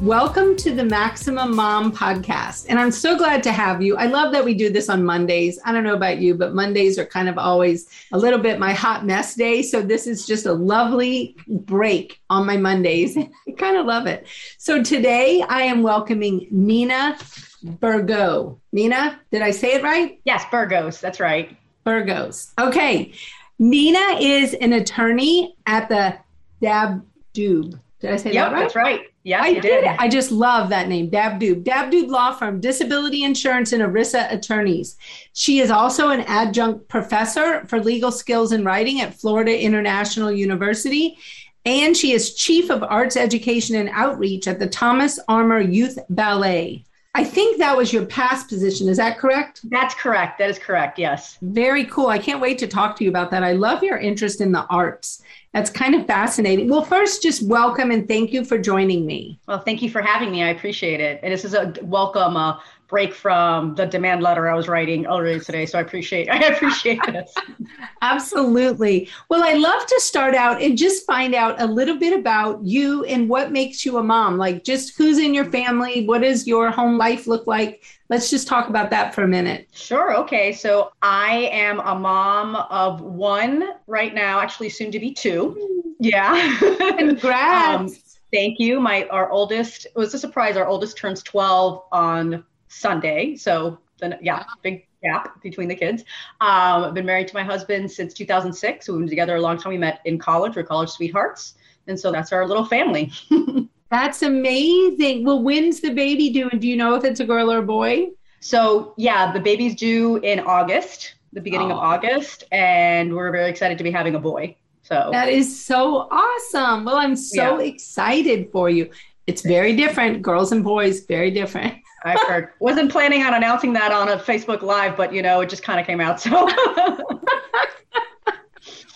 Welcome 0.00 0.56
to 0.56 0.74
the 0.74 0.82
Maximum 0.82 1.54
Mom 1.54 1.92
podcast. 1.92 2.64
And 2.70 2.80
I'm 2.80 2.90
so 2.90 3.18
glad 3.18 3.42
to 3.42 3.52
have 3.52 3.82
you. 3.82 3.98
I 3.98 4.06
love 4.06 4.32
that 4.32 4.42
we 4.42 4.54
do 4.54 4.70
this 4.70 4.88
on 4.88 5.04
Mondays. 5.04 5.58
I 5.66 5.72
don't 5.72 5.84
know 5.84 5.92
about 5.92 6.16
you, 6.16 6.34
but 6.34 6.54
Mondays 6.54 6.98
are 6.98 7.04
kind 7.04 7.28
of 7.28 7.36
always 7.36 7.86
a 8.12 8.16
little 8.16 8.38
bit 8.38 8.58
my 8.58 8.72
hot 8.72 9.04
mess 9.04 9.34
day. 9.34 9.60
So 9.60 9.82
this 9.82 10.06
is 10.06 10.26
just 10.26 10.46
a 10.46 10.54
lovely 10.54 11.36
break 11.46 12.18
on 12.30 12.46
my 12.46 12.56
Mondays. 12.56 13.14
I 13.48 13.50
kind 13.58 13.76
of 13.76 13.84
love 13.84 14.06
it. 14.06 14.26
So 14.56 14.82
today 14.82 15.44
I 15.46 15.64
am 15.64 15.82
welcoming 15.82 16.46
Nina 16.50 17.18
Burgo. 17.62 18.58
Nina, 18.72 19.20
did 19.30 19.42
I 19.42 19.50
say 19.50 19.74
it 19.74 19.82
right? 19.82 20.18
Yes, 20.24 20.46
Burgos. 20.50 20.98
That's 21.02 21.20
right. 21.20 21.54
Burgos. 21.84 22.54
Okay. 22.58 23.12
Nina 23.58 24.18
is 24.18 24.54
an 24.54 24.72
attorney 24.72 25.56
at 25.66 25.90
the 25.90 26.16
Dab 26.62 27.04
Doob. 27.34 27.78
Did 28.00 28.12
I 28.12 28.16
say 28.16 28.32
yep, 28.32 28.48
that 28.48 28.54
right? 28.54 28.60
That's 28.62 28.76
right. 28.76 29.09
Yeah, 29.22 29.42
I 29.42 29.54
did. 29.54 29.84
I 29.84 30.08
just 30.08 30.30
love 30.30 30.70
that 30.70 30.88
name, 30.88 31.10
Dabdoob. 31.10 31.62
Dabdoob 31.62 32.08
Law 32.08 32.32
Firm, 32.32 32.58
Disability 32.58 33.22
Insurance 33.22 33.72
and 33.72 33.82
ERISA 33.82 34.32
Attorneys. 34.32 34.96
She 35.34 35.60
is 35.60 35.70
also 35.70 36.08
an 36.08 36.20
adjunct 36.22 36.88
professor 36.88 37.66
for 37.66 37.80
legal 37.80 38.10
skills 38.10 38.52
and 38.52 38.64
writing 38.64 39.02
at 39.02 39.14
Florida 39.14 39.58
International 39.60 40.32
University. 40.32 41.18
And 41.66 41.94
she 41.94 42.12
is 42.12 42.34
Chief 42.34 42.70
of 42.70 42.82
Arts 42.82 43.16
Education 43.16 43.76
and 43.76 43.90
Outreach 43.90 44.48
at 44.48 44.58
the 44.58 44.66
Thomas 44.66 45.18
Armour 45.28 45.60
Youth 45.60 45.98
Ballet. 46.08 46.86
I 47.14 47.24
think 47.24 47.58
that 47.58 47.76
was 47.76 47.92
your 47.92 48.06
past 48.06 48.48
position. 48.48 48.88
Is 48.88 48.96
that 48.98 49.18
correct? 49.18 49.60
That's 49.64 49.94
correct. 49.94 50.38
That 50.38 50.48
is 50.48 50.58
correct. 50.58 50.98
Yes. 50.98 51.38
Very 51.42 51.84
cool. 51.86 52.06
I 52.06 52.18
can't 52.18 52.40
wait 52.40 52.56
to 52.58 52.68
talk 52.68 52.96
to 52.96 53.04
you 53.04 53.10
about 53.10 53.32
that. 53.32 53.42
I 53.42 53.52
love 53.52 53.82
your 53.82 53.98
interest 53.98 54.40
in 54.40 54.52
the 54.52 54.64
arts. 54.70 55.20
That's 55.52 55.70
kind 55.70 55.96
of 55.96 56.06
fascinating. 56.06 56.68
Well, 56.68 56.84
first, 56.84 57.22
just 57.22 57.42
welcome 57.42 57.90
and 57.90 58.06
thank 58.06 58.32
you 58.32 58.44
for 58.44 58.56
joining 58.56 59.04
me. 59.04 59.40
Well, 59.48 59.58
thank 59.58 59.82
you 59.82 59.90
for 59.90 60.00
having 60.00 60.30
me. 60.30 60.44
I 60.44 60.50
appreciate 60.50 61.00
it. 61.00 61.18
And 61.24 61.32
this 61.32 61.44
is 61.44 61.54
a 61.54 61.74
welcome 61.82 62.36
uh, 62.36 62.60
break 62.86 63.12
from 63.12 63.74
the 63.74 63.84
demand 63.84 64.22
letter 64.22 64.48
I 64.48 64.54
was 64.54 64.68
writing 64.68 65.06
earlier 65.06 65.40
today. 65.40 65.66
So 65.66 65.78
I 65.78 65.82
appreciate 65.82 66.30
I 66.30 66.38
appreciate 66.38 67.00
this. 67.06 67.34
Absolutely. 68.02 69.08
Well, 69.28 69.42
I'd 69.42 69.58
love 69.58 69.84
to 69.86 70.00
start 70.00 70.36
out 70.36 70.62
and 70.62 70.78
just 70.78 71.04
find 71.04 71.34
out 71.34 71.60
a 71.60 71.66
little 71.66 71.98
bit 71.98 72.16
about 72.16 72.64
you 72.64 73.04
and 73.04 73.28
what 73.28 73.50
makes 73.50 73.84
you 73.84 73.98
a 73.98 74.02
mom. 74.04 74.38
Like 74.38 74.62
just 74.62 74.96
who's 74.96 75.18
in 75.18 75.34
your 75.34 75.50
family, 75.50 76.06
what 76.06 76.22
does 76.22 76.46
your 76.46 76.70
home 76.70 76.96
life 76.96 77.26
look 77.26 77.48
like? 77.48 77.82
Let's 78.10 78.28
just 78.28 78.48
talk 78.48 78.68
about 78.68 78.90
that 78.90 79.14
for 79.14 79.22
a 79.22 79.28
minute. 79.28 79.68
Sure. 79.72 80.16
Okay. 80.18 80.52
So 80.52 80.90
I 81.00 81.48
am 81.52 81.78
a 81.78 81.94
mom 81.94 82.56
of 82.56 83.00
one 83.00 83.70
right 83.86 84.12
now, 84.12 84.40
actually 84.40 84.68
soon 84.68 84.90
to 84.90 84.98
be 84.98 85.14
two. 85.14 85.94
Yeah. 86.00 86.58
Congrats. 86.98 87.80
um, 87.80 87.88
thank 88.32 88.58
you. 88.58 88.80
My 88.80 89.06
our 89.08 89.30
oldest 89.30 89.86
it 89.86 89.94
was 89.94 90.12
a 90.12 90.18
surprise. 90.18 90.56
Our 90.56 90.66
oldest 90.66 90.98
turns 90.98 91.22
12 91.22 91.84
on 91.92 92.44
Sunday. 92.66 93.36
So 93.36 93.78
then 94.00 94.18
yeah, 94.20 94.42
big 94.62 94.88
gap 95.04 95.40
between 95.40 95.68
the 95.68 95.76
kids. 95.76 96.02
Um, 96.40 96.84
I've 96.84 96.94
been 96.94 97.06
married 97.06 97.28
to 97.28 97.34
my 97.34 97.44
husband 97.44 97.88
since 97.92 98.12
2006. 98.12 98.88
We've 98.88 98.98
been 98.98 99.08
together 99.08 99.36
a 99.36 99.40
long 99.40 99.56
time. 99.56 99.70
We 99.70 99.78
met 99.78 100.00
in 100.04 100.18
college. 100.18 100.56
We're 100.56 100.64
college 100.64 100.90
sweethearts. 100.90 101.54
And 101.86 101.98
so 101.98 102.10
that's 102.10 102.32
our 102.32 102.44
little 102.44 102.64
family. 102.64 103.12
That's 103.90 104.22
amazing. 104.22 105.24
Well, 105.24 105.42
when's 105.42 105.80
the 105.80 105.90
baby 105.90 106.30
due? 106.30 106.48
And 106.48 106.60
do 106.60 106.68
you 106.68 106.76
know 106.76 106.94
if 106.94 107.04
it's 107.04 107.20
a 107.20 107.24
girl 107.24 107.52
or 107.52 107.58
a 107.58 107.62
boy? 107.62 108.10
So, 108.40 108.94
yeah, 108.96 109.32
the 109.32 109.40
baby's 109.40 109.74
due 109.74 110.16
in 110.18 110.40
August, 110.40 111.14
the 111.32 111.40
beginning 111.40 111.70
of 111.70 111.78
August, 111.78 112.44
and 112.52 113.14
we're 113.14 113.30
very 113.30 113.50
excited 113.50 113.76
to 113.78 113.84
be 113.84 113.90
having 113.90 114.14
a 114.14 114.18
boy. 114.18 114.56
So, 114.82 115.10
that 115.12 115.28
is 115.28 115.64
so 115.64 116.08
awesome. 116.10 116.84
Well, 116.84 116.96
I'm 116.96 117.16
so 117.16 117.58
yeah. 117.58 117.66
excited 117.66 118.50
for 118.50 118.70
you. 118.70 118.90
It's 119.26 119.42
very 119.42 119.76
different, 119.76 120.22
girls 120.22 120.52
and 120.52 120.64
boys, 120.64 121.00
very 121.00 121.30
different. 121.30 121.74
I've 122.04 122.20
heard. 122.20 122.48
Wasn't 122.60 122.90
planning 122.90 123.22
on 123.22 123.34
announcing 123.34 123.74
that 123.74 123.92
on 123.92 124.08
a 124.08 124.16
Facebook 124.16 124.62
Live, 124.62 124.96
but 124.96 125.12
you 125.12 125.20
know, 125.20 125.42
it 125.42 125.50
just 125.50 125.62
kind 125.62 125.78
of 125.78 125.86
came 125.86 126.00
out. 126.00 126.18
So 126.20 126.30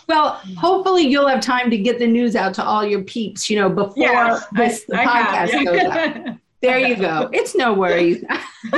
Well, 0.07 0.41
hopefully 0.57 1.03
you'll 1.03 1.29
have 1.29 1.41
time 1.41 1.71
to 1.71 1.79
get 1.79 1.99
the 1.99 2.07
news 2.07 2.37
out 2.37 2.55
to 2.55 2.65
all 2.65 2.85
your 2.85 3.03
peeps, 3.03 3.49
you 3.49 3.57
know, 3.59 3.69
before 3.69 3.95
yes, 3.97 4.45
this, 4.53 4.85
the 4.85 5.01
I 5.01 5.07
podcast 5.07 5.51
have, 5.51 5.65
goes 5.65 5.81
out. 5.83 6.37
There 6.61 6.79
you 6.79 6.97
go. 6.97 7.29
It's 7.35 7.55
no 7.55 7.75
worries. 7.75 8.25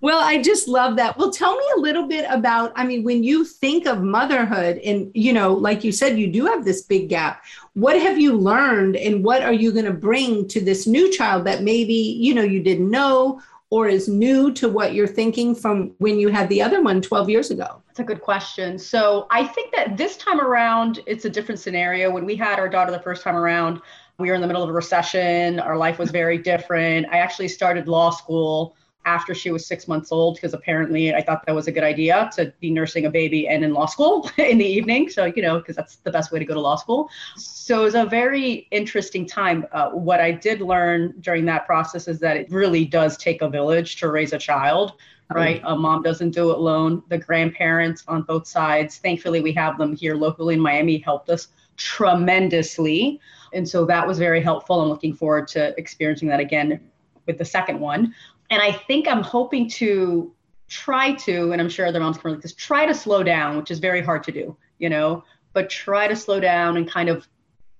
well, 0.00 0.18
I 0.18 0.42
just 0.42 0.66
love 0.68 0.96
that. 0.96 1.16
Well, 1.16 1.30
tell 1.30 1.56
me 1.56 1.64
a 1.76 1.80
little 1.80 2.06
bit 2.08 2.24
about, 2.28 2.72
I 2.74 2.84
mean, 2.84 3.04
when 3.04 3.22
you 3.22 3.44
think 3.44 3.86
of 3.86 4.02
motherhood 4.02 4.78
and, 4.78 5.10
you 5.14 5.32
know, 5.32 5.54
like 5.54 5.84
you 5.84 5.92
said, 5.92 6.18
you 6.18 6.26
do 6.26 6.46
have 6.46 6.64
this 6.64 6.82
big 6.82 7.08
gap. 7.08 7.44
What 7.74 8.00
have 8.00 8.18
you 8.18 8.34
learned 8.34 8.96
and 8.96 9.24
what 9.24 9.42
are 9.42 9.52
you 9.52 9.72
going 9.72 9.84
to 9.84 9.92
bring 9.92 10.48
to 10.48 10.60
this 10.60 10.86
new 10.86 11.12
child 11.12 11.44
that 11.44 11.62
maybe, 11.62 11.94
you 11.94 12.34
know, 12.34 12.42
you 12.42 12.60
didn't 12.60 12.90
know 12.90 13.40
or 13.70 13.88
is 13.88 14.08
new 14.08 14.52
to 14.52 14.68
what 14.68 14.94
you're 14.94 15.06
thinking 15.06 15.54
from 15.54 15.92
when 15.98 16.18
you 16.18 16.28
had 16.28 16.48
the 16.48 16.62
other 16.62 16.80
one 16.82 17.02
12 17.02 17.28
years 17.28 17.50
ago? 17.50 17.82
That's 17.88 18.00
a 18.00 18.04
good 18.04 18.20
question. 18.20 18.78
So 18.78 19.26
I 19.30 19.44
think 19.44 19.74
that 19.74 19.96
this 19.96 20.16
time 20.16 20.40
around, 20.40 21.00
it's 21.06 21.24
a 21.24 21.30
different 21.30 21.60
scenario. 21.60 22.10
When 22.10 22.24
we 22.24 22.36
had 22.36 22.58
our 22.58 22.68
daughter 22.68 22.92
the 22.92 23.00
first 23.00 23.22
time 23.22 23.34
around, 23.34 23.80
we 24.18 24.28
were 24.28 24.34
in 24.34 24.40
the 24.40 24.46
middle 24.46 24.62
of 24.62 24.70
a 24.70 24.72
recession. 24.72 25.58
Our 25.60 25.76
life 25.76 25.98
was 25.98 26.10
very 26.10 26.38
different. 26.38 27.06
I 27.10 27.18
actually 27.18 27.48
started 27.48 27.88
law 27.88 28.10
school 28.10 28.76
after 29.06 29.34
she 29.34 29.52
was 29.52 29.64
six 29.64 29.86
months 29.88 30.10
old 30.10 30.34
because 30.34 30.52
apparently 30.52 31.14
I 31.14 31.22
thought 31.22 31.46
that 31.46 31.54
was 31.54 31.68
a 31.68 31.72
good 31.72 31.84
idea 31.84 32.28
to 32.34 32.52
be 32.60 32.70
nursing 32.70 33.06
a 33.06 33.10
baby 33.10 33.48
and 33.48 33.64
in 33.64 33.72
law 33.72 33.86
school 33.86 34.28
in 34.36 34.58
the 34.58 34.66
evening. 34.66 35.08
So, 35.08 35.24
you 35.24 35.42
know, 35.42 35.58
because 35.58 35.76
that's 35.76 35.96
the 35.96 36.10
best 36.10 36.32
way 36.32 36.40
to 36.40 36.44
go 36.44 36.54
to 36.54 36.60
law 36.60 36.76
school. 36.76 37.08
So 37.36 37.80
it 37.80 37.84
was 37.84 37.94
a 37.94 38.04
very 38.04 38.66
interesting 38.72 39.24
time. 39.24 39.64
Uh, 39.72 39.90
what 39.90 40.20
I 40.20 40.32
did 40.32 40.60
learn 40.60 41.14
during 41.20 41.44
that 41.46 41.66
process 41.66 42.08
is 42.08 42.18
that 42.20 42.36
it 42.36 42.50
really 42.50 42.84
does 42.84 43.16
take 43.16 43.42
a 43.42 43.48
village 43.48 43.96
to 43.96 44.10
raise 44.10 44.32
a 44.32 44.38
child. 44.38 44.94
Right. 45.32 45.60
A 45.64 45.74
mom 45.74 46.02
doesn't 46.02 46.30
do 46.30 46.50
it 46.50 46.58
alone. 46.58 47.02
The 47.08 47.18
grandparents 47.18 48.04
on 48.06 48.22
both 48.22 48.46
sides, 48.46 48.98
thankfully, 48.98 49.40
we 49.40 49.52
have 49.54 49.76
them 49.76 49.96
here 49.96 50.14
locally 50.14 50.54
in 50.54 50.60
Miami, 50.60 50.98
helped 50.98 51.30
us 51.30 51.48
tremendously. 51.76 53.20
And 53.52 53.68
so 53.68 53.84
that 53.86 54.06
was 54.06 54.18
very 54.18 54.40
helpful. 54.40 54.80
I'm 54.80 54.88
looking 54.88 55.14
forward 55.14 55.48
to 55.48 55.76
experiencing 55.78 56.28
that 56.28 56.38
again 56.38 56.80
with 57.26 57.38
the 57.38 57.44
second 57.44 57.80
one 57.80 58.14
and 58.50 58.62
I 58.62 58.72
think 58.72 59.08
I'm 59.08 59.22
hoping 59.22 59.68
to 59.70 60.32
try 60.68 61.14
to, 61.14 61.52
and 61.52 61.60
I'm 61.60 61.68
sure 61.68 61.86
other 61.86 62.00
moms 62.00 62.18
can 62.18 62.30
relate 62.30 62.42
this, 62.42 62.54
try 62.54 62.86
to 62.86 62.94
slow 62.94 63.22
down, 63.22 63.56
which 63.56 63.70
is 63.70 63.78
very 63.78 64.02
hard 64.02 64.22
to 64.24 64.32
do, 64.32 64.56
you 64.78 64.88
know, 64.88 65.24
but 65.52 65.70
try 65.70 66.08
to 66.08 66.16
slow 66.16 66.40
down 66.40 66.76
and 66.76 66.88
kind 66.88 67.08
of, 67.08 67.26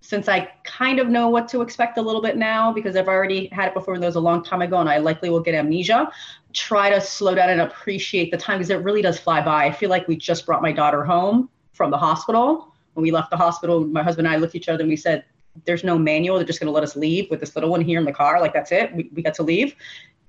since 0.01 0.29
I 0.29 0.53
kind 0.65 1.01
of 1.01 1.09
know 1.09 1.29
what 1.29 1.49
to 1.49 1.63
expect 1.63 1.99
a 1.99 2.03
little 2.03 2.23
bit 2.23 2.37
now 2.37 2.73
because 2.73 2.95
I've 2.95 3.09
already 3.09 3.49
had 3.49 3.69
it 3.69 3.75
before 3.75 3.95
and 3.95 4.03
that 4.03 4.07
was 4.07 4.17
a 4.17 4.21
long 4.21 4.45
time 4.45 4.63
ago 4.63 4.79
and 4.79 4.89
I 4.89 4.99
likely 4.99 5.31
will 5.31 5.41
get 5.41 5.55
amnesia, 5.55 6.11
try 6.53 6.91
to 6.91 7.01
slow 7.01 7.35
down 7.35 7.51
and 7.51 7.61
appreciate 7.61 8.31
the 8.31 8.37
time 8.37 8.59
because 8.59 8.71
it 8.71 8.77
really 8.77 9.03
does 9.03 9.19
fly 9.19 9.41
by. 9.43 9.65
I 9.65 9.73
feel 9.73 9.91
like 9.91 10.07
we 10.07 10.17
just 10.17 10.47
brought 10.47 10.63
my 10.63 10.71
daughter 10.73 11.05
home 11.05 11.51
from 11.73 11.91
the 11.91 11.99
hospital. 11.99 12.73
When 12.95 13.03
we 13.03 13.11
left 13.11 13.31
the 13.31 13.37
hospital, 13.37 13.85
my 13.85 14.03
husband 14.03 14.29
and 14.29 14.37
I 14.37 14.39
looked 14.39 14.55
at 14.55 14.63
each 14.63 14.69
other 14.69 14.83
and 14.83 14.89
we 14.89 14.97
said, 14.97 15.25
there's 15.65 15.83
no 15.83 15.99
manual. 15.99 16.37
They're 16.37 16.47
just 16.47 16.61
going 16.61 16.69
to 16.69 16.73
let 16.73 16.85
us 16.85 16.97
leave 16.97 17.31
with 17.31 17.41
this 17.41 17.57
little 17.57 17.71
one 17.71 17.81
here 17.81 17.99
in 17.99 18.05
the 18.05 18.13
car. 18.13 18.41
Like, 18.41 18.53
that's 18.53 18.73
it. 18.73 18.95
We, 18.95 19.11
we 19.15 19.23
got 19.23 19.35
to 19.35 19.43
leave 19.43 19.75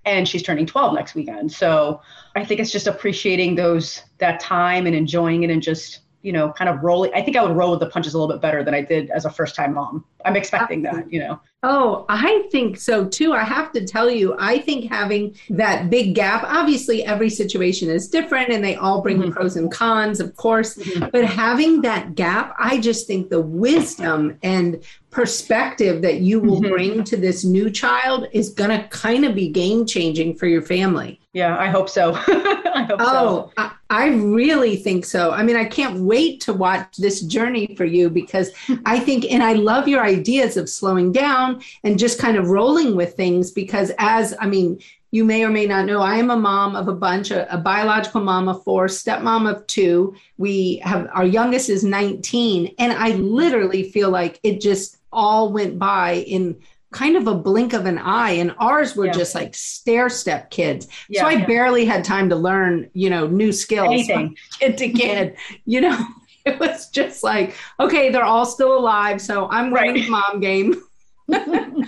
and 0.07 0.27
she's 0.27 0.42
turning 0.42 0.65
12 0.65 0.94
next 0.95 1.15
weekend. 1.15 1.51
So 1.51 2.01
I 2.36 2.45
think 2.45 2.59
it's 2.62 2.71
just 2.71 2.88
appreciating 2.88 3.56
those 3.56 4.04
that 4.19 4.39
time 4.39 4.88
and 4.88 4.95
enjoying 4.95 5.44
it 5.44 5.50
and 5.50 5.62
just 5.62 6.00
you 6.21 6.31
know 6.31 6.51
kind 6.54 6.69
of 6.69 6.81
rolling. 6.83 7.12
I 7.13 7.21
think 7.21 7.38
I 7.38 7.44
would 7.44 7.56
roll 7.56 7.71
with 7.71 7.81
the 7.81 7.89
punches 7.89 8.13
a 8.13 8.18
little 8.18 8.33
bit 8.33 8.42
better 8.42 8.63
than 8.63 8.74
I 8.74 8.81
did 8.81 9.09
as 9.12 9.25
a 9.25 9.30
first 9.30 9.54
time 9.56 9.74
mom. 9.74 10.06
I'm 10.25 10.36
expecting 10.36 10.81
that, 10.83 11.12
you 11.12 11.19
know. 11.19 11.39
Oh, 11.63 12.06
I 12.07 12.48
think 12.51 12.77
so 12.77 13.07
too. 13.07 13.33
I 13.33 13.44
have 13.44 13.71
to 13.71 13.83
tell 13.83 14.12
you, 14.12 14.36
I 14.38 14.59
think 14.59 14.92
having 14.92 15.36
that 15.50 15.89
big 15.89 16.13
gap, 16.13 16.44
obviously 16.44 17.04
every 17.04 17.31
situation 17.31 17.89
is 17.89 18.07
different 18.07 18.51
and 18.51 18.63
they 18.63 18.75
all 18.75 19.01
bring 19.01 19.18
mm-hmm. 19.18 19.31
pros 19.31 19.56
and 19.56 19.71
cons, 19.71 20.19
of 20.19 20.36
course, 20.36 20.77
mm-hmm. 20.77 21.07
but 21.12 21.25
having 21.25 21.81
that 21.81 22.13
gap, 22.13 22.56
I 22.59 22.80
just 22.80 23.07
think 23.07 23.30
the 23.30 23.42
wisdom 23.42 24.38
and 24.44 24.83
perspective 25.09 26.04
that 26.04 26.19
you 26.19 26.39
will 26.39 26.62
mm-hmm. 26.62 26.69
bring 26.69 27.04
to 27.06 27.18
this 27.18 27.44
new 27.44 27.71
child 27.71 28.27
is 28.33 28.50
going 28.50 28.69
to 28.69 28.88
kind 28.89 29.25
of 29.25 29.33
be 29.33 29.50
game 29.50 29.88
changing 29.88 30.36
for 30.36 30.45
your 30.45 30.62
family. 30.62 31.19
Yeah, 31.33 31.57
I 31.57 31.69
hope 31.69 31.89
so. 31.89 32.13
I 32.27 32.86
hope 32.88 33.00
oh, 33.00 33.06
so. 33.06 33.51
I, 33.57 33.71
I 33.89 34.07
really 34.09 34.75
think 34.75 35.06
so. 35.06 35.31
I 35.31 35.44
mean, 35.44 35.56
I 35.56 35.65
can't 35.65 36.00
wait 36.01 36.42
to 36.42 36.54
watch 36.54 36.98
this 36.98 37.21
journey 37.21 37.75
for 37.75 37.86
you 37.86 38.09
because 38.09 38.51
I 38.86 39.00
think, 39.00 39.25
and 39.31 39.44
I 39.44 39.54
love 39.54 39.88
your 39.88 40.04
ideas 40.04 40.57
of 40.57 40.69
slowing 40.69 41.12
down 41.12 41.56
and 41.83 42.00
just 42.00 42.19
kind 42.19 42.38
of 42.38 42.50
rolling 42.50 42.95
with 42.95 43.15
things 43.15 43.51
because, 43.51 43.92
as 43.98 44.36
I 44.39 44.48
mean, 44.48 44.80
you 45.12 45.24
may 45.24 45.44
or 45.44 45.50
may 45.50 45.65
not 45.65 45.86
know, 45.86 46.01
I 46.01 46.15
am 46.18 46.30
a 46.30 46.36
mom 46.36 46.75
of 46.75 46.88
a 46.88 46.94
bunch, 46.94 47.31
a, 47.31 47.51
a 47.54 47.57
biological 47.57 48.21
mom 48.21 48.50
of 48.50 48.63
four, 48.63 48.88
stepmom 48.88 49.50
of 49.50 49.65
two. 49.68 50.15
We 50.38 50.77
have 50.83 51.09
our 51.13 51.25
youngest 51.25 51.69
is 51.69 51.83
19. 51.83 52.75
And 52.77 52.92
I 52.92 53.12
literally 53.12 53.89
feel 53.89 54.09
like 54.09 54.39
it 54.44 54.59
just 54.59 54.98
all 55.12 55.54
went 55.54 55.80
by 55.80 56.15
in 56.27 56.57
kind 56.92 57.18
of 57.18 57.27
a 57.27 57.36
blink 57.36 57.74
of 57.74 57.86
an 57.86 57.98
eye 57.98 58.31
and 58.31 58.56
ours 58.59 58.95
were 58.95 59.07
yeah. 59.07 59.12
just 59.12 59.36
like 59.36 59.54
stair 59.54 60.09
step 60.09 60.50
kids 60.50 60.88
yeah, 61.09 61.21
so 61.21 61.27
i 61.27 61.33
yeah. 61.33 61.45
barely 61.45 61.83
had 61.83 62.04
time 62.04 62.30
to 62.30 62.36
learn 62.36 62.89
you 62.94 63.09
know 63.09 63.27
new 63.27 63.51
skills 63.51 63.92
Anything. 63.92 64.38
kid 64.59 64.77
to 64.77 64.89
kid 64.89 65.36
you 65.65 65.81
know 65.81 66.00
it 66.45 66.57
was 66.59 66.89
just 66.89 67.24
like 67.24 67.56
okay 67.77 68.09
they're 68.09 68.24
all 68.24 68.45
still 68.45 68.77
alive 68.77 69.21
so 69.21 69.50
i'm 69.50 69.74
right. 69.74 69.88
running 69.88 70.09
mom 70.09 70.39
game 70.39 70.81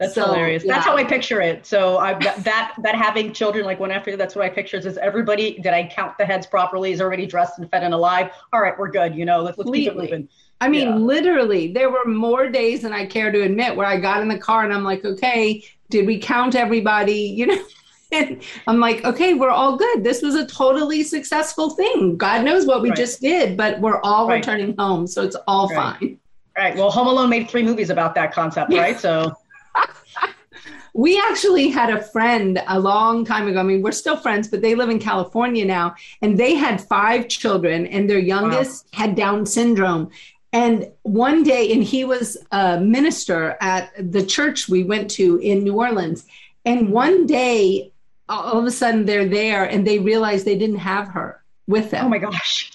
That's 0.00 0.14
so, 0.14 0.24
hilarious. 0.24 0.64
Yeah. 0.64 0.74
That's 0.74 0.86
how 0.86 0.96
I 0.96 1.04
picture 1.04 1.42
it. 1.42 1.66
So 1.66 1.98
I 1.98 2.14
that 2.14 2.74
that 2.82 2.94
having 2.94 3.34
children 3.34 3.66
like 3.66 3.78
one 3.78 3.90
after 3.90 4.16
that's 4.16 4.34
what 4.34 4.46
I 4.46 4.48
picture 4.48 4.78
is 4.78 4.96
everybody 4.96 5.58
did 5.58 5.74
I 5.74 5.86
count 5.88 6.16
the 6.16 6.24
heads 6.24 6.46
properly? 6.46 6.92
Is 6.92 7.02
already 7.02 7.26
dressed 7.26 7.58
and 7.58 7.70
fed 7.70 7.82
and 7.82 7.92
alive? 7.92 8.30
All 8.54 8.62
right, 8.62 8.76
we're 8.78 8.90
good. 8.90 9.14
You 9.14 9.26
know, 9.26 9.42
let's, 9.42 9.58
let's 9.58 9.70
keep 9.70 9.88
it 9.88 9.96
moving. 9.96 10.26
I 10.62 10.68
mean, 10.68 10.88
yeah. 10.88 10.96
literally, 10.96 11.72
there 11.72 11.90
were 11.90 12.06
more 12.06 12.48
days 12.48 12.80
than 12.80 12.94
I 12.94 13.04
care 13.04 13.30
to 13.30 13.42
admit 13.42 13.76
where 13.76 13.86
I 13.86 13.98
got 13.98 14.22
in 14.22 14.28
the 14.28 14.38
car 14.38 14.64
and 14.64 14.72
I'm 14.72 14.84
like, 14.84 15.04
okay, 15.04 15.62
did 15.90 16.06
we 16.06 16.18
count 16.18 16.54
everybody? 16.54 17.12
You 17.12 17.46
know, 17.48 17.64
and 18.12 18.42
I'm 18.66 18.80
like, 18.80 19.04
okay, 19.04 19.34
we're 19.34 19.50
all 19.50 19.76
good. 19.76 20.02
This 20.02 20.22
was 20.22 20.34
a 20.34 20.46
totally 20.46 21.02
successful 21.02 21.70
thing. 21.70 22.16
God 22.16 22.42
knows 22.42 22.64
what 22.64 22.80
we 22.80 22.88
right. 22.88 22.96
just 22.96 23.20
did, 23.20 23.54
but 23.54 23.80
we're 23.80 24.00
all 24.00 24.28
right. 24.28 24.36
returning 24.36 24.74
home, 24.78 25.06
so 25.06 25.22
it's 25.22 25.36
all 25.46 25.68
right. 25.68 25.98
fine. 25.98 26.18
Right. 26.56 26.76
Well, 26.76 26.90
Home 26.90 27.06
Alone 27.06 27.30
made 27.30 27.48
three 27.48 27.62
movies 27.62 27.90
about 27.90 28.14
that 28.16 28.32
concept, 28.32 28.72
right? 28.72 28.98
So 28.98 29.34
we 30.94 31.18
actually 31.18 31.68
had 31.68 31.90
a 31.90 32.02
friend 32.02 32.62
a 32.68 32.78
long 32.78 33.24
time 33.24 33.48
ago. 33.48 33.60
I 33.60 33.62
mean, 33.62 33.82
we're 33.82 33.92
still 33.92 34.16
friends, 34.16 34.48
but 34.48 34.60
they 34.60 34.74
live 34.74 34.90
in 34.90 34.98
California 34.98 35.64
now. 35.64 35.94
And 36.22 36.38
they 36.38 36.54
had 36.54 36.80
five 36.80 37.28
children, 37.28 37.86
and 37.86 38.10
their 38.10 38.18
youngest 38.18 38.86
wow. 38.92 39.06
had 39.06 39.14
Down 39.14 39.46
syndrome. 39.46 40.10
And 40.52 40.90
one 41.02 41.44
day, 41.44 41.72
and 41.72 41.82
he 41.82 42.04
was 42.04 42.36
a 42.50 42.80
minister 42.80 43.56
at 43.60 43.92
the 43.98 44.24
church 44.26 44.68
we 44.68 44.82
went 44.82 45.10
to 45.12 45.36
in 45.36 45.62
New 45.62 45.74
Orleans. 45.74 46.26
And 46.64 46.90
one 46.90 47.26
day, 47.26 47.92
all 48.28 48.58
of 48.58 48.64
a 48.64 48.70
sudden, 48.70 49.06
they're 49.06 49.28
there 49.28 49.64
and 49.64 49.86
they 49.86 49.98
realize 49.98 50.44
they 50.44 50.58
didn't 50.58 50.78
have 50.78 51.08
her 51.08 51.42
with 51.66 51.90
them. 51.90 52.06
Oh 52.06 52.08
my 52.08 52.18
gosh. 52.18 52.72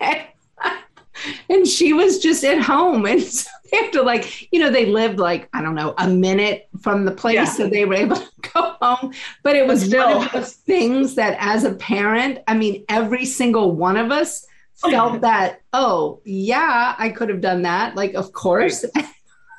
and 0.00 0.22
she 1.66 1.92
was 1.92 2.18
just 2.18 2.44
at 2.44 2.60
home. 2.60 3.06
And 3.06 3.22
so 3.22 3.50
they 3.70 3.78
have 3.78 3.90
to 3.92 4.02
like, 4.02 4.52
you 4.52 4.60
know, 4.60 4.70
they 4.70 4.86
lived 4.86 5.18
like, 5.18 5.48
I 5.52 5.62
don't 5.62 5.74
know, 5.74 5.94
a 5.98 6.08
minute 6.08 6.68
from 6.80 7.04
the 7.04 7.12
place. 7.12 7.34
Yeah. 7.34 7.44
So 7.44 7.68
they 7.68 7.84
were 7.84 7.94
able 7.94 8.16
to 8.16 8.28
go 8.52 8.76
home. 8.80 9.12
But 9.42 9.56
it 9.56 9.66
was 9.66 9.84
still. 9.84 10.18
one 10.18 10.26
of 10.26 10.32
those 10.32 10.54
things 10.54 11.14
that 11.14 11.36
as 11.40 11.64
a 11.64 11.74
parent, 11.74 12.40
I 12.48 12.54
mean, 12.54 12.84
every 12.88 13.24
single 13.24 13.72
one 13.72 13.96
of 13.96 14.10
us 14.10 14.46
felt 14.76 15.20
that, 15.22 15.60
oh, 15.72 16.20
yeah, 16.24 16.94
I 16.98 17.10
could 17.10 17.28
have 17.28 17.40
done 17.40 17.62
that. 17.62 17.96
Like, 17.96 18.14
of 18.14 18.32
course. 18.32 18.84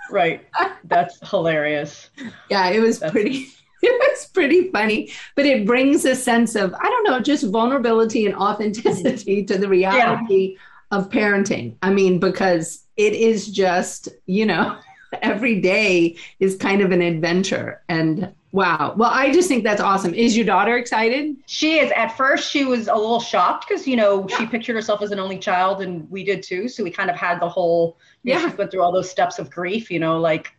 Right. 0.10 0.46
right. 0.60 0.72
That's 0.86 1.30
hilarious. 1.30 2.10
Yeah, 2.50 2.70
it 2.70 2.80
was 2.80 3.00
That's- 3.00 3.12
pretty 3.12 3.48
it 3.82 4.12
was 4.12 4.28
pretty 4.28 4.70
funny, 4.70 5.12
but 5.36 5.46
it 5.46 5.66
brings 5.66 6.06
a 6.06 6.16
sense 6.16 6.56
of, 6.56 6.74
I 6.74 6.84
don't 6.84 7.04
know, 7.04 7.20
just 7.20 7.48
vulnerability 7.48 8.26
and 8.26 8.36
authenticity 8.36 9.44
to 9.46 9.58
the 9.58 9.68
reality 9.68 10.56
yeah. 10.56 10.64
Of 10.92 11.10
parenting. 11.10 11.76
I 11.82 11.92
mean, 11.92 12.20
because 12.20 12.86
it 12.98 13.14
is 13.14 13.48
just, 13.48 14.10
you 14.26 14.46
know, 14.46 14.78
every 15.22 15.60
day 15.60 16.18
is 16.40 16.56
kind 16.56 16.82
of 16.82 16.92
an 16.92 17.02
adventure. 17.02 17.82
And 17.90 18.34
wow. 18.52 18.94
Well, 18.98 19.10
I 19.12 19.32
just 19.32 19.48
think 19.48 19.64
that's 19.64 19.82
awesome. 19.82 20.14
Is 20.14 20.36
your 20.36 20.46
daughter 20.46 20.78
excited? 20.78 21.36
She 21.48 21.80
is. 21.80 21.92
At 21.92 22.16
first, 22.18 22.50
she 22.50 22.66
was 22.66 22.88
a 22.88 22.96
little 22.96 23.20
shocked 23.20 23.68
because, 23.68 23.88
you 23.88 23.96
know, 23.96 24.28
yeah. 24.30 24.38
she 24.38 24.46
pictured 24.46 24.76
herself 24.76 25.02
as 25.02 25.12
an 25.12 25.20
only 25.20 25.38
child 25.38 25.82
and 25.82 26.10
we 26.10 26.24
did 26.24 26.44
too. 26.44 26.68
So 26.68 26.84
we 26.84 26.92
kind 26.92 27.10
of 27.10 27.16
had 27.16 27.40
the 27.40 27.50
whole, 27.50 27.98
yeah, 28.24 28.40
know, 28.40 28.50
she 28.50 28.56
went 28.56 28.72
through 28.72 28.84
all 28.84 28.92
those 28.92 29.10
steps 29.10 29.40
of 29.40 29.50
grief, 29.50 29.90
you 29.90 30.00
know, 30.00 30.20
like 30.20 30.54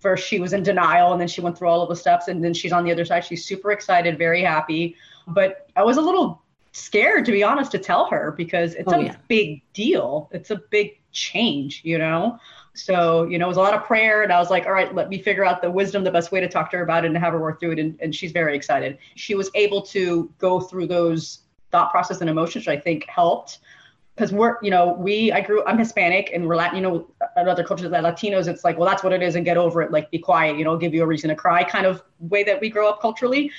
first 0.00 0.26
she 0.26 0.40
was 0.40 0.52
in 0.52 0.62
denial 0.62 1.12
and 1.12 1.20
then 1.20 1.28
she 1.28 1.40
went 1.40 1.56
through 1.56 1.68
all 1.68 1.82
of 1.82 1.88
the 1.88 1.96
steps 1.96 2.28
and 2.28 2.42
then 2.44 2.52
she's 2.52 2.72
on 2.72 2.84
the 2.84 2.92
other 2.92 3.04
side. 3.04 3.24
She's 3.24 3.44
super 3.44 3.72
excited, 3.72 4.18
very 4.18 4.42
happy. 4.42 4.96
But 5.28 5.68
I 5.76 5.84
was 5.84 5.96
a 5.96 6.00
little 6.00 6.41
scared, 6.72 7.24
to 7.26 7.32
be 7.32 7.42
honest, 7.42 7.70
to 7.72 7.78
tell 7.78 8.06
her 8.06 8.32
because 8.36 8.74
it's 8.74 8.92
oh, 8.92 9.00
a 9.00 9.04
yeah. 9.04 9.16
big 9.28 9.62
deal. 9.72 10.28
It's 10.32 10.50
a 10.50 10.56
big 10.70 10.98
change, 11.12 11.82
you 11.84 11.98
know? 11.98 12.38
So, 12.74 13.24
you 13.24 13.38
know, 13.38 13.44
it 13.44 13.48
was 13.48 13.58
a 13.58 13.60
lot 13.60 13.74
of 13.74 13.84
prayer. 13.84 14.22
And 14.22 14.32
I 14.32 14.38
was 14.38 14.48
like, 14.48 14.64
all 14.64 14.72
right, 14.72 14.94
let 14.94 15.10
me 15.10 15.20
figure 15.20 15.44
out 15.44 15.60
the 15.60 15.70
wisdom, 15.70 16.04
the 16.04 16.10
best 16.10 16.32
way 16.32 16.40
to 16.40 16.48
talk 16.48 16.70
to 16.70 16.78
her 16.78 16.82
about 16.82 17.04
it 17.04 17.08
and 17.08 17.18
have 17.18 17.34
her 17.34 17.40
work 17.40 17.60
through 17.60 17.72
it. 17.72 17.78
And, 17.78 17.98
and 18.00 18.14
she's 18.14 18.32
very 18.32 18.56
excited. 18.56 18.98
She 19.14 19.34
was 19.34 19.50
able 19.54 19.82
to 19.82 20.32
go 20.38 20.60
through 20.60 20.86
those 20.86 21.40
thought 21.70 21.90
process 21.90 22.22
and 22.22 22.30
emotions, 22.30 22.66
which 22.66 22.78
I 22.78 22.80
think 22.80 23.06
helped. 23.06 23.58
Because 24.14 24.32
we're, 24.32 24.58
you 24.62 24.70
know, 24.70 24.92
we, 24.92 25.32
I 25.32 25.40
grew, 25.40 25.64
I'm 25.64 25.78
Hispanic 25.78 26.30
and 26.34 26.46
we're 26.46 26.56
Latin, 26.56 26.76
you 26.76 26.82
know, 26.82 27.10
in 27.38 27.48
other 27.48 27.64
cultures 27.64 27.90
like 27.90 28.02
Latinos, 28.02 28.46
it's 28.46 28.62
like, 28.62 28.76
well, 28.76 28.86
that's 28.86 29.02
what 29.02 29.12
it 29.14 29.22
is 29.22 29.36
and 29.36 29.44
get 29.44 29.56
over 29.56 29.80
it. 29.80 29.90
Like, 29.90 30.10
be 30.10 30.18
quiet, 30.18 30.58
you 30.58 30.64
know, 30.64 30.76
give 30.76 30.92
you 30.92 31.02
a 31.02 31.06
reason 31.06 31.30
to 31.30 31.34
cry 31.34 31.64
kind 31.64 31.86
of 31.86 32.02
way 32.20 32.44
that 32.44 32.60
we 32.60 32.68
grow 32.68 32.90
up 32.90 33.00
culturally. 33.00 33.50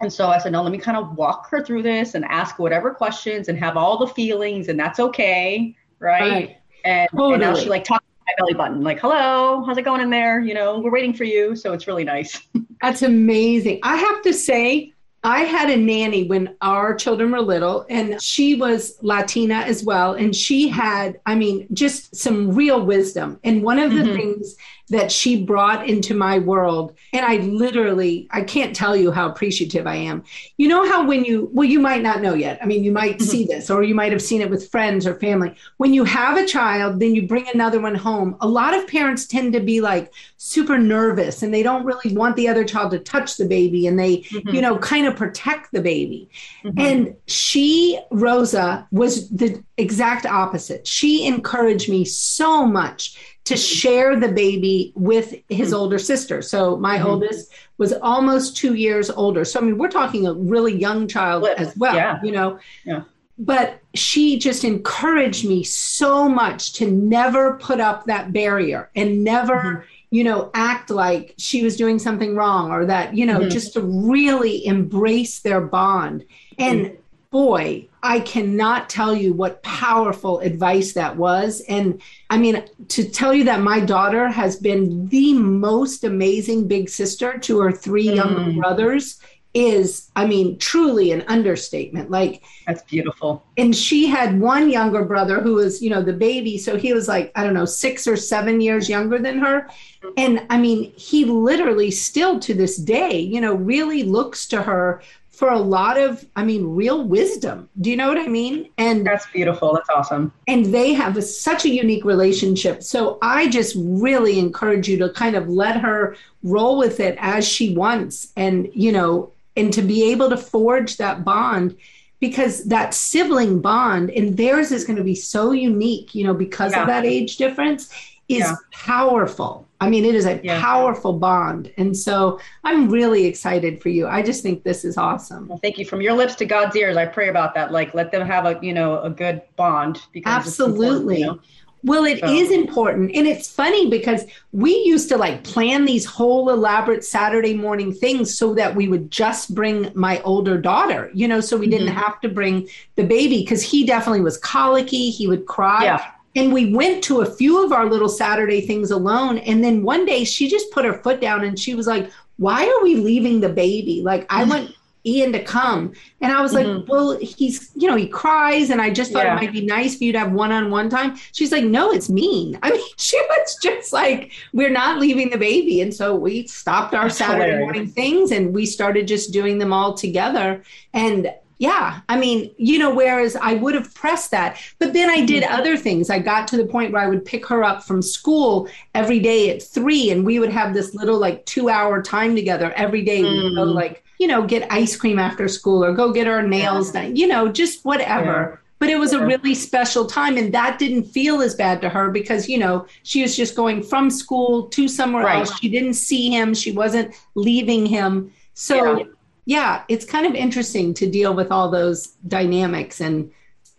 And 0.00 0.12
so 0.12 0.28
I 0.28 0.38
said, 0.38 0.52
no, 0.52 0.62
let 0.62 0.72
me 0.72 0.78
kind 0.78 0.96
of 0.96 1.16
walk 1.16 1.48
her 1.50 1.64
through 1.64 1.82
this 1.82 2.14
and 2.14 2.24
ask 2.26 2.58
whatever 2.58 2.92
questions 2.92 3.48
and 3.48 3.58
have 3.58 3.76
all 3.76 3.98
the 3.98 4.08
feelings, 4.08 4.68
and 4.68 4.78
that's 4.78 5.00
okay. 5.00 5.76
Right. 5.98 6.30
right. 6.30 6.56
And, 6.84 7.08
totally. 7.10 7.34
and 7.34 7.40
now 7.40 7.54
she 7.54 7.68
like 7.68 7.84
talks 7.84 8.04
my 8.26 8.32
belly 8.38 8.54
button, 8.54 8.82
like, 8.82 9.00
hello, 9.00 9.64
how's 9.64 9.78
it 9.78 9.82
going 9.82 10.00
in 10.00 10.10
there? 10.10 10.40
You 10.40 10.54
know, 10.54 10.78
we're 10.78 10.90
waiting 10.90 11.14
for 11.14 11.24
you. 11.24 11.56
So 11.56 11.72
it's 11.72 11.86
really 11.86 12.04
nice. 12.04 12.40
That's 12.82 13.02
amazing. 13.02 13.80
I 13.82 13.96
have 13.96 14.22
to 14.22 14.32
say, 14.32 14.92
I 15.22 15.40
had 15.40 15.70
a 15.70 15.76
nanny 15.76 16.24
when 16.24 16.54
our 16.60 16.94
children 16.94 17.30
were 17.30 17.40
little, 17.40 17.86
and 17.88 18.20
she 18.20 18.56
was 18.56 18.98
Latina 19.00 19.54
as 19.54 19.82
well. 19.82 20.12
And 20.12 20.36
she 20.36 20.68
had, 20.68 21.18
I 21.24 21.34
mean, 21.34 21.66
just 21.72 22.14
some 22.14 22.54
real 22.54 22.84
wisdom. 22.84 23.40
And 23.42 23.62
one 23.62 23.78
of 23.78 23.92
the 23.92 24.02
mm-hmm. 24.02 24.16
things 24.16 24.56
that 24.90 25.10
she 25.10 25.42
brought 25.42 25.88
into 25.88 26.14
my 26.14 26.38
world. 26.38 26.94
And 27.12 27.24
I 27.24 27.36
literally, 27.36 28.28
I 28.30 28.42
can't 28.42 28.76
tell 28.76 28.94
you 28.94 29.10
how 29.10 29.28
appreciative 29.28 29.86
I 29.86 29.96
am. 29.96 30.24
You 30.58 30.68
know 30.68 30.86
how 30.86 31.06
when 31.06 31.24
you, 31.24 31.48
well, 31.52 31.68
you 31.68 31.80
might 31.80 32.02
not 32.02 32.20
know 32.20 32.34
yet. 32.34 32.58
I 32.62 32.66
mean, 32.66 32.84
you 32.84 32.92
might 32.92 33.16
mm-hmm. 33.16 33.24
see 33.24 33.44
this 33.46 33.70
or 33.70 33.82
you 33.82 33.94
might 33.94 34.12
have 34.12 34.20
seen 34.22 34.42
it 34.42 34.50
with 34.50 34.68
friends 34.70 35.06
or 35.06 35.14
family. 35.14 35.54
When 35.78 35.94
you 35.94 36.04
have 36.04 36.36
a 36.36 36.46
child, 36.46 37.00
then 37.00 37.14
you 37.14 37.26
bring 37.26 37.46
another 37.48 37.80
one 37.80 37.94
home. 37.94 38.36
A 38.42 38.48
lot 38.48 38.74
of 38.74 38.86
parents 38.86 39.26
tend 39.26 39.54
to 39.54 39.60
be 39.60 39.80
like 39.80 40.12
super 40.36 40.76
nervous 40.76 41.42
and 41.42 41.52
they 41.52 41.62
don't 41.62 41.84
really 41.84 42.14
want 42.14 42.36
the 42.36 42.48
other 42.48 42.64
child 42.64 42.90
to 42.90 42.98
touch 42.98 43.38
the 43.38 43.46
baby 43.46 43.86
and 43.86 43.98
they, 43.98 44.18
mm-hmm. 44.18 44.50
you 44.50 44.60
know, 44.60 44.76
kind 44.78 45.06
of 45.06 45.16
protect 45.16 45.72
the 45.72 45.80
baby. 45.80 46.28
Mm-hmm. 46.62 46.78
And 46.78 47.16
she, 47.26 47.98
Rosa, 48.10 48.86
was 48.90 49.30
the 49.30 49.64
exact 49.78 50.26
opposite. 50.26 50.86
She 50.86 51.26
encouraged 51.26 51.88
me 51.88 52.04
so 52.04 52.66
much 52.66 53.33
to 53.44 53.56
share 53.56 54.18
the 54.18 54.28
baby 54.28 54.92
with 54.96 55.34
his 55.48 55.68
mm-hmm. 55.68 55.76
older 55.76 55.98
sister. 55.98 56.40
So 56.40 56.76
my 56.76 56.98
mm-hmm. 56.98 57.06
oldest 57.06 57.52
was 57.76 57.92
almost 57.92 58.56
two 58.56 58.74
years 58.74 59.10
older. 59.10 59.44
So 59.44 59.60
I 59.60 59.62
mean, 59.62 59.78
we're 59.78 59.88
talking 59.88 60.26
a 60.26 60.32
really 60.32 60.74
young 60.74 61.06
child 61.06 61.46
as 61.46 61.76
well, 61.76 61.94
yeah. 61.94 62.20
you 62.22 62.32
know. 62.32 62.58
Yeah. 62.84 63.02
But 63.36 63.80
she 63.94 64.38
just 64.38 64.64
encouraged 64.64 65.44
me 65.44 65.64
so 65.64 66.28
much 66.28 66.72
to 66.74 66.90
never 66.90 67.54
put 67.58 67.80
up 67.80 68.06
that 68.06 68.32
barrier 68.32 68.90
and 68.94 69.24
never, 69.24 69.56
mm-hmm. 69.56 69.86
you 70.10 70.24
know, 70.24 70.50
act 70.54 70.88
like 70.88 71.34
she 71.36 71.64
was 71.64 71.76
doing 71.76 71.98
something 71.98 72.36
wrong 72.36 72.70
or 72.70 72.86
that, 72.86 73.14
you 73.14 73.26
know, 73.26 73.40
mm-hmm. 73.40 73.48
just 73.50 73.72
to 73.72 73.80
really 73.80 74.64
embrace 74.64 75.40
their 75.40 75.60
bond. 75.60 76.24
And 76.58 76.86
mm-hmm 76.86 77.00
boy, 77.34 77.84
I 78.00 78.20
cannot 78.20 78.88
tell 78.88 79.12
you 79.12 79.32
what 79.32 79.60
powerful 79.64 80.38
advice 80.38 80.92
that 80.92 81.16
was. 81.16 81.62
And 81.68 82.00
I 82.30 82.38
mean, 82.38 82.64
to 82.90 83.08
tell 83.08 83.34
you 83.34 83.42
that 83.42 83.60
my 83.60 83.80
daughter 83.80 84.28
has 84.28 84.54
been 84.54 85.08
the 85.08 85.32
most 85.34 86.04
amazing 86.04 86.68
big 86.68 86.88
sister 86.88 87.36
to 87.38 87.58
her 87.58 87.72
three 87.72 88.06
mm. 88.06 88.14
younger 88.14 88.52
brothers 88.52 89.18
is, 89.52 90.12
I 90.14 90.26
mean, 90.26 90.58
truly 90.58 91.10
an 91.10 91.22
understatement. 91.22 92.08
Like, 92.08 92.44
that's 92.68 92.82
beautiful. 92.82 93.44
And 93.56 93.74
she 93.74 94.06
had 94.06 94.40
one 94.40 94.70
younger 94.70 95.04
brother 95.04 95.40
who 95.40 95.54
was, 95.54 95.82
you 95.82 95.90
know, 95.90 96.02
the 96.02 96.12
baby. 96.12 96.56
So 96.56 96.76
he 96.76 96.92
was 96.92 97.08
like, 97.08 97.32
I 97.34 97.42
don't 97.42 97.54
know, 97.54 97.64
six 97.64 98.06
or 98.06 98.16
seven 98.16 98.60
years 98.60 98.88
younger 98.88 99.18
than 99.18 99.38
her. 99.38 99.68
And 100.16 100.46
I 100.50 100.58
mean, 100.58 100.92
he 100.96 101.24
literally 101.24 101.90
still 101.90 102.38
to 102.40 102.54
this 102.54 102.76
day, 102.76 103.18
you 103.18 103.40
know, 103.40 103.54
really 103.54 104.04
looks 104.04 104.46
to 104.48 104.62
her 104.62 105.02
for 105.34 105.50
a 105.50 105.58
lot 105.58 105.98
of, 105.98 106.24
I 106.36 106.44
mean, 106.44 106.64
real 106.64 107.02
wisdom. 107.02 107.68
Do 107.80 107.90
you 107.90 107.96
know 107.96 108.08
what 108.08 108.18
I 108.18 108.28
mean? 108.28 108.70
And 108.78 109.04
that's 109.04 109.26
beautiful. 109.26 109.74
That's 109.74 109.90
awesome. 109.90 110.32
And 110.46 110.66
they 110.66 110.92
have 110.94 111.16
a, 111.16 111.22
such 111.22 111.64
a 111.64 111.68
unique 111.68 112.04
relationship. 112.04 112.82
So 112.82 113.18
I 113.20 113.48
just 113.48 113.74
really 113.76 114.38
encourage 114.38 114.88
you 114.88 114.96
to 114.98 115.10
kind 115.10 115.34
of 115.34 115.48
let 115.48 115.80
her 115.80 116.16
roll 116.42 116.78
with 116.78 117.00
it 117.00 117.16
as 117.18 117.46
she 117.46 117.74
wants 117.74 118.32
and, 118.36 118.70
you 118.74 118.92
know, 118.92 119.32
and 119.56 119.72
to 119.72 119.82
be 119.82 120.10
able 120.12 120.30
to 120.30 120.36
forge 120.36 120.96
that 120.98 121.24
bond 121.24 121.76
because 122.20 122.64
that 122.64 122.94
sibling 122.94 123.60
bond 123.60 124.10
and 124.10 124.36
theirs 124.36 124.72
is 124.72 124.84
going 124.84 124.96
to 124.96 125.04
be 125.04 125.14
so 125.14 125.52
unique, 125.52 126.14
you 126.14 126.24
know, 126.24 126.34
because 126.34 126.72
yeah. 126.72 126.82
of 126.82 126.86
that 126.86 127.04
age 127.04 127.36
difference 127.36 127.92
is 128.28 128.38
yeah. 128.38 128.54
powerful. 128.72 129.66
I 129.84 129.90
mean, 129.90 130.04
it 130.04 130.14
is 130.14 130.26
a 130.26 130.40
yeah. 130.42 130.60
powerful 130.60 131.12
bond. 131.12 131.72
And 131.76 131.96
so 131.96 132.40
I'm 132.64 132.88
really 132.88 133.26
excited 133.26 133.80
for 133.82 133.88
you. 133.90 134.06
I 134.06 134.22
just 134.22 134.42
think 134.42 134.64
this 134.64 134.84
is 134.84 134.96
awesome. 134.96 135.48
Well, 135.48 135.58
thank 135.58 135.78
you. 135.78 135.84
From 135.84 136.00
your 136.00 136.14
lips 136.14 136.34
to 136.36 136.46
God's 136.46 136.74
ears, 136.76 136.96
I 136.96 137.06
pray 137.06 137.28
about 137.28 137.54
that. 137.54 137.72
Like 137.72 137.94
let 137.94 138.10
them 138.10 138.26
have 138.26 138.46
a, 138.46 138.58
you 138.62 138.72
know, 138.72 139.00
a 139.02 139.10
good 139.10 139.42
bond. 139.56 140.00
Because 140.12 140.32
Absolutely. 140.32 141.20
You 141.20 141.26
know? 141.26 141.40
Well, 141.84 142.06
it 142.06 142.20
so. 142.20 142.32
is 142.32 142.50
important. 142.50 143.14
And 143.14 143.26
it's 143.26 143.50
funny 143.50 143.90
because 143.90 144.24
we 144.52 144.74
used 144.86 145.10
to 145.10 145.18
like 145.18 145.44
plan 145.44 145.84
these 145.84 146.06
whole 146.06 146.48
elaborate 146.48 147.04
Saturday 147.04 147.52
morning 147.52 147.92
things 147.92 148.36
so 148.36 148.54
that 148.54 148.74
we 148.74 148.88
would 148.88 149.10
just 149.10 149.54
bring 149.54 149.92
my 149.94 150.22
older 150.22 150.56
daughter, 150.56 151.10
you 151.12 151.28
know, 151.28 151.40
so 151.42 151.58
we 151.58 151.68
didn't 151.68 151.88
mm-hmm. 151.88 151.98
have 151.98 152.20
to 152.22 152.28
bring 152.30 152.66
the 152.96 153.04
baby 153.04 153.40
because 153.40 153.62
he 153.62 153.84
definitely 153.84 154.22
was 154.22 154.38
colicky. 154.38 155.10
He 155.10 155.26
would 155.26 155.44
cry. 155.44 155.84
Yeah. 155.84 156.10
And 156.36 156.52
we 156.52 156.74
went 156.74 157.04
to 157.04 157.20
a 157.20 157.30
few 157.30 157.64
of 157.64 157.72
our 157.72 157.86
little 157.86 158.08
Saturday 158.08 158.60
things 158.60 158.90
alone. 158.90 159.38
And 159.38 159.62
then 159.62 159.82
one 159.82 160.04
day 160.04 160.24
she 160.24 160.48
just 160.48 160.70
put 160.72 160.84
her 160.84 160.94
foot 161.02 161.20
down 161.20 161.44
and 161.44 161.58
she 161.58 161.74
was 161.74 161.86
like, 161.86 162.10
Why 162.36 162.66
are 162.66 162.82
we 162.82 162.96
leaving 162.96 163.40
the 163.40 163.48
baby? 163.48 164.02
Like, 164.02 164.26
I 164.30 164.44
want 164.44 164.74
Ian 165.06 165.32
to 165.32 165.44
come. 165.44 165.92
And 166.20 166.32
I 166.32 166.40
was 166.40 166.54
mm-hmm. 166.54 166.78
like, 166.78 166.88
Well, 166.88 167.18
he's, 167.18 167.70
you 167.76 167.88
know, 167.88 167.94
he 167.94 168.08
cries. 168.08 168.70
And 168.70 168.80
I 168.80 168.90
just 168.90 169.12
thought 169.12 169.24
yeah. 169.24 169.36
it 169.36 169.40
might 169.40 169.52
be 169.52 169.64
nice 169.64 169.96
for 169.96 170.04
you 170.04 170.12
to 170.12 170.18
have 170.18 170.32
one 170.32 170.50
on 170.50 170.70
one 170.70 170.88
time. 170.88 171.16
She's 171.32 171.52
like, 171.52 171.64
No, 171.64 171.92
it's 171.92 172.10
mean. 172.10 172.58
I 172.62 172.72
mean, 172.72 172.82
she 172.96 173.20
was 173.20 173.56
just 173.62 173.92
like, 173.92 174.32
We're 174.52 174.70
not 174.70 174.98
leaving 174.98 175.30
the 175.30 175.38
baby. 175.38 175.82
And 175.82 175.94
so 175.94 176.16
we 176.16 176.46
stopped 176.48 176.94
our 176.94 177.04
That's 177.04 177.18
Saturday 177.18 177.44
hilarious. 177.44 177.60
morning 177.60 177.86
things 177.86 178.32
and 178.32 178.52
we 178.52 178.66
started 178.66 179.06
just 179.06 179.32
doing 179.32 179.58
them 179.58 179.72
all 179.72 179.94
together. 179.94 180.64
And 180.92 181.32
yeah. 181.58 182.00
I 182.08 182.18
mean, 182.18 182.52
you 182.56 182.78
know, 182.78 182.94
whereas 182.94 183.36
I 183.36 183.54
would 183.54 183.74
have 183.74 183.94
pressed 183.94 184.30
that. 184.32 184.60
But 184.78 184.92
then 184.92 185.08
I 185.08 185.24
did 185.24 185.42
mm-hmm. 185.42 185.54
other 185.54 185.76
things. 185.76 186.10
I 186.10 186.18
got 186.18 186.48
to 186.48 186.56
the 186.56 186.66
point 186.66 186.92
where 186.92 187.02
I 187.02 187.08
would 187.08 187.24
pick 187.24 187.46
her 187.46 187.62
up 187.62 187.84
from 187.84 188.02
school 188.02 188.68
every 188.94 189.20
day 189.20 189.50
at 189.50 189.62
three, 189.62 190.10
and 190.10 190.24
we 190.24 190.38
would 190.38 190.50
have 190.50 190.74
this 190.74 190.94
little 190.94 191.18
like 191.18 191.44
two 191.46 191.68
hour 191.68 192.02
time 192.02 192.34
together 192.34 192.72
every 192.72 193.02
day. 193.02 193.22
Mm. 193.22 193.32
We 193.32 193.42
would 193.44 193.54
go 193.54 193.64
like, 193.64 194.04
you 194.18 194.26
know, 194.26 194.46
get 194.46 194.70
ice 194.70 194.96
cream 194.96 195.18
after 195.18 195.48
school 195.48 195.84
or 195.84 195.92
go 195.92 196.12
get 196.12 196.26
our 196.26 196.42
nails 196.42 196.94
yeah. 196.94 197.02
done, 197.02 197.16
you 197.16 197.26
know, 197.26 197.48
just 197.48 197.84
whatever. 197.84 198.24
Yeah. 198.52 198.56
But 198.80 198.88
it 198.90 198.98
was 198.98 199.12
yeah. 199.12 199.20
a 199.20 199.26
really 199.26 199.54
special 199.54 200.06
time, 200.06 200.36
and 200.36 200.52
that 200.52 200.78
didn't 200.78 201.04
feel 201.04 201.40
as 201.40 201.54
bad 201.54 201.80
to 201.82 201.88
her 201.88 202.10
because, 202.10 202.48
you 202.48 202.58
know, 202.58 202.86
she 203.04 203.22
was 203.22 203.36
just 203.36 203.54
going 203.54 203.82
from 203.82 204.10
school 204.10 204.64
to 204.68 204.88
somewhere 204.88 205.24
right. 205.24 205.38
else. 205.38 205.58
She 205.58 205.68
didn't 205.68 205.94
see 205.94 206.30
him, 206.30 206.52
she 206.52 206.72
wasn't 206.72 207.14
leaving 207.34 207.86
him. 207.86 208.32
So, 208.54 209.08
yeah, 209.46 209.84
it's 209.88 210.04
kind 210.04 210.26
of 210.26 210.34
interesting 210.34 210.94
to 210.94 211.10
deal 211.10 211.34
with 211.34 211.50
all 211.50 211.70
those 211.70 212.08
dynamics. 212.28 213.00
And 213.00 213.30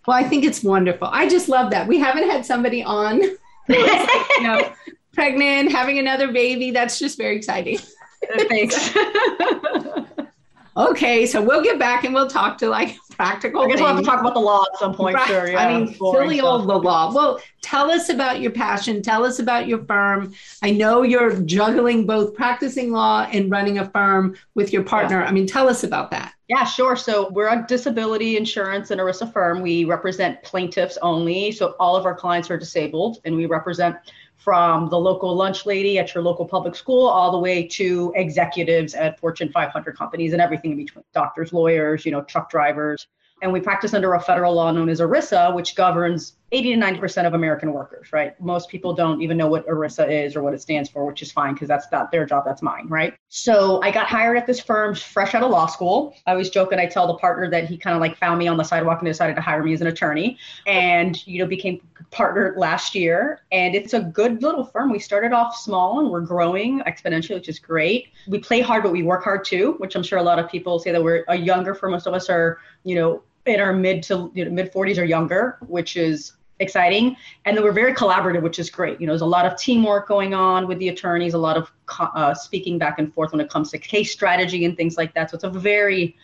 well, 0.05 0.17
I 0.17 0.23
think 0.23 0.43
it's 0.43 0.63
wonderful. 0.63 1.09
I 1.11 1.27
just 1.27 1.49
love 1.49 1.71
that. 1.71 1.87
We 1.87 1.99
haven't 1.99 2.29
had 2.29 2.45
somebody 2.45 2.83
on, 2.83 3.21
you 3.67 4.41
know, 4.41 4.71
pregnant, 5.13 5.71
having 5.71 5.97
another 5.97 6.31
baby. 6.31 6.71
That's 6.71 6.99
just 6.99 7.17
very 7.17 7.35
exciting. 7.35 7.79
Thanks. 8.47 8.95
okay, 10.77 11.25
so 11.25 11.41
we'll 11.41 11.63
get 11.63 11.79
back 11.79 12.03
and 12.03 12.13
we'll 12.13 12.29
talk 12.29 12.57
to 12.59 12.69
like 12.69 12.95
practical. 13.15 13.61
I 13.61 13.67
guess 13.67 13.79
we'll 13.79 13.87
have 13.87 13.97
to 13.97 14.03
talk 14.03 14.19
about 14.19 14.33
the 14.33 14.39
law 14.39 14.65
at 14.71 14.79
some 14.79 14.93
point. 14.93 15.15
Right. 15.15 15.27
Sure, 15.27 15.47
yeah, 15.49 15.67
I 15.67 15.77
mean, 15.79 15.93
silly 15.93 16.41
old 16.41 16.67
the 16.67 16.77
law. 16.77 17.13
Well, 17.13 17.39
tell 17.61 17.89
us 17.89 18.09
about 18.09 18.41
your 18.41 18.51
passion. 18.51 19.01
Tell 19.01 19.23
us 19.23 19.39
about 19.39 19.67
your 19.67 19.83
firm. 19.85 20.33
I 20.61 20.71
know 20.71 21.01
you're 21.03 21.39
juggling 21.41 22.05
both 22.05 22.35
practicing 22.35 22.91
law 22.91 23.27
and 23.31 23.49
running 23.49 23.79
a 23.79 23.89
firm 23.89 24.35
with 24.53 24.73
your 24.73 24.83
partner. 24.83 25.21
Yeah. 25.21 25.27
I 25.27 25.31
mean, 25.31 25.47
tell 25.47 25.69
us 25.69 25.83
about 25.83 26.11
that. 26.11 26.33
Yeah, 26.47 26.63
sure. 26.63 26.95
So 26.95 27.29
we're 27.31 27.49
a 27.49 27.65
disability 27.67 28.37
insurance 28.37 28.91
and 28.91 29.01
ERISA 29.01 29.33
firm. 29.33 29.61
We 29.61 29.85
represent 29.85 30.43
plaintiffs 30.43 30.97
only. 31.01 31.51
So 31.51 31.75
all 31.79 31.95
of 31.95 32.05
our 32.05 32.13
clients 32.13 32.51
are 32.51 32.57
disabled, 32.57 33.19
and 33.25 33.35
we 33.35 33.47
represent 33.47 33.95
from 34.45 34.87
the 34.89 34.97
local 34.97 35.35
lunch 35.35 35.65
lady 35.65 35.97
at 35.97 36.13
your 36.13 36.23
local 36.23 36.45
public 36.45 36.75
school 36.75 37.07
all 37.07 37.31
the 37.31 37.39
way 37.39 37.67
to 37.67 38.13
executives 38.15 38.93
at 38.93 39.19
Fortune 39.19 39.49
500 39.51 39.97
companies 39.97 40.33
and 40.33 40.41
everything 40.41 40.73
in 40.73 40.77
between 40.77 41.03
doctors, 41.15 41.51
lawyers, 41.51 42.05
you 42.05 42.11
know, 42.11 42.21
truck 42.21 42.51
drivers, 42.51 43.07
and 43.41 43.51
we 43.51 43.59
practice 43.59 43.95
under 43.95 44.13
a 44.13 44.21
federal 44.21 44.53
law 44.53 44.71
known 44.71 44.87
as 44.87 44.99
ERISA, 44.99 45.55
which 45.55 45.75
governs 45.75 46.33
80 46.55 46.75
to 46.75 46.79
90% 46.79 47.27
of 47.27 47.33
American 47.33 47.73
workers, 47.73 48.13
right? 48.13 48.39
Most 48.39 48.69
people 48.69 48.93
don't 48.93 49.21
even 49.21 49.35
know 49.35 49.47
what 49.47 49.67
ERISA 49.67 50.25
is 50.25 50.37
or 50.37 50.41
what 50.41 50.53
it 50.53 50.61
stands 50.61 50.89
for, 50.89 51.05
which 51.05 51.21
is 51.21 51.29
fine 51.29 51.53
because 51.53 51.67
that's 51.67 51.87
not 51.91 52.13
their 52.13 52.25
job, 52.25 52.45
that's 52.45 52.61
mine, 52.61 52.87
right? 52.87 53.13
So 53.27 53.81
I 53.81 53.91
got 53.91 54.07
hired 54.07 54.37
at 54.37 54.47
this 54.47 54.61
firm 54.61 54.95
fresh 54.95 55.35
out 55.35 55.43
of 55.43 55.51
law 55.51 55.65
school. 55.65 56.15
I 56.25 56.31
always 56.31 56.49
joke 56.49 56.71
and 56.71 56.79
I 56.79 56.85
tell 56.85 57.07
the 57.07 57.15
partner 57.15 57.49
that 57.49 57.65
he 57.65 57.77
kind 57.77 57.93
of 57.93 57.99
like 57.99 58.17
found 58.17 58.39
me 58.39 58.47
on 58.47 58.55
the 58.55 58.63
sidewalk 58.63 58.99
and 58.99 59.05
decided 59.05 59.35
to 59.35 59.41
hire 59.41 59.63
me 59.63 59.73
as 59.73 59.81
an 59.81 59.87
attorney 59.87 60.37
and, 60.65 61.27
you 61.27 61.39
know, 61.39 61.45
became 61.45 61.81
partner 62.11 62.53
last 62.55 62.95
year. 62.95 63.41
And 63.51 63.75
it's 63.75 63.93
a 63.93 63.99
good 63.99 64.41
little 64.41 64.63
firm. 64.63 64.93
We 64.93 64.99
started 64.99 65.33
off 65.33 65.57
small 65.57 65.99
and 65.99 66.09
we're 66.09 66.21
growing 66.21 66.79
exponentially, 66.87 67.35
which 67.35 67.49
is 67.49 67.59
great. 67.59 68.13
We 68.29 68.39
play 68.39 68.61
hard, 68.61 68.83
but 68.83 68.93
we 68.93 69.03
work 69.03 69.25
hard 69.25 69.43
too, 69.43 69.73
which 69.79 69.93
I'm 69.95 70.03
sure 70.03 70.19
a 70.19 70.23
lot 70.23 70.39
of 70.39 70.49
people 70.49 70.79
say 70.79 70.93
that 70.93 71.03
we're 71.03 71.25
a 71.27 71.35
younger 71.35 71.75
firm. 71.75 71.91
Most 71.91 72.07
of 72.07 72.13
us 72.13 72.29
are, 72.29 72.59
you 72.85 72.95
know, 72.95 73.23
in 73.45 73.59
our 73.59 73.73
mid 73.73 74.03
to 74.03 74.31
you 74.33 74.45
know, 74.45 74.51
mid 74.51 74.71
40s 74.71 74.97
or 74.97 75.03
younger, 75.03 75.57
which 75.67 75.97
is 75.97 76.33
exciting. 76.59 77.15
And 77.45 77.59
we're 77.61 77.71
very 77.71 77.93
collaborative, 77.93 78.41
which 78.41 78.59
is 78.59 78.69
great. 78.69 78.99
You 78.99 79.07
know, 79.07 79.13
there's 79.13 79.21
a 79.21 79.25
lot 79.25 79.45
of 79.45 79.57
teamwork 79.57 80.07
going 80.07 80.33
on 80.33 80.67
with 80.67 80.79
the 80.79 80.89
attorneys, 80.89 81.33
a 81.33 81.37
lot 81.37 81.57
of 81.57 81.71
uh, 81.99 82.33
speaking 82.33 82.77
back 82.77 82.99
and 82.99 83.13
forth 83.13 83.31
when 83.31 83.41
it 83.41 83.49
comes 83.49 83.71
to 83.71 83.77
case 83.77 84.11
strategy 84.11 84.65
and 84.65 84.77
things 84.77 84.97
like 84.97 85.13
that. 85.13 85.31
So 85.31 85.35
it's 85.35 85.43
a 85.43 85.49
very 85.49 86.15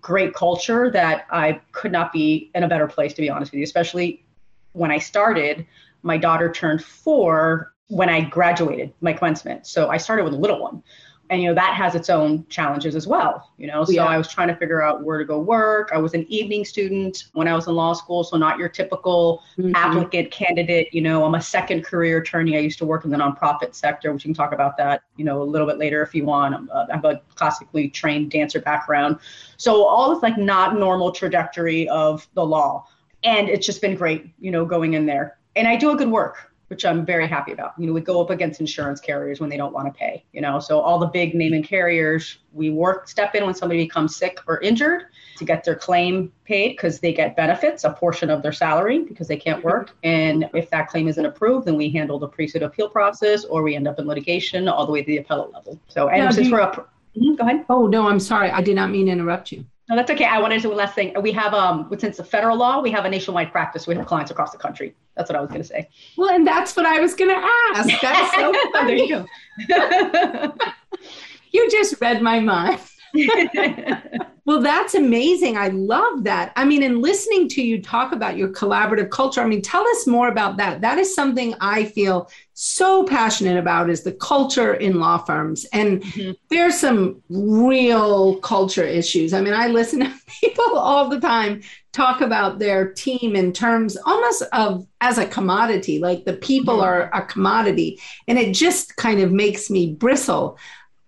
great 0.00 0.34
culture 0.34 0.90
that 0.92 1.26
I 1.30 1.60
could 1.72 1.90
not 1.90 2.12
be 2.12 2.50
in 2.54 2.62
a 2.62 2.68
better 2.68 2.86
place, 2.86 3.12
to 3.14 3.22
be 3.22 3.28
honest 3.28 3.52
with 3.52 3.58
you, 3.58 3.64
especially 3.64 4.24
when 4.72 4.90
I 4.90 4.98
started. 4.98 5.66
My 6.02 6.16
daughter 6.16 6.50
turned 6.50 6.82
four 6.84 7.74
when 7.88 8.08
I 8.08 8.20
graduated 8.20 8.92
my 9.00 9.12
commencement. 9.12 9.66
So 9.66 9.90
I 9.90 9.96
started 9.96 10.24
with 10.24 10.34
a 10.34 10.36
little 10.36 10.60
one 10.60 10.82
and 11.30 11.40
you 11.40 11.48
know 11.48 11.54
that 11.54 11.74
has 11.74 11.94
its 11.94 12.10
own 12.10 12.44
challenges 12.48 12.94
as 12.94 13.06
well 13.06 13.50
you 13.56 13.66
know? 13.66 13.84
So 13.84 13.92
yeah. 13.92 14.04
i 14.04 14.18
was 14.18 14.28
trying 14.28 14.48
to 14.48 14.56
figure 14.56 14.82
out 14.82 15.04
where 15.04 15.18
to 15.18 15.24
go 15.24 15.38
work. 15.38 15.90
I 15.94 15.98
was 15.98 16.12
an 16.12 16.26
evening 16.28 16.64
student 16.64 17.24
when 17.32 17.48
i 17.48 17.54
was 17.54 17.66
in 17.68 17.74
law 17.74 17.94
school 17.94 18.22
so 18.24 18.36
not 18.36 18.58
your 18.58 18.68
typical 18.68 19.42
mm-hmm. 19.56 19.74
applicant 19.74 20.30
candidate 20.30 20.92
you 20.92 21.00
know? 21.00 21.24
I'm 21.24 21.34
a 21.36 21.42
second 21.42 21.84
career 21.84 22.18
attorney. 22.18 22.56
I 22.56 22.60
used 22.60 22.78
to 22.78 22.84
work 22.84 23.04
in 23.04 23.10
the 23.10 23.16
nonprofit 23.16 23.74
sector 23.74 24.12
which 24.12 24.24
you 24.24 24.28
can 24.28 24.34
talk 24.34 24.52
about 24.52 24.76
that 24.76 25.02
you 25.16 25.24
know 25.24 25.42
a 25.42 25.44
little 25.44 25.66
bit 25.66 25.78
later 25.78 26.02
if 26.02 26.14
you 26.14 26.24
want. 26.24 26.54
I'm, 26.54 26.68
uh, 26.70 26.86
i 26.90 26.96
have 26.96 27.04
a 27.04 27.22
classically 27.36 27.88
trained 27.88 28.30
dancer 28.30 28.60
background. 28.60 29.18
So 29.56 29.84
all 29.84 30.12
this 30.12 30.22
like 30.22 30.36
not 30.36 30.76
normal 30.76 31.12
trajectory 31.12 31.88
of 31.88 32.28
the 32.34 32.44
law. 32.44 32.86
And 33.22 33.48
it's 33.48 33.66
just 33.66 33.80
been 33.80 33.94
great 33.94 34.32
you 34.40 34.50
know 34.50 34.64
going 34.64 34.94
in 34.94 35.06
there. 35.06 35.38
And 35.56 35.68
i 35.68 35.76
do 35.76 35.90
a 35.90 35.96
good 35.96 36.10
work 36.10 36.49
which 36.70 36.84
I'm 36.84 37.04
very 37.04 37.26
happy 37.26 37.50
about. 37.50 37.72
You 37.76 37.88
know, 37.88 37.92
we 37.92 38.00
go 38.00 38.22
up 38.22 38.30
against 38.30 38.60
insurance 38.60 39.00
carriers 39.00 39.40
when 39.40 39.50
they 39.50 39.56
don't 39.56 39.72
want 39.72 39.92
to 39.92 39.98
pay, 39.98 40.24
you 40.32 40.40
know. 40.40 40.60
So 40.60 40.80
all 40.80 41.00
the 41.00 41.08
big 41.08 41.34
name 41.34 41.52
and 41.52 41.64
carriers, 41.64 42.38
we 42.52 42.70
work 42.70 43.08
step 43.08 43.34
in 43.34 43.44
when 43.44 43.56
somebody 43.56 43.82
becomes 43.82 44.14
sick 44.14 44.38
or 44.46 44.60
injured 44.60 45.06
to 45.38 45.44
get 45.44 45.64
their 45.64 45.74
claim 45.74 46.32
paid 46.44 46.70
because 46.70 47.00
they 47.00 47.12
get 47.12 47.34
benefits, 47.34 47.82
a 47.82 47.90
portion 47.90 48.30
of 48.30 48.42
their 48.42 48.52
salary 48.52 49.00
because 49.00 49.26
they 49.26 49.36
can't 49.36 49.64
work. 49.64 49.90
And 50.04 50.48
if 50.54 50.70
that 50.70 50.86
claim 50.86 51.08
isn't 51.08 51.26
approved, 51.26 51.66
then 51.66 51.76
we 51.76 51.90
handle 51.90 52.20
the 52.20 52.28
pre-suit 52.28 52.62
appeal 52.62 52.88
process 52.88 53.44
or 53.44 53.64
we 53.64 53.74
end 53.74 53.88
up 53.88 53.98
in 53.98 54.06
litigation 54.06 54.68
all 54.68 54.86
the 54.86 54.92
way 54.92 55.02
to 55.02 55.06
the 55.06 55.16
appellate 55.16 55.52
level. 55.52 55.80
So 55.88 56.08
and 56.08 56.22
yeah, 56.22 56.30
since 56.30 56.46
you, 56.46 56.52
we're 56.52 56.60
up 56.60 56.76
mm-hmm, 57.16 57.34
go 57.34 57.42
ahead. 57.42 57.64
Oh 57.68 57.88
no, 57.88 58.06
I'm 58.06 58.20
sorry. 58.20 58.50
I 58.50 58.62
did 58.62 58.76
not 58.76 58.90
mean 58.90 59.06
to 59.06 59.12
interrupt 59.12 59.50
you. 59.50 59.64
No, 59.90 59.96
that's 59.96 60.10
okay. 60.12 60.24
I 60.24 60.38
wanted 60.38 60.54
to 60.56 60.62
do 60.62 60.68
one 60.68 60.78
last 60.78 60.94
thing. 60.94 61.20
We 61.20 61.32
have, 61.32 61.52
um, 61.52 61.92
since 61.98 62.16
the 62.16 62.22
federal 62.22 62.56
law, 62.56 62.80
we 62.80 62.92
have 62.92 63.06
a 63.06 63.10
nationwide 63.10 63.50
practice. 63.50 63.88
We 63.88 63.96
have 63.96 64.06
clients 64.06 64.30
across 64.30 64.52
the 64.52 64.58
country. 64.58 64.94
That's 65.20 65.28
what 65.28 65.36
I 65.36 65.42
was 65.42 65.50
going 65.50 65.60
to 65.60 65.68
say. 65.68 65.90
Well, 66.16 66.34
and 66.34 66.46
that's 66.46 66.74
what 66.74 66.86
I 66.86 66.98
was 66.98 67.14
going 67.14 67.28
to 67.28 67.46
ask. 67.74 68.00
That's 68.00 68.34
so 68.36 68.54
funny. 68.72 68.96
there 68.96 68.96
you 68.96 69.26
go. 69.68 70.54
you 71.52 71.70
just 71.70 72.00
read 72.00 72.22
my 72.22 72.40
mind. 72.40 72.80
well, 74.44 74.60
that's 74.60 74.94
amazing. 74.94 75.56
I 75.56 75.68
love 75.68 76.24
that. 76.24 76.52
I 76.56 76.64
mean, 76.64 76.82
in 76.82 77.00
listening 77.00 77.48
to 77.50 77.62
you 77.62 77.82
talk 77.82 78.12
about 78.12 78.36
your 78.36 78.48
collaborative 78.48 79.10
culture, 79.10 79.40
I 79.40 79.46
mean, 79.46 79.62
tell 79.62 79.86
us 79.86 80.06
more 80.06 80.28
about 80.28 80.56
that. 80.58 80.80
That 80.80 80.98
is 80.98 81.14
something 81.14 81.54
I 81.60 81.84
feel 81.84 82.30
so 82.54 83.04
passionate 83.04 83.56
about 83.56 83.88
is 83.88 84.02
the 84.02 84.12
culture 84.12 84.74
in 84.74 85.00
law 85.00 85.16
firms. 85.18 85.64
And 85.72 86.02
mm-hmm. 86.02 86.32
there's 86.50 86.78
some 86.78 87.22
real 87.30 88.36
culture 88.40 88.84
issues. 88.84 89.32
I 89.32 89.40
mean, 89.40 89.54
I 89.54 89.68
listen 89.68 90.00
to 90.00 90.12
people 90.40 90.76
all 90.76 91.08
the 91.08 91.20
time 91.20 91.62
talk 91.92 92.20
about 92.20 92.58
their 92.58 92.92
team 92.92 93.34
in 93.34 93.52
terms 93.52 93.96
almost 94.04 94.42
of 94.52 94.86
as 95.00 95.18
a 95.18 95.26
commodity, 95.26 95.98
like 95.98 96.24
the 96.24 96.34
people 96.34 96.74
mm-hmm. 96.74 96.84
are 96.84 97.10
a 97.14 97.24
commodity. 97.24 97.98
And 98.28 98.38
it 98.38 98.54
just 98.54 98.96
kind 98.96 99.20
of 99.20 99.32
makes 99.32 99.70
me 99.70 99.94
bristle. 99.94 100.58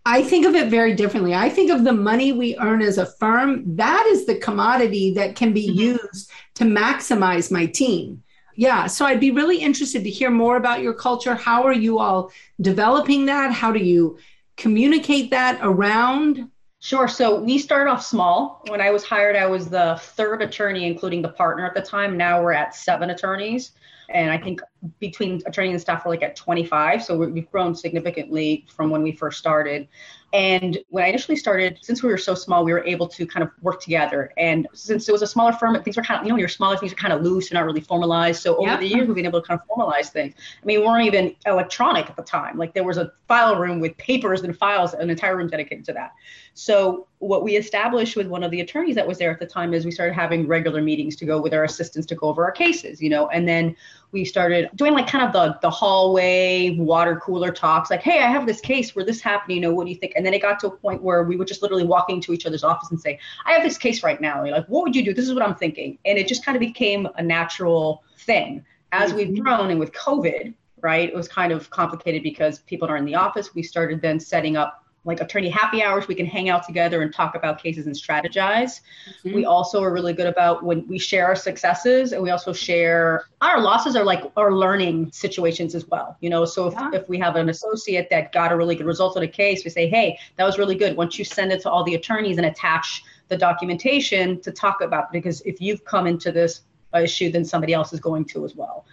I 0.04 0.22
think 0.22 0.46
of 0.46 0.54
it 0.54 0.68
very 0.68 0.94
differently. 0.94 1.34
I 1.34 1.48
think 1.48 1.70
of 1.70 1.84
the 1.84 1.92
money 1.92 2.32
we 2.32 2.56
earn 2.58 2.82
as 2.82 2.98
a 2.98 3.06
firm, 3.06 3.76
that 3.76 4.04
is 4.08 4.26
the 4.26 4.36
commodity 4.36 5.14
that 5.14 5.36
can 5.36 5.52
be 5.52 5.68
mm-hmm. 5.68 5.78
used 5.78 6.30
to 6.54 6.64
maximize 6.64 7.52
my 7.52 7.66
team. 7.66 8.22
Yeah, 8.54 8.86
so 8.86 9.06
I'd 9.06 9.20
be 9.20 9.30
really 9.30 9.58
interested 9.58 10.04
to 10.04 10.10
hear 10.10 10.30
more 10.30 10.56
about 10.56 10.82
your 10.82 10.92
culture. 10.92 11.34
How 11.34 11.62
are 11.62 11.72
you 11.72 11.98
all 11.98 12.30
developing 12.60 13.26
that? 13.26 13.52
How 13.52 13.72
do 13.72 13.78
you 13.78 14.18
communicate 14.56 15.30
that 15.30 15.58
around? 15.62 16.50
Sure. 16.80 17.06
So 17.06 17.40
we 17.40 17.58
start 17.58 17.86
off 17.86 18.04
small. 18.04 18.62
When 18.68 18.80
I 18.80 18.90
was 18.90 19.04
hired, 19.04 19.36
I 19.36 19.46
was 19.46 19.70
the 19.70 19.98
third 20.00 20.42
attorney, 20.42 20.84
including 20.84 21.22
the 21.22 21.28
partner 21.28 21.64
at 21.64 21.74
the 21.74 21.80
time. 21.80 22.16
Now 22.16 22.42
we're 22.42 22.52
at 22.52 22.74
seven 22.74 23.10
attorneys. 23.10 23.72
And 24.10 24.30
I 24.30 24.36
think 24.36 24.60
between 24.98 25.42
attorney 25.46 25.70
and 25.70 25.80
staff, 25.80 26.04
we're 26.04 26.10
like 26.10 26.22
at 26.22 26.36
25. 26.36 27.04
So 27.04 27.16
we've 27.16 27.50
grown 27.50 27.74
significantly 27.74 28.66
from 28.74 28.90
when 28.90 29.02
we 29.02 29.12
first 29.12 29.38
started. 29.38 29.88
And 30.32 30.78
when 30.88 31.04
I 31.04 31.08
initially 31.08 31.36
started, 31.36 31.78
since 31.82 32.02
we 32.02 32.08
were 32.08 32.16
so 32.16 32.34
small, 32.34 32.64
we 32.64 32.72
were 32.72 32.82
able 32.84 33.06
to 33.06 33.26
kind 33.26 33.42
of 33.42 33.50
work 33.60 33.82
together. 33.82 34.32
And 34.38 34.66
since 34.72 35.06
it 35.06 35.12
was 35.12 35.20
a 35.20 35.26
smaller 35.26 35.52
firm, 35.52 35.80
things 35.82 35.96
were 35.96 36.02
kind 36.02 36.20
of, 36.20 36.24
you 36.24 36.30
know, 36.30 36.36
when 36.36 36.40
you're 36.40 36.48
smaller, 36.48 36.78
things 36.78 36.92
are 36.92 36.96
kind 36.96 37.12
of 37.12 37.22
loose, 37.22 37.50
you're 37.50 37.60
not 37.60 37.66
really 37.66 37.82
formalized. 37.82 38.42
So 38.42 38.56
over 38.56 38.78
the 38.78 38.86
years, 38.86 39.06
we've 39.06 39.14
been 39.14 39.26
able 39.26 39.42
to 39.42 39.46
kind 39.46 39.60
of 39.60 39.68
formalize 39.68 40.08
things. 40.08 40.34
I 40.62 40.64
mean, 40.64 40.80
we 40.80 40.86
weren't 40.86 41.06
even 41.06 41.36
electronic 41.44 42.08
at 42.08 42.16
the 42.16 42.22
time. 42.22 42.56
Like 42.56 42.72
there 42.72 42.84
was 42.84 42.96
a 42.96 43.12
file 43.28 43.56
room 43.56 43.78
with 43.78 43.96
papers 43.98 44.40
and 44.40 44.56
files, 44.56 44.94
an 44.94 45.10
entire 45.10 45.36
room 45.36 45.48
dedicated 45.48 45.84
to 45.86 45.92
that. 45.92 46.12
So 46.54 47.08
what 47.18 47.42
we 47.42 47.56
established 47.56 48.16
with 48.16 48.26
one 48.26 48.42
of 48.42 48.50
the 48.50 48.62
attorneys 48.62 48.94
that 48.96 49.06
was 49.06 49.18
there 49.18 49.30
at 49.30 49.38
the 49.38 49.46
time 49.46 49.74
is 49.74 49.84
we 49.84 49.90
started 49.90 50.14
having 50.14 50.46
regular 50.46 50.80
meetings 50.80 51.14
to 51.16 51.26
go 51.26 51.40
with 51.40 51.52
our 51.52 51.64
assistants 51.64 52.06
to 52.06 52.14
go 52.14 52.28
over 52.28 52.42
our 52.42 52.52
cases, 52.52 53.02
you 53.02 53.10
know, 53.10 53.28
and 53.28 53.46
then 53.46 53.76
we 54.12 54.24
started 54.24 54.68
doing 54.74 54.92
like 54.92 55.06
kind 55.06 55.24
of 55.24 55.32
the 55.32 55.58
the 55.62 55.70
hallway 55.70 56.76
water 56.78 57.16
cooler 57.16 57.50
talks, 57.50 57.90
like, 57.90 58.02
hey, 58.02 58.18
I 58.22 58.26
have 58.26 58.46
this 58.46 58.60
case 58.60 58.94
where 58.94 59.04
this 59.04 59.20
happened, 59.20 59.54
you 59.54 59.60
know, 59.60 59.72
what 59.72 59.84
do 59.84 59.90
you 59.90 59.96
think? 59.96 60.12
And 60.16 60.24
then 60.24 60.34
it 60.34 60.42
got 60.42 60.60
to 60.60 60.66
a 60.68 60.70
point 60.70 61.02
where 61.02 61.24
we 61.24 61.36
would 61.36 61.48
just 61.48 61.62
literally 61.62 61.84
walk 61.84 62.10
into 62.10 62.32
each 62.32 62.46
other's 62.46 62.62
office 62.62 62.90
and 62.90 63.00
say, 63.00 63.18
I 63.46 63.52
have 63.52 63.62
this 63.62 63.78
case 63.78 64.02
right 64.02 64.20
now. 64.20 64.44
You're 64.44 64.54
like, 64.54 64.66
what 64.66 64.84
would 64.84 64.94
you 64.94 65.04
do? 65.04 65.14
This 65.14 65.26
is 65.26 65.34
what 65.34 65.42
I'm 65.42 65.54
thinking. 65.54 65.98
And 66.04 66.18
it 66.18 66.28
just 66.28 66.44
kind 66.44 66.56
of 66.56 66.60
became 66.60 67.08
a 67.16 67.22
natural 67.22 68.04
thing. 68.18 68.64
As 68.92 69.12
mm-hmm. 69.12 69.32
we've 69.32 69.42
grown 69.42 69.70
and 69.70 69.80
with 69.80 69.92
COVID, 69.92 70.52
right, 70.82 71.08
it 71.08 71.14
was 71.14 71.28
kind 71.28 71.52
of 71.52 71.70
complicated 71.70 72.22
because 72.22 72.58
people 72.60 72.88
are 72.88 72.96
in 72.96 73.06
the 73.06 73.14
office. 73.14 73.54
We 73.54 73.62
started 73.62 74.02
then 74.02 74.20
setting 74.20 74.56
up 74.56 74.81
like 75.04 75.20
attorney 75.20 75.48
happy 75.48 75.82
hours 75.82 76.06
we 76.06 76.14
can 76.14 76.26
hang 76.26 76.48
out 76.48 76.64
together 76.64 77.02
and 77.02 77.12
talk 77.12 77.34
about 77.34 77.60
cases 77.60 77.86
and 77.86 77.94
strategize. 77.94 78.80
Mm-hmm. 79.24 79.34
we 79.34 79.44
also 79.44 79.82
are 79.82 79.92
really 79.92 80.12
good 80.12 80.26
about 80.26 80.62
when 80.62 80.86
we 80.86 80.98
share 80.98 81.26
our 81.26 81.34
successes 81.34 82.12
and 82.12 82.22
we 82.22 82.30
also 82.30 82.52
share 82.52 83.24
our 83.40 83.60
losses 83.60 83.96
are 83.96 84.04
like 84.04 84.22
our 84.36 84.52
learning 84.52 85.10
situations 85.12 85.74
as 85.74 85.86
well 85.86 86.16
you 86.20 86.30
know? 86.30 86.44
So 86.44 86.68
if, 86.68 86.74
yeah. 86.74 86.90
if 86.92 87.08
we 87.08 87.18
have 87.18 87.36
an 87.36 87.48
associate 87.48 88.08
that 88.10 88.32
got 88.32 88.52
a 88.52 88.56
really 88.56 88.76
good 88.76 88.86
result 88.86 89.16
on 89.16 89.22
a 89.22 89.28
case 89.28 89.64
we 89.64 89.70
say 89.70 89.88
hey 89.88 90.18
that 90.36 90.44
was 90.44 90.58
really 90.58 90.76
good. 90.76 90.96
Once 90.96 91.18
you 91.18 91.24
send 91.24 91.52
it 91.52 91.60
to 91.62 91.70
all 91.70 91.84
the 91.84 91.94
attorneys 91.94 92.38
and 92.38 92.46
attach 92.46 93.02
the 93.28 93.36
documentation 93.36 94.40
to 94.42 94.52
talk 94.52 94.80
about 94.82 95.10
because 95.10 95.40
if 95.42 95.60
you've 95.60 95.84
come 95.84 96.06
into 96.06 96.30
this 96.30 96.62
issue 96.94 97.30
then 97.30 97.44
somebody 97.44 97.72
else 97.72 97.92
is 97.92 98.00
going 98.00 98.24
to 98.26 98.44
as 98.44 98.54
well. 98.54 98.84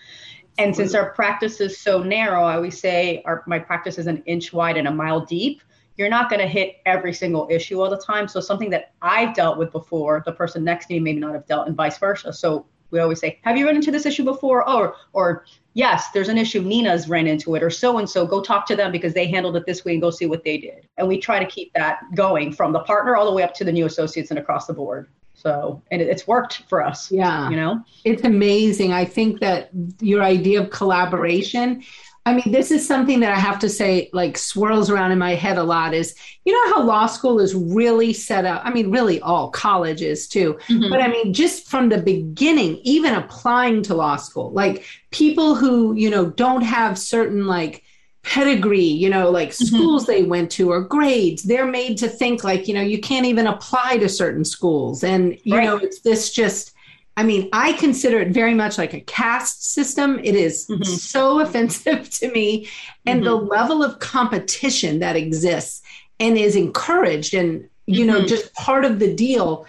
And 0.58 0.76
since 0.76 0.94
our 0.94 1.12
practice 1.12 1.62
is 1.62 1.78
so 1.78 2.04
narrow, 2.04 2.44
I 2.44 2.56
always 2.56 2.78
say 2.78 3.22
our, 3.24 3.44
my 3.48 3.60
practice 3.60 3.98
is 3.98 4.08
an 4.08 4.22
inch 4.26 4.52
wide 4.52 4.76
and 4.76 4.90
a 4.90 4.92
mile 4.92 5.22
deep 5.22 5.62
you're 6.00 6.10
not 6.10 6.30
going 6.30 6.40
to 6.40 6.48
hit 6.48 6.78
every 6.86 7.14
single 7.14 7.46
issue 7.52 7.82
all 7.82 7.90
the 7.90 7.98
time. 7.98 8.30
So 8.30 8.40
something 8.40 8.70
that 8.70 8.94
I've 9.02 9.36
dealt 9.36 9.58
with 9.58 9.74
before, 9.74 10.24
the 10.26 10.32
person 10.32 10.64
next 10.64 10.86
to 10.86 10.94
me 10.94 11.00
may 11.02 11.14
not 11.14 11.34
have 11.34 11.46
dealt, 11.46 11.68
and 11.68 11.76
vice 11.76 11.98
versa. 11.98 12.32
So 12.32 12.66
we 12.90 13.00
always 13.00 13.20
say, 13.20 13.38
"Have 13.44 13.58
you 13.58 13.68
run 13.68 13.76
into 13.76 13.92
this 13.92 14.06
issue 14.06 14.24
before?" 14.24 14.68
Or, 14.68 14.96
or 15.12 15.44
yes, 15.74 16.10
there's 16.12 16.30
an 16.30 16.38
issue. 16.38 16.62
Nina's 16.62 17.10
ran 17.10 17.28
into 17.28 17.54
it, 17.56 17.62
or 17.62 17.70
so 17.70 17.98
and 17.98 18.10
so. 18.10 18.26
Go 18.26 18.42
talk 18.42 18.66
to 18.68 18.78
them 18.78 18.94
because 18.94 19.14
they 19.14 19.28
handled 19.28 19.58
it 19.58 19.66
this 19.66 19.84
way, 19.84 19.92
and 19.92 20.02
go 20.02 20.10
see 20.10 20.26
what 20.26 20.46
they 20.46 20.58
did. 20.58 20.88
And 20.98 21.06
we 21.06 21.20
try 21.20 21.38
to 21.38 21.46
keep 21.46 21.74
that 21.74 22.00
going 22.16 22.54
from 22.54 22.72
the 22.72 22.80
partner 22.80 23.18
all 23.18 23.26
the 23.26 23.34
way 23.34 23.44
up 23.44 23.54
to 23.56 23.66
the 23.66 23.72
new 23.72 23.86
associates 23.86 24.30
and 24.30 24.40
across 24.40 24.68
the 24.68 24.74
board. 24.74 25.10
So, 25.34 25.82
and 25.92 26.02
it's 26.02 26.28
worked 26.28 26.64
for 26.70 26.84
us. 26.84 27.12
Yeah. 27.12 27.50
You 27.50 27.56
know, 27.56 27.84
it's 28.04 28.24
amazing. 28.24 28.92
I 28.92 29.06
think 29.06 29.40
that 29.40 29.70
your 30.00 30.22
idea 30.22 30.62
of 30.62 30.70
collaboration 30.70 31.84
I 32.30 32.36
mean, 32.36 32.52
this 32.52 32.70
is 32.70 32.88
something 32.88 33.20
that 33.22 33.32
I 33.32 33.40
have 33.40 33.58
to 33.60 33.70
say, 33.70 34.10
like, 34.14 34.38
swirls 34.38 34.90
around 34.90 35.12
in 35.12 35.18
my 35.18 35.34
head 35.34 35.58
a 35.58 35.64
lot 35.64 35.94
is, 35.94 36.16
you 36.46 36.54
know, 36.54 36.76
how 36.76 36.84
law 36.84 37.08
school 37.08 37.40
is 37.40 37.56
really 37.56 38.14
set 38.14 38.46
up. 38.46 38.62
I 38.64 38.72
mean, 38.72 38.92
really 38.92 39.20
all 39.22 39.50
colleges 39.50 40.28
too. 40.28 40.60
Mm-hmm. 40.68 40.90
But 40.90 41.02
I 41.02 41.08
mean, 41.08 41.34
just 41.34 41.68
from 41.68 41.90
the 41.90 41.98
beginning, 41.98 42.78
even 42.84 43.16
applying 43.16 43.82
to 43.84 43.96
law 43.96 44.16
school, 44.16 44.52
like 44.52 44.86
people 45.10 45.56
who, 45.56 45.96
you 45.96 46.10
know, 46.10 46.28
don't 46.28 46.62
have 46.62 47.00
certain, 47.00 47.48
like, 47.48 47.84
pedigree, 48.22 48.80
you 48.80 49.10
know, 49.10 49.32
like 49.32 49.50
mm-hmm. 49.50 49.66
schools 49.66 50.06
they 50.06 50.24
went 50.24 50.52
to 50.52 50.72
or 50.72 50.82
grades, 50.82 51.42
they're 51.44 51.66
made 51.66 51.98
to 51.98 52.08
think 52.08 52.44
like, 52.44 52.68
you 52.68 52.74
know, 52.76 52.82
you 52.82 53.00
can't 53.00 53.26
even 53.26 53.48
apply 53.48 53.98
to 53.98 54.08
certain 54.08 54.46
schools. 54.46 55.04
And, 55.04 55.40
you 55.44 55.58
right. 55.58 55.64
know, 55.64 55.78
it's 55.78 56.02
this 56.02 56.32
just, 56.32 56.76
I 57.20 57.24
mean, 57.24 57.50
I 57.52 57.74
consider 57.74 58.22
it 58.22 58.30
very 58.30 58.54
much 58.54 58.78
like 58.78 58.94
a 58.94 59.02
caste 59.02 59.74
system. 59.74 60.22
It 60.24 60.36
is 60.36 60.68
mm-hmm. 60.68 60.84
so 60.84 61.40
offensive 61.42 62.10
to 62.12 62.32
me. 62.32 62.70
And 63.06 63.20
mm-hmm. 63.20 63.26
the 63.26 63.36
level 63.36 63.84
of 63.84 64.00
competition 64.00 65.00
that 65.00 65.18
exists 65.18 65.82
and 66.22 66.38
is 66.38 66.56
encouraged 66.56 67.34
and, 67.34 67.68
you 67.88 68.06
mm-hmm. 68.06 68.22
know, 68.22 68.26
just 68.26 68.54
part 68.54 68.86
of 68.86 69.00
the 69.00 69.14
deal, 69.14 69.66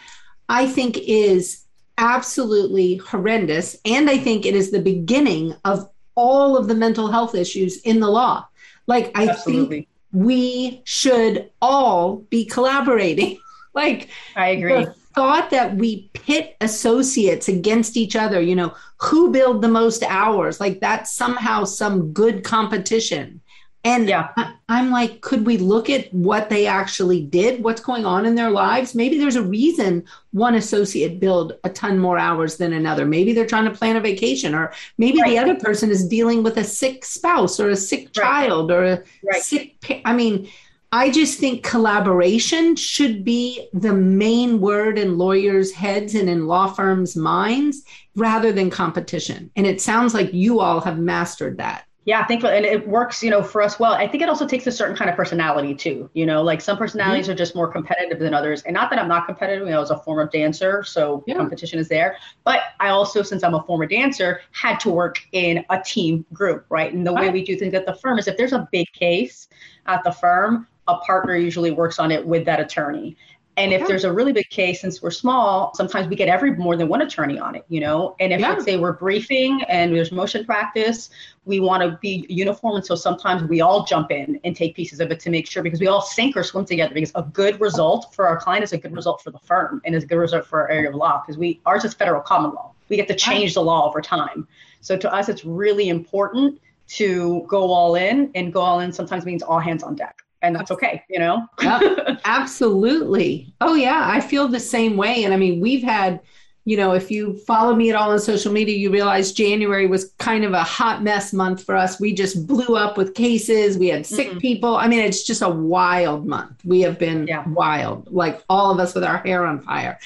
I 0.49 0.69
think 0.69 0.97
is 0.99 1.65
absolutely 1.99 2.99
horrendous. 2.99 3.77
And 3.85 4.09
I 4.09 4.19
think 4.19 4.47
it 4.47 4.55
is 4.55 4.71
the 4.71 4.81
beginning 4.81 5.57
of 5.65 5.91
all 6.15 6.57
of 6.57 6.69
the 6.69 6.77
mental 6.77 7.11
health 7.11 7.35
issues 7.35 7.79
in 7.79 7.99
the 7.99 8.09
law. 8.09 8.47
Like, 8.87 9.11
I 9.19 9.27
absolutely. 9.27 9.77
think 9.77 9.89
we 10.13 10.83
should 10.85 11.51
all 11.61 12.19
be 12.19 12.45
collaborating. 12.45 13.41
like, 13.75 14.09
I 14.37 14.51
agree 14.51 14.87
thought 15.15 15.51
that 15.51 15.77
we 15.77 16.11
pit 16.13 16.57
associates 16.61 17.49
against 17.49 17.97
each 17.97 18.17
other, 18.17 18.41
you 18.41 18.55
know, 18.55 18.75
who 18.99 19.31
billed 19.31 19.63
the 19.63 19.69
most 19.69 20.03
hours, 20.05 20.61
like 20.61 20.81
that's 20.81 21.13
somehow 21.13 21.65
some 21.65 22.13
good 22.13 22.45
competition. 22.45 23.41
And 23.83 24.09
yeah. 24.09 24.29
I'm 24.69 24.91
like, 24.91 25.23
could 25.23 25.47
we 25.47 25.57
look 25.57 25.89
at 25.89 26.13
what 26.13 26.51
they 26.51 26.67
actually 26.67 27.23
did, 27.23 27.65
what's 27.65 27.81
going 27.81 28.05
on 28.05 28.27
in 28.27 28.35
their 28.35 28.51
lives? 28.51 28.95
Maybe 28.95 29.19
there's 29.19 29.37
a 29.37 29.43
reason 29.43 30.05
one 30.33 30.55
associate 30.55 31.19
billed 31.19 31.55
a 31.65 31.71
ton 31.71 31.99
more 31.99 32.19
hours 32.19 32.59
than 32.59 32.75
another. 32.75 33.07
Maybe 33.07 33.33
they're 33.33 33.47
trying 33.47 33.65
to 33.65 33.71
plan 33.71 33.97
a 33.97 34.01
vacation, 34.01 34.55
or 34.55 34.75
maybe 34.99 35.23
right. 35.23 35.31
the 35.31 35.39
other 35.39 35.55
person 35.55 35.91
is 35.91 36.07
dealing 36.07 36.43
with 36.43 36.59
a 36.59 36.65
sick 36.65 37.07
spouse 37.07 37.59
or 37.59 37.71
a 37.71 37.77
sick 37.77 38.01
right. 38.01 38.13
child 38.13 38.71
or 38.71 38.85
a 38.85 39.03
right. 39.25 39.43
sick. 39.43 40.03
I 40.05 40.13
mean, 40.13 40.51
I 40.93 41.11
just 41.11 41.39
think 41.39 41.63
collaboration 41.63 42.75
should 42.75 43.25
be 43.25 43.69
the 43.73 43.93
main 43.93 44.61
word 44.61 44.99
in 44.99 45.19
lawyers' 45.19 45.71
heads 45.71 46.17
and 46.17 46.29
in 46.29 46.49
law 46.49 46.67
firms' 46.67 47.15
minds 47.15 47.83
rather 48.17 48.51
than 48.51 48.71
competition. 48.71 49.53
And 49.55 49.69
it 49.69 49.81
sounds 49.81 50.15
like 50.15 50.35
you 50.35 50.59
all 50.59 50.81
have 50.81 50.99
mastered 50.99 51.59
that. 51.59 51.87
Yeah, 52.07 52.27
thankfully, 52.27 52.57
and 52.57 52.67
it 52.67 52.89
works, 52.89 53.23
you 53.23 53.31
know, 53.31 53.43
for 53.43 53.63
us 53.63 53.79
well. 53.79 53.93
I 53.93 54.09
think 54.09 54.23
it 54.23 54.29
also 54.29 54.47
takes 54.47 54.67
a 54.67 54.73
certain 54.73 54.97
kind 54.97 55.09
of 55.11 55.17
personality 55.17 55.75
too. 55.75 56.11
You 56.15 56.27
know, 56.27 56.43
like 56.43 56.61
some 56.61 56.77
personalities 56.77 57.27
mm-hmm. 57.27 57.33
are 57.33 57.37
just 57.37 57.55
more 57.55 57.71
competitive 57.71 58.19
than 58.19 58.35
others, 58.35 58.63
and 58.63 58.75
not 58.75 58.91
that 58.91 58.99
I'm 58.99 59.07
not 59.07 59.27
competitive. 59.27 59.69
You 59.69 59.75
know, 59.75 59.83
as 59.83 59.91
a 59.91 59.99
former 59.99 60.27
dancer, 60.27 60.83
so 60.83 61.23
yeah. 61.27 61.37
competition 61.37 61.79
is 61.79 61.89
there. 61.89 62.17
But 62.43 62.61
I 62.81 62.89
also, 62.89 63.23
since 63.23 63.45
I'm 63.45 63.55
a 63.55 63.63
former 63.63 63.87
dancer, 63.87 64.41
had 64.53 64.81
to 64.81 64.91
work 64.91 65.21
in 65.33 65.65
a 65.69 65.81
team 65.81 66.25
group, 66.33 66.65
right? 66.71 66.93
And 66.93 67.07
the 67.07 67.13
right. 67.13 67.27
way 67.27 67.31
we 67.31 67.45
do 67.45 67.57
things 67.57 67.75
at 67.75 67.87
the 67.87 67.95
firm 67.95 68.19
is 68.19 68.27
if 68.27 68.37
there's 68.37 68.55
a 68.55 68.67
big 68.73 68.91
case 68.93 69.49
at 69.87 70.03
the 70.03 70.11
firm, 70.11 70.67
a 70.97 71.05
partner 71.05 71.37
usually 71.37 71.71
works 71.71 71.99
on 71.99 72.11
it 72.11 72.27
with 72.27 72.45
that 72.47 72.61
attorney. 72.61 73.17
And 73.57 73.75
if 73.75 73.83
yeah. 73.83 73.89
there's 73.89 74.05
a 74.05 74.13
really 74.13 74.33
big 74.33 74.49
case, 74.49 74.81
since 74.81 75.03
we're 75.03 75.11
small, 75.11 75.75
sometimes 75.75 76.09
we 76.09 76.17
get 76.17 76.29
every 76.29 76.57
more 76.57 76.77
than 76.77 76.89
one 76.89 77.03
attorney 77.03 77.39
on 77.39 77.55
it, 77.55 77.65
you 77.69 77.81
know. 77.81 78.17
And 78.19 78.33
if 78.33 78.41
yeah. 78.41 78.51
let's 78.51 78.65
say 78.65 78.79
we're 78.79 78.95
briefing 78.95 79.63
and 79.69 79.95
there's 79.95 80.13
motion 80.13 80.47
practice, 80.47 81.11
we 81.45 81.61
want 81.61 81.83
to 81.83 81.99
be 82.01 82.25
uniform, 82.29 82.77
and 82.77 82.87
so 82.87 82.95
sometimes 82.95 83.43
we 83.43 83.61
all 83.61 83.85
jump 83.85 84.13
in 84.13 84.41
and 84.45 84.57
take 84.57 84.75
pieces 84.75 85.01
of 85.01 85.11
it 85.11 85.21
to 85.21 85.31
make 85.31 85.47
sure 85.47 85.63
because 85.63 85.81
we 85.81 85.89
all 85.89 86.01
sink 86.01 86.37
or 86.37 86.43
swim 86.43 86.65
together. 86.65 86.95
Because 86.95 87.13
a 87.17 87.23
good 87.23 87.61
result 87.61 88.15
for 88.15 88.27
our 88.27 88.39
client 88.39 88.65
is 88.65 88.73
a 88.73 88.79
good 88.79 88.95
result 88.95 89.21
for 89.21 89.31
the 89.31 89.39
firm 89.41 89.83
and 89.85 89.95
is 89.95 90.05
a 90.05 90.07
good 90.07 90.19
result 90.19 90.47
for 90.47 90.63
our 90.63 90.71
area 90.71 90.89
of 90.89 90.95
law 90.95 91.21
because 91.21 91.37
we 91.37 91.61
ours 91.67 91.85
is 91.85 91.93
federal 91.93 92.23
common 92.23 92.53
law. 92.53 92.73
We 92.89 92.97
get 92.97 93.09
to 93.09 93.17
change 93.17 93.55
the 93.55 93.63
law 93.63 93.87
over 93.87 94.01
time. 94.01 94.49
So 94.81 94.97
to 94.97 95.13
us, 95.13 95.29
it's 95.29 95.45
really 95.45 95.91
important 95.91 96.61
to 96.91 97.45
go 97.47 97.71
all 97.71 97.95
in, 97.95 98.31
and 98.35 98.53
go 98.53 98.61
all 98.61 98.81
in 98.81 98.93
sometimes 98.93 99.27
means 99.27 99.43
all 99.43 99.59
hands 99.59 99.83
on 99.83 99.97
deck 99.97 100.23
and 100.43 100.55
that's 100.55 100.71
okay, 100.71 101.03
you 101.09 101.19
know? 101.19 101.47
yep, 101.61 102.21
absolutely. 102.25 103.53
Oh, 103.61 103.75
yeah, 103.75 104.03
I 104.05 104.21
feel 104.21 104.49
the 104.49 104.61
same 104.61 104.97
way. 104.97 105.25
And 105.25 105.35
I 105.35 105.37
mean, 105.37 105.61
we've 105.61 105.83
had, 105.83 106.21
you 106.65 106.77
know, 106.77 106.93
if 106.93 107.11
you 107.11 107.37
follow 107.47 107.75
me 107.75 107.91
at 107.91 107.97
all 107.97 108.11
on 108.11 108.19
social 108.19 108.53
media, 108.53 108.77
you 108.77 108.91
realize 108.91 109.33
January 109.33 109.87
was 109.87 110.13
kind 110.19 110.45
of 110.45 110.53
a 110.53 110.63
hot 110.63 111.03
mess 111.03 111.33
month 111.33 111.65
for 111.65 111.77
us. 111.77 112.01
We 112.01 112.15
just 112.15 112.47
blew 112.47 112.77
up 112.77 112.97
with 112.97 113.15
cases. 113.15 113.79
We 113.79 113.89
had 113.89 114.07
sick 114.07 114.29
mm-hmm. 114.29 114.39
people. 114.39 114.77
I 114.77 114.89
mean, 114.89 115.01
it's 115.01 115.23
just 115.23 115.43
a 115.43 115.49
wild 115.49 116.27
month. 116.27 116.65
We 116.65 116.81
have 116.83 116.99
been 116.99 117.27
yeah. 117.27 117.45
wild, 117.47 118.11
like 118.11 118.43
all 118.49 118.71
of 118.71 118.79
us 118.79 118.95
with 118.95 119.05
our 119.05 119.19
hair 119.19 119.47
on 119.47 119.61
fire. 119.61 119.99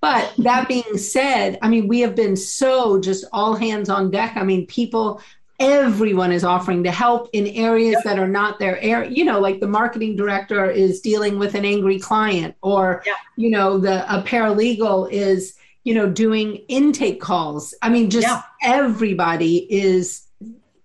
But 0.00 0.32
that 0.38 0.68
being 0.68 0.98
said, 0.98 1.58
I 1.62 1.68
mean, 1.68 1.88
we 1.88 2.00
have 2.00 2.14
been 2.14 2.36
so 2.36 3.00
just 3.00 3.24
all 3.32 3.54
hands 3.54 3.88
on 3.88 4.10
deck. 4.10 4.36
I 4.36 4.42
mean, 4.42 4.66
people 4.66 5.20
everyone 5.62 6.32
is 6.32 6.42
offering 6.42 6.82
to 6.82 6.90
help 6.90 7.30
in 7.32 7.46
areas 7.46 7.92
yep. 7.92 8.04
that 8.04 8.18
are 8.18 8.28
not 8.28 8.58
their 8.58 8.80
area 8.80 9.08
you 9.10 9.24
know 9.24 9.38
like 9.38 9.60
the 9.60 9.66
marketing 9.66 10.16
director 10.16 10.68
is 10.68 11.00
dealing 11.00 11.38
with 11.38 11.54
an 11.54 11.64
angry 11.64 12.00
client 12.00 12.54
or 12.62 13.02
yep. 13.06 13.16
you 13.36 13.48
know 13.48 13.78
the 13.78 14.02
a 14.12 14.22
paralegal 14.22 15.10
is 15.12 15.54
you 15.84 15.94
know 15.94 16.08
doing 16.08 16.56
intake 16.68 17.20
calls 17.20 17.74
i 17.80 17.88
mean 17.88 18.10
just 18.10 18.26
yep. 18.26 18.42
everybody 18.62 19.72
is 19.72 20.26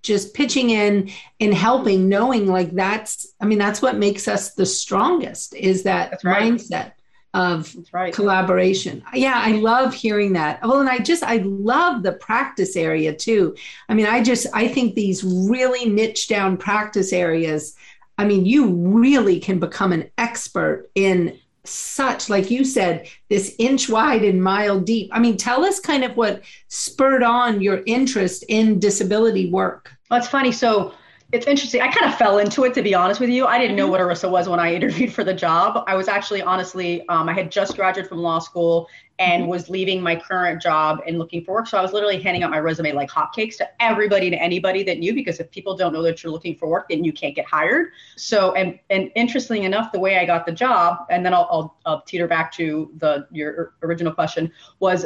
just 0.03 0.35
pitching 0.35 0.69
in 0.69 1.09
and 1.39 1.53
helping 1.53 2.07
knowing 2.07 2.45
like 2.47 2.71
that's 2.71 3.33
i 3.41 3.45
mean 3.45 3.57
that's 3.57 3.81
what 3.81 3.97
makes 3.97 4.27
us 4.27 4.53
the 4.53 4.65
strongest 4.65 5.55
is 5.55 5.83
that 5.83 6.19
right. 6.23 6.53
mindset 6.53 6.91
of 7.33 7.75
right. 7.91 8.13
collaboration. 8.13 9.03
Yeah, 9.13 9.35
I 9.35 9.51
love 9.51 9.93
hearing 9.93 10.33
that. 10.33 10.61
Well, 10.61 10.79
and 10.79 10.89
I 10.89 10.99
just 10.99 11.23
I 11.23 11.37
love 11.37 12.03
the 12.03 12.13
practice 12.13 12.75
area 12.75 13.13
too. 13.13 13.55
I 13.89 13.93
mean, 13.93 14.05
I 14.05 14.23
just 14.23 14.47
I 14.53 14.67
think 14.67 14.95
these 14.95 15.23
really 15.23 15.89
niche 15.89 16.27
down 16.27 16.57
practice 16.57 17.13
areas. 17.13 17.75
I 18.17 18.25
mean, 18.25 18.45
you 18.45 18.69
really 18.69 19.39
can 19.39 19.59
become 19.59 19.91
an 19.91 20.09
expert 20.17 20.89
in 20.95 21.37
such 21.69 22.29
like 22.29 22.49
you 22.49 22.63
said 22.63 23.07
this 23.29 23.53
inch 23.59 23.89
wide 23.89 24.23
and 24.23 24.41
mile 24.41 24.79
deep 24.79 25.09
i 25.11 25.19
mean 25.19 25.35
tell 25.35 25.65
us 25.65 25.81
kind 25.81 26.05
of 26.05 26.15
what 26.15 26.41
spurred 26.69 27.23
on 27.23 27.61
your 27.61 27.83
interest 27.85 28.45
in 28.47 28.79
disability 28.79 29.49
work 29.49 29.91
well, 30.09 30.17
it's 30.17 30.29
funny 30.29 30.51
so 30.51 30.93
it's 31.33 31.45
interesting. 31.45 31.81
I 31.81 31.91
kind 31.91 32.11
of 32.11 32.17
fell 32.17 32.37
into 32.37 32.63
it, 32.63 32.73
to 32.75 32.81
be 32.81 32.95
honest 32.95 33.19
with 33.19 33.29
you. 33.29 33.45
I 33.45 33.57
didn't 33.57 33.75
know 33.75 33.83
mm-hmm. 33.83 33.91
what 33.91 34.01
ERISA 34.01 34.31
was 34.31 34.47
when 34.47 34.61
I 34.61 34.73
interviewed 34.75 35.11
for 35.11 35.23
the 35.23 35.33
job. 35.33 35.83
I 35.85 35.95
was 35.95 36.07
actually, 36.07 36.41
honestly, 36.41 37.07
um, 37.09 37.27
I 37.27 37.33
had 37.33 37.51
just 37.51 37.75
graduated 37.75 38.07
from 38.07 38.19
law 38.19 38.39
school 38.39 38.87
and 39.19 39.41
mm-hmm. 39.41 39.51
was 39.51 39.69
leaving 39.69 40.01
my 40.01 40.15
current 40.15 40.61
job 40.61 41.01
and 41.05 41.17
looking 41.17 41.43
for 41.43 41.53
work. 41.53 41.67
So 41.67 41.77
I 41.77 41.81
was 41.81 41.91
literally 41.91 42.21
handing 42.21 42.43
out 42.43 42.51
my 42.51 42.59
resume 42.59 42.93
like 42.93 43.09
hotcakes 43.09 43.57
to 43.57 43.67
everybody 43.81 44.27
and 44.27 44.35
anybody 44.35 44.83
that 44.83 44.99
knew, 44.99 45.13
because 45.13 45.41
if 45.41 45.51
people 45.51 45.75
don't 45.75 45.91
know 45.91 46.03
that 46.03 46.23
you're 46.23 46.31
looking 46.31 46.55
for 46.55 46.69
work, 46.69 46.87
then 46.89 47.03
you 47.03 47.11
can't 47.11 47.35
get 47.35 47.45
hired. 47.45 47.91
So, 48.15 48.53
and 48.53 48.79
and 48.89 49.11
interesting 49.15 49.63
enough, 49.63 49.91
the 49.91 49.99
way 49.99 50.17
I 50.17 50.25
got 50.25 50.45
the 50.45 50.51
job, 50.53 51.07
and 51.09 51.25
then 51.25 51.33
I'll, 51.33 51.47
I'll, 51.51 51.77
I'll 51.85 52.01
teeter 52.03 52.27
back 52.27 52.53
to 52.53 52.91
the 52.99 53.27
your 53.31 53.73
original 53.81 54.13
question, 54.13 54.51
was 54.79 55.05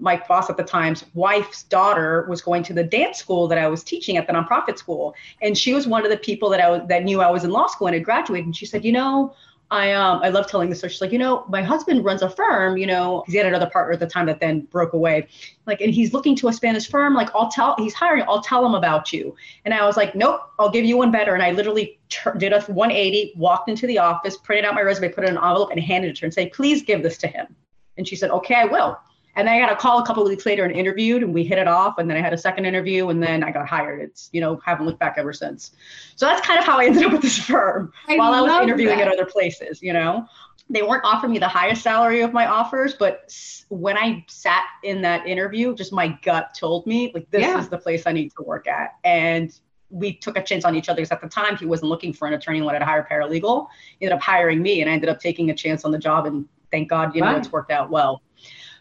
my 0.00 0.22
boss 0.28 0.50
at 0.50 0.56
the 0.56 0.62
time's 0.62 1.04
wife's 1.14 1.62
daughter 1.64 2.26
was 2.28 2.42
going 2.42 2.62
to 2.64 2.72
the 2.72 2.84
dance 2.84 3.18
school 3.18 3.48
that 3.48 3.58
I 3.58 3.68
was 3.68 3.82
teaching 3.82 4.16
at 4.16 4.26
the 4.26 4.32
nonprofit 4.32 4.78
school, 4.78 5.14
and 5.42 5.56
she 5.56 5.72
was 5.72 5.86
one 5.86 6.04
of 6.04 6.10
the 6.10 6.18
people 6.18 6.50
that 6.50 6.60
I 6.60 6.78
that 6.86 7.04
knew 7.04 7.20
I 7.20 7.30
was 7.30 7.44
in 7.44 7.50
law 7.50 7.66
school 7.66 7.86
and 7.86 7.94
had 7.94 8.04
graduated. 8.04 8.46
And 8.46 8.56
she 8.56 8.66
said, 8.66 8.84
you 8.84 8.92
know, 8.92 9.34
I 9.70 9.92
um 9.92 10.20
I 10.22 10.30
love 10.30 10.46
telling 10.46 10.70
this 10.70 10.78
story. 10.78 10.90
She's 10.90 11.00
like, 11.00 11.12
you 11.12 11.18
know, 11.18 11.44
my 11.48 11.62
husband 11.62 12.04
runs 12.04 12.22
a 12.22 12.30
firm, 12.30 12.76
you 12.76 12.86
know, 12.86 13.24
he 13.26 13.36
had 13.36 13.46
another 13.46 13.68
partner 13.68 13.92
at 13.92 14.00
the 14.00 14.06
time 14.06 14.26
that 14.26 14.40
then 14.40 14.60
broke 14.60 14.94
away. 14.94 15.28
Like, 15.66 15.80
and 15.80 15.92
he's 15.92 16.14
looking 16.14 16.34
to 16.36 16.48
expand 16.48 16.76
his 16.76 16.86
firm. 16.86 17.14
Like, 17.14 17.28
I'll 17.34 17.50
tell 17.50 17.74
he's 17.76 17.94
hiring, 17.94 18.24
I'll 18.28 18.42
tell 18.42 18.64
him 18.64 18.74
about 18.74 19.12
you. 19.12 19.36
And 19.64 19.74
I 19.74 19.84
was 19.84 19.96
like, 19.96 20.14
nope, 20.14 20.40
I'll 20.58 20.70
give 20.70 20.84
you 20.84 20.96
one 20.96 21.10
better. 21.10 21.34
And 21.34 21.42
I 21.42 21.52
literally 21.52 21.98
ter- 22.08 22.34
did 22.34 22.52
a 22.52 22.62
180, 22.62 23.34
walked 23.36 23.68
into 23.68 23.86
the 23.86 23.98
office, 23.98 24.36
printed 24.38 24.64
out 24.64 24.74
my 24.74 24.82
resume, 24.82 25.10
put 25.10 25.24
it 25.24 25.30
in 25.30 25.36
an 25.36 25.44
envelope, 25.44 25.70
and 25.70 25.80
handed 25.80 26.10
it 26.10 26.16
to 26.16 26.20
her 26.22 26.26
and 26.26 26.34
say, 26.34 26.48
please 26.48 26.82
give 26.82 27.02
this 27.02 27.18
to 27.18 27.26
him. 27.26 27.54
And 27.98 28.08
she 28.08 28.16
said, 28.16 28.30
okay, 28.30 28.54
I 28.54 28.64
will. 28.64 28.98
And 29.38 29.48
I 29.48 29.60
got 29.60 29.70
a 29.70 29.76
call 29.76 30.00
a 30.00 30.04
couple 30.04 30.24
of 30.24 30.28
weeks 30.28 30.44
later 30.44 30.64
and 30.64 30.74
interviewed, 30.74 31.22
and 31.22 31.32
we 31.32 31.44
hit 31.44 31.58
it 31.58 31.68
off. 31.68 31.98
And 31.98 32.10
then 32.10 32.16
I 32.16 32.20
had 32.20 32.32
a 32.32 32.38
second 32.38 32.64
interview, 32.64 33.08
and 33.08 33.22
then 33.22 33.44
I 33.44 33.52
got 33.52 33.68
hired. 33.68 34.00
It's 34.00 34.28
you 34.32 34.40
know 34.40 34.60
haven't 34.66 34.84
looked 34.84 34.98
back 34.98 35.14
ever 35.16 35.32
since. 35.32 35.70
So 36.16 36.26
that's 36.26 36.44
kind 36.44 36.58
of 36.58 36.64
how 36.64 36.80
I 36.80 36.84
ended 36.86 37.04
up 37.04 37.12
with 37.12 37.22
this 37.22 37.38
firm 37.38 37.92
I 38.08 38.16
while 38.16 38.34
I 38.34 38.40
was 38.40 38.64
interviewing 38.64 38.98
that. 38.98 39.06
at 39.06 39.14
other 39.14 39.26
places. 39.26 39.80
You 39.80 39.92
know, 39.92 40.26
they 40.68 40.82
weren't 40.82 41.04
offering 41.04 41.32
me 41.32 41.38
the 41.38 41.46
highest 41.46 41.82
salary 41.82 42.20
of 42.22 42.32
my 42.32 42.46
offers, 42.48 42.94
but 42.94 43.32
when 43.68 43.96
I 43.96 44.24
sat 44.26 44.64
in 44.82 45.02
that 45.02 45.24
interview, 45.24 45.72
just 45.72 45.92
my 45.92 46.08
gut 46.22 46.52
told 46.58 46.84
me 46.88 47.12
like 47.14 47.30
this 47.30 47.42
yeah. 47.42 47.60
is 47.60 47.68
the 47.68 47.78
place 47.78 48.08
I 48.08 48.12
need 48.12 48.32
to 48.36 48.42
work 48.42 48.66
at, 48.66 48.96
and 49.04 49.56
we 49.88 50.14
took 50.14 50.36
a 50.36 50.42
chance 50.42 50.64
on 50.64 50.74
each 50.74 50.88
other 50.88 50.96
because 50.96 51.12
at 51.12 51.20
the 51.20 51.28
time 51.28 51.56
he 51.56 51.64
wasn't 51.64 51.88
looking 51.88 52.12
for 52.12 52.26
an 52.26 52.34
attorney 52.34 52.58
and 52.58 52.66
wanted 52.66 52.80
to 52.80 52.84
hire 52.84 53.00
a 53.00 53.08
paralegal. 53.08 53.68
He 54.00 54.06
ended 54.06 54.16
up 54.16 54.22
hiring 54.22 54.60
me, 54.62 54.80
and 54.80 54.90
I 54.90 54.94
ended 54.94 55.08
up 55.08 55.20
taking 55.20 55.50
a 55.50 55.54
chance 55.54 55.84
on 55.84 55.92
the 55.92 55.98
job, 55.98 56.26
and 56.26 56.44
thank 56.72 56.90
God, 56.90 57.14
you 57.14 57.20
know, 57.20 57.36
it's 57.36 57.52
worked 57.52 57.70
out 57.70 57.88
well. 57.88 58.20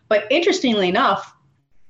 But 0.09 0.25
interestingly 0.31 0.89
enough, 0.89 1.33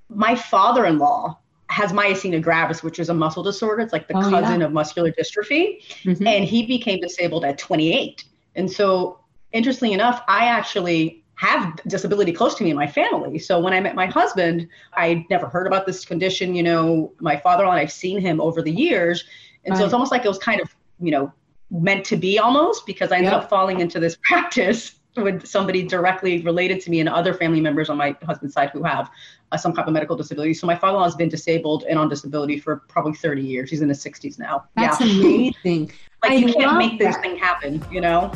my 0.10 0.36
father 0.36 0.86
in 0.86 0.98
law 0.98 1.38
has 1.70 1.92
myasthenia 1.92 2.42
gravis, 2.42 2.82
which 2.82 3.00
is 3.00 3.10
a 3.10 3.14
muscle 3.14 3.44
disorder. 3.44 3.82
It's 3.82 3.94
like 3.94 4.08
the 4.08 4.18
oh, 4.18 4.30
cousin 4.30 4.62
yeah. 4.62 4.68
of 4.68 4.74
muscular 4.74 5.12
dystrophy. 5.12 5.84
Mm-hmm. 6.04 6.26
And 6.26 6.46
he 6.46 6.66
became 6.66 7.00
disabled 7.00 7.46
at 7.46 7.58
28. 7.58 8.24
And 8.56 8.72
so, 8.72 9.20
interestingly 9.52 9.94
enough, 9.94 10.24
I 10.28 10.46
actually 10.46 11.24
have 11.36 11.80
disability 11.88 12.34
close 12.34 12.56
to 12.56 12.64
me 12.64 12.72
in 12.72 12.76
my 12.76 12.88
family. 12.88 13.38
So 13.38 13.60
when 13.60 13.74
I 13.74 13.80
met 13.80 13.94
my 13.94 14.08
husband, 14.08 14.68
I'd 14.94 15.30
never 15.30 15.48
heard 15.48 15.68
about 15.68 15.86
this 15.86 16.04
condition. 16.04 16.56
You 16.56 16.64
know, 16.64 17.14
my 17.20 17.38
father-in-law 17.38 17.76
I've 17.76 17.92
seen 17.92 18.20
him 18.20 18.42
over 18.42 18.62
the 18.62 18.72
years. 18.72 19.24
And 19.64 19.74
right. 19.74 19.80
so 19.80 19.86
it's 19.86 19.94
almost 19.94 20.12
like 20.12 20.26
it 20.26 20.28
was 20.28 20.40
kind 20.40 20.62
of, 20.62 20.74
you 21.00 21.12
know, 21.12 21.32
meant 21.70 22.06
to 22.06 22.16
be 22.16 22.40
almost 22.40 22.86
because 22.86 23.12
I 23.12 23.18
ended 23.18 23.34
yep. 23.34 23.44
up 23.44 23.50
falling 23.50 23.82
into 23.82 24.00
this 24.00 24.18
practice 24.24 24.97
with 25.24 25.46
somebody 25.46 25.84
directly 25.84 26.42
related 26.42 26.82
to 26.82 26.92
me 26.92 27.00
and 27.00 27.10
other 27.10 27.34
family 27.34 27.62
members 27.62 27.90
on 27.90 27.98
my 27.98 28.16
husband's 28.26 28.54
side 28.54 28.70
who 28.72 28.84
have 28.84 29.10
uh, 29.52 29.58
some 29.58 29.74
type 29.74 29.88
of 29.88 29.94
medical 29.94 30.16
disability. 30.16 30.54
So 30.54 30.68
my 30.68 30.76
father-in-law 30.76 31.06
has 31.06 31.16
been 31.16 31.30
disabled 31.30 31.86
and 31.90 31.98
on 31.98 32.10
disability 32.10 32.60
for 32.60 32.78
probably 32.88 33.14
30 33.14 33.42
years. 33.42 33.70
He's 33.70 33.82
in 33.82 33.90
his 33.90 34.04
60s 34.04 34.40
now. 34.40 34.66
That's 34.76 35.00
yeah. 35.00 35.08
amazing. 35.08 35.92
like 36.24 36.32
I 36.32 36.36
you 36.36 36.54
can't 36.54 36.78
make 36.78 37.00
this 37.00 37.18
thing 37.18 37.38
happen, 37.38 37.84
you 37.92 38.02
know? 38.02 38.32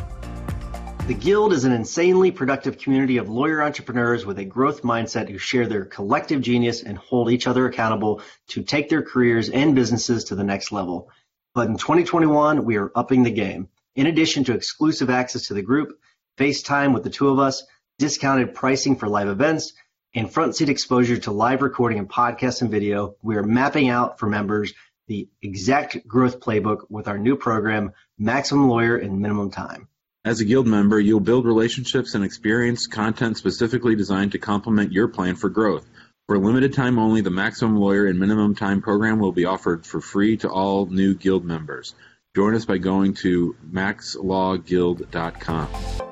The 1.08 1.15
Guild 1.15 1.52
is 1.52 1.65
an 1.65 1.72
insanely 1.72 2.32
productive 2.32 2.78
community 2.78 3.17
of 3.17 3.28
lawyer 3.28 3.63
entrepreneurs 3.63 4.26
with 4.26 4.38
a 4.39 4.46
growth 4.46 4.84
mindset 4.84 5.30
who 5.30 5.38
share 5.38 5.67
their 5.67 5.84
collective 5.84 6.41
genius 6.41 6.84
and 6.84 6.98
hold 6.98 7.32
each 7.32 7.48
other 7.48 7.65
accountable 7.65 8.22
to 8.50 8.62
take 8.62 8.88
their 8.88 9.02
careers 9.02 9.50
and 9.50 9.76
businesses 9.76 10.26
to 10.26 10.36
the 10.36 10.44
next 10.44 10.72
level. 10.72 11.10
But 11.54 11.67
in 11.67 11.78
2021, 11.78 12.63
we 12.63 12.78
are 12.78 12.91
upping 12.96 13.24
the 13.24 13.32
game. 13.32 13.67
In 13.96 14.08
addition 14.08 14.46
to 14.46 14.54
exclusive 14.54 15.10
access 15.10 15.48
to 15.48 15.54
the 15.54 15.62
group, 15.62 16.00
FaceTime 16.41 16.91
with 16.91 17.04
the 17.04 17.12
two 17.12 17.30
of 17.30 17.38
us, 17.38 17.63
discounted 17.99 18.56
pricing 18.56 18.95
for 18.95 19.08
live 19.08 19.27
events, 19.27 19.73
and 20.15 20.32
front 20.32 20.56
seat 20.56 20.69
exposure 20.69 21.17
to 21.17 21.32
live 21.32 21.62
recording 21.62 21.99
and 21.99 22.10
podcast 22.10 22.63
and 22.63 22.71
video. 22.71 23.15
We 23.21 23.36
are 23.36 23.43
mapping 23.43 23.89
out 23.89 24.17
for 24.17 24.27
members 24.27 24.73
the 25.08 25.30
exact 25.43 26.08
growth 26.08 26.39
playbook 26.39 26.86
with 26.89 27.08
our 27.08 27.19
new 27.19 27.36
program, 27.36 27.91
Maximum 28.17 28.69
Lawyer 28.69 28.97
in 28.97 29.21
Minimum 29.21 29.51
Time. 29.51 29.88
As 30.25 30.41
a 30.41 30.45
Guild 30.45 30.65
member, 30.65 30.99
you'll 30.99 31.19
build 31.19 31.45
relationships 31.45 32.15
and 32.15 32.25
experience 32.25 32.88
content 32.88 33.38
specifically 33.38 33.95
designed 33.95 34.32
to 34.32 34.39
complement 34.39 34.91
your 34.91 35.10
plan 35.10 35.36
for 35.36 35.49
growth. 35.49 35.88
For 36.25 36.38
a 36.38 36.39
limited 36.39 36.73
time 36.73 36.97
only, 36.97 37.21
the 37.21 37.30
Maximum 37.30 37.75
Lawyer 37.75 38.08
in 38.08 38.17
Minimum 38.17 38.56
Time 38.56 38.82
program 38.82 39.19
will 39.19 39.32
be 39.32 39.45
offered 39.45 39.86
for 39.86 40.01
free 40.01 40.38
to 40.38 40.49
all 40.49 40.88
new 40.88 41.13
Guild 41.13 41.45
members. 41.45 41.93
Join 42.36 42.56
us 42.56 42.65
by 42.65 42.80
going 42.80 43.13
to 43.15 43.56
maxlawguild.com. 43.71 46.11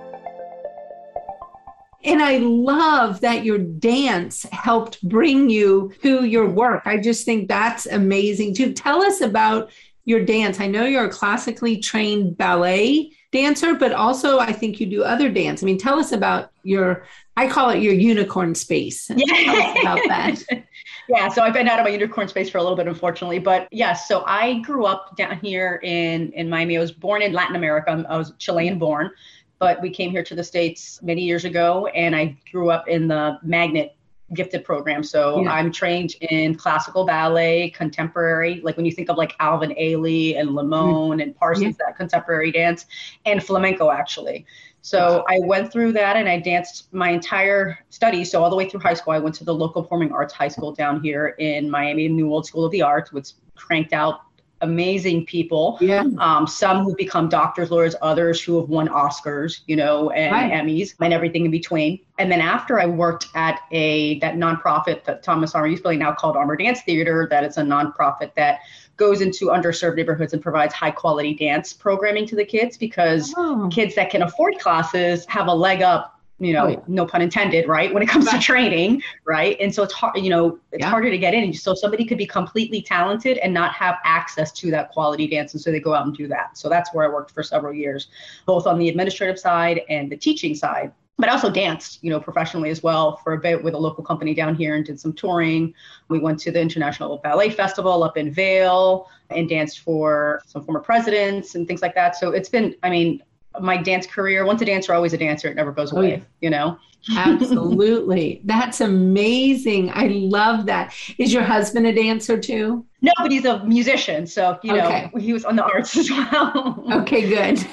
And 2.04 2.22
I 2.22 2.38
love 2.38 3.22
that 3.22 3.44
your 3.44 3.58
dance 3.58 4.44
helped 4.52 5.02
bring 5.08 5.50
you 5.50 5.94
to 6.02 6.26
your 6.26 6.48
work. 6.48 6.84
I 6.86 6.98
just 6.98 7.26
think 7.26 7.48
that's 7.50 7.86
amazing 7.88 8.56
too. 8.56 8.74
Tell 8.74 9.02
us 9.02 9.22
about 9.22 9.72
your 10.06 10.24
dance. 10.24 10.60
I 10.60 10.68
know 10.68 10.86
you're 10.86 11.06
a 11.06 11.10
classically 11.10 11.78
trained 11.78 12.38
ballet 12.38 13.12
dancer, 13.32 13.76
but 13.76 13.92
also 13.92 14.40
I 14.40 14.52
think 14.52 14.80
you 14.80 14.88
do 14.88 15.04
other 15.04 15.30
dance. 15.30 15.62
I 15.62 15.66
mean, 15.66 15.78
tell 15.78 16.00
us 16.00 16.12
about 16.14 16.52
your, 16.64 17.06
I 17.38 17.48
call 17.48 17.70
it 17.70 17.84
your 17.84 17.94
unicorn 17.94 18.56
space. 18.56 19.12
Yeah. 19.14 19.26
Tell 19.44 19.62
us 19.62 19.78
about 19.82 20.00
that. 20.08 20.66
yeah, 21.10 21.28
so 21.28 21.44
I've 21.44 21.54
been 21.54 21.68
out 21.68 21.80
of 21.80 21.84
my 21.84 21.92
unicorn 21.92 22.28
space 22.28 22.50
for 22.50 22.58
a 22.58 22.64
little 22.64 22.78
bit, 22.78 22.88
unfortunately. 22.88 23.40
But 23.40 23.68
yes, 23.72 24.08
so 24.08 24.24
I 24.26 24.60
grew 24.62 24.86
up 24.86 25.16
down 25.16 25.38
here 25.40 25.80
in, 25.84 26.32
in 26.32 26.50
Miami. 26.50 26.78
I 26.78 26.80
was 26.80 26.92
born 26.92 27.22
in 27.22 27.34
Latin 27.34 27.56
America. 27.56 28.04
I 28.10 28.18
was 28.18 28.34
Chilean 28.40 28.80
born 28.80 29.12
but 29.60 29.82
we 29.82 29.90
came 29.90 30.12
here 30.12 30.24
to 30.24 30.36
the 30.36 30.44
States 30.44 31.02
many 31.02 31.22
years 31.22 31.46
ago, 31.46 31.88
and 31.88 32.16
I 32.16 32.38
grew 32.52 32.70
up 32.72 32.88
in 32.88 33.08
the 33.08 33.38
magnet 33.44 33.96
gifted 34.34 34.64
program. 34.64 35.04
So 35.04 35.42
yeah. 35.42 35.52
I'm 35.52 35.72
trained 35.72 36.16
in 36.22 36.56
classical 36.56 37.06
ballet, 37.06 37.72
contemporary, 37.72 38.62
like 38.62 38.78
when 38.78 38.86
you 38.86 38.92
think 38.92 39.10
of 39.10 39.18
like 39.18 39.36
Alvin 39.40 39.72
Ailey 39.72 40.40
and 40.40 40.56
Limon 40.56 41.18
mm. 41.18 41.24
and 41.24 41.36
Parsons, 41.36 41.78
yeah. 41.80 41.88
that 41.88 41.98
contemporary 41.98 42.52
dance, 42.52 42.86
and 43.26 43.44
flamenco 43.44 43.92
actually. 43.92 44.46
So 44.82 45.26
I 45.28 45.40
went 45.42 45.72
through 45.72 45.92
that 45.94 46.16
and 46.16 46.30
I 46.30 46.40
danced 46.40 46.94
my 46.94 47.10
entire 47.10 47.80
study. 47.90 48.24
So 48.24 48.42
all 48.42 48.50
the 48.50 48.56
way 48.56 48.70
through 48.70 48.80
high 48.80 48.94
school, 48.94 49.14
I 49.14 49.20
went 49.20 49.36
to 49.36 49.44
the 49.44 49.54
local 49.54 49.84
performing 49.84 50.14
arts 50.14 50.34
high 50.34 50.48
school 50.48 50.72
down 50.72 51.02
here 51.02 51.36
in 51.40 51.70
Miami, 51.70 52.08
New 52.08 52.30
World 52.30 52.46
School 52.46 52.66
of 52.66 52.72
the 52.72 52.82
Arts, 52.82 53.12
which 53.12 53.34
cranked 53.56 53.92
out 53.92 54.22
amazing 54.62 55.26
people. 55.26 55.78
Yeah. 55.82 56.04
Um, 56.18 56.48
some 56.48 56.84
who 56.84 56.96
become 56.96 57.30
doctors, 57.30 57.72
lawyers, 57.72 57.96
others 58.02 58.42
who 58.42 58.60
have 58.60 58.70
won 58.70 58.88
Oscars, 58.90 59.62
you 59.68 59.76
know, 59.76 60.10
and 60.12 60.32
right. 60.32 60.52
Emmys 60.52 60.96
and 61.00 61.14
everything 61.14 61.46
in 61.46 61.52
between. 61.52 62.00
And 62.18 62.32
then 62.32 62.42
after 62.42 62.80
I 62.80 62.86
worked 62.86 63.28
at 63.36 63.62
a 63.72 64.20
that 64.20 64.36
nonprofit 64.36 65.06
that 65.06 65.24
Thomas 65.24 65.56
Armour 65.56 65.68
used 65.68 65.84
to 65.84 65.96
now 65.96 66.14
called 66.14 66.36
Armour 66.36 66.58
Dance 66.58 66.82
Theater, 66.82 67.28
that 67.30 67.44
it's 67.44 67.58
a 67.58 67.64
nonprofit 67.64 68.34
that 68.36 68.60
goes 68.98 69.22
into 69.22 69.46
underserved 69.46 69.96
neighborhoods 69.96 70.34
and 70.34 70.42
provides 70.42 70.74
high 70.74 70.92
quality 70.92 71.34
dance 71.34 71.72
programming 71.72 72.28
to 72.28 72.36
the 72.36 72.44
kids 72.44 72.78
because 72.78 73.34
oh. 73.38 73.70
kids 73.72 73.96
that 73.96 74.10
can 74.10 74.24
afford 74.24 74.60
classes 74.60 75.26
have 75.28 75.48
a 75.48 75.54
leg 75.54 75.82
up 75.82 76.19
you 76.40 76.54
know, 76.54 76.66
oh, 76.66 76.68
yeah. 76.70 76.80
no 76.88 77.06
pun 77.06 77.22
intended, 77.22 77.68
right? 77.68 77.94
When 77.94 78.02
it 78.02 78.08
comes 78.08 78.26
right. 78.26 78.40
to 78.40 78.42
training, 78.42 79.04
right? 79.26 79.58
And 79.60 79.74
so 79.74 79.84
it's 79.84 79.94
hard, 79.94 80.18
you 80.18 80.30
know, 80.30 80.60
it's 80.72 80.82
yeah. 80.82 80.90
harder 80.90 81.10
to 81.10 81.18
get 81.18 81.34
in. 81.34 81.54
So 81.54 81.74
somebody 81.74 82.06
could 82.06 82.18
be 82.18 82.26
completely 82.26 82.82
talented 82.82 83.38
and 83.40 83.54
not 83.54 83.74
have 83.74 83.98
access 84.04 84.52
to 84.54 84.72
that 84.72 84.92
quality 84.92 85.28
dance. 85.28 85.54
And 85.54 85.62
so 85.62 85.72
they 85.72 85.80
go 85.80 85.94
out 85.94 86.06
and 86.06 86.16
do 86.16 86.28
that. 86.30 86.58
So 86.58 86.70
that's 86.70 86.94
where 86.94 87.06
I 87.06 87.14
worked 87.14 87.32
for 87.32 87.44
several 87.44 87.74
years, 87.74 88.08
both 88.46 88.68
on 88.68 88.80
the 88.80 88.90
administrative 88.90 89.38
side 89.38 89.82
and 89.90 90.12
the 90.12 90.18
teaching 90.18 90.56
side. 90.56 90.92
But 91.18 91.28
I 91.28 91.34
also 91.34 91.50
danced, 91.50 92.02
you 92.02 92.10
know, 92.10 92.20
professionally 92.22 92.70
as 92.70 92.82
well 92.82 93.18
for 93.18 93.34
a 93.34 93.38
bit 93.38 93.62
with 93.62 93.74
a 93.74 93.78
local 93.78 94.06
company 94.06 94.34
down 94.34 94.56
here 94.56 94.76
and 94.76 94.86
did 94.86 95.02
some 95.02 95.12
touring. 95.12 95.74
We 96.08 96.18
went 96.18 96.40
to 96.40 96.52
the 96.52 96.62
International 96.62 97.18
Ballet 97.18 97.50
Festival 97.50 98.04
up 98.04 98.16
in 98.16 98.32
Vail 98.32 99.10
and 99.30 99.50
danced 99.50 99.80
for 99.80 100.42
some 100.46 100.64
former 100.64 100.80
presidents 100.80 101.56
and 101.56 101.68
things 101.68 101.82
like 101.82 101.94
that. 101.96 102.16
So 102.16 102.32
it's 102.32 102.48
been, 102.48 102.74
I 102.84 102.90
mean, 102.90 103.22
my 103.60 103.78
dance 103.78 104.06
career. 104.06 104.46
Once 104.46 104.62
a 104.62 104.66
dancer, 104.66 104.94
always 104.94 105.14
a 105.14 105.18
dancer. 105.18 105.48
It 105.50 105.56
never 105.56 105.72
goes 105.72 105.94
oh, 105.94 105.98
away. 105.98 106.14
Oh, 106.14 106.18
yeah. 106.18 106.24
You 106.42 106.50
know. 106.50 106.80
Absolutely. 107.16 108.42
That's 108.44 108.82
amazing. 108.82 109.90
I 109.94 110.08
love 110.08 110.66
that. 110.66 110.94
Is 111.18 111.32
your 111.32 111.44
husband 111.44 111.88
a 111.88 111.94
dancer 111.94 112.38
too? 112.38 112.86
No, 113.02 113.12
but 113.20 113.32
he's 113.32 113.46
a 113.46 113.64
musician. 113.64 114.28
So, 114.28 114.60
you 114.64 114.74
know, 114.74 114.86
okay. 114.86 115.10
he 115.18 115.32
was 115.32 115.46
on 115.46 115.56
the 115.56 115.64
arts 115.64 115.96
as 115.98 116.10
well. 116.10 116.84
Okay, 116.92 117.30
good. 117.30 117.66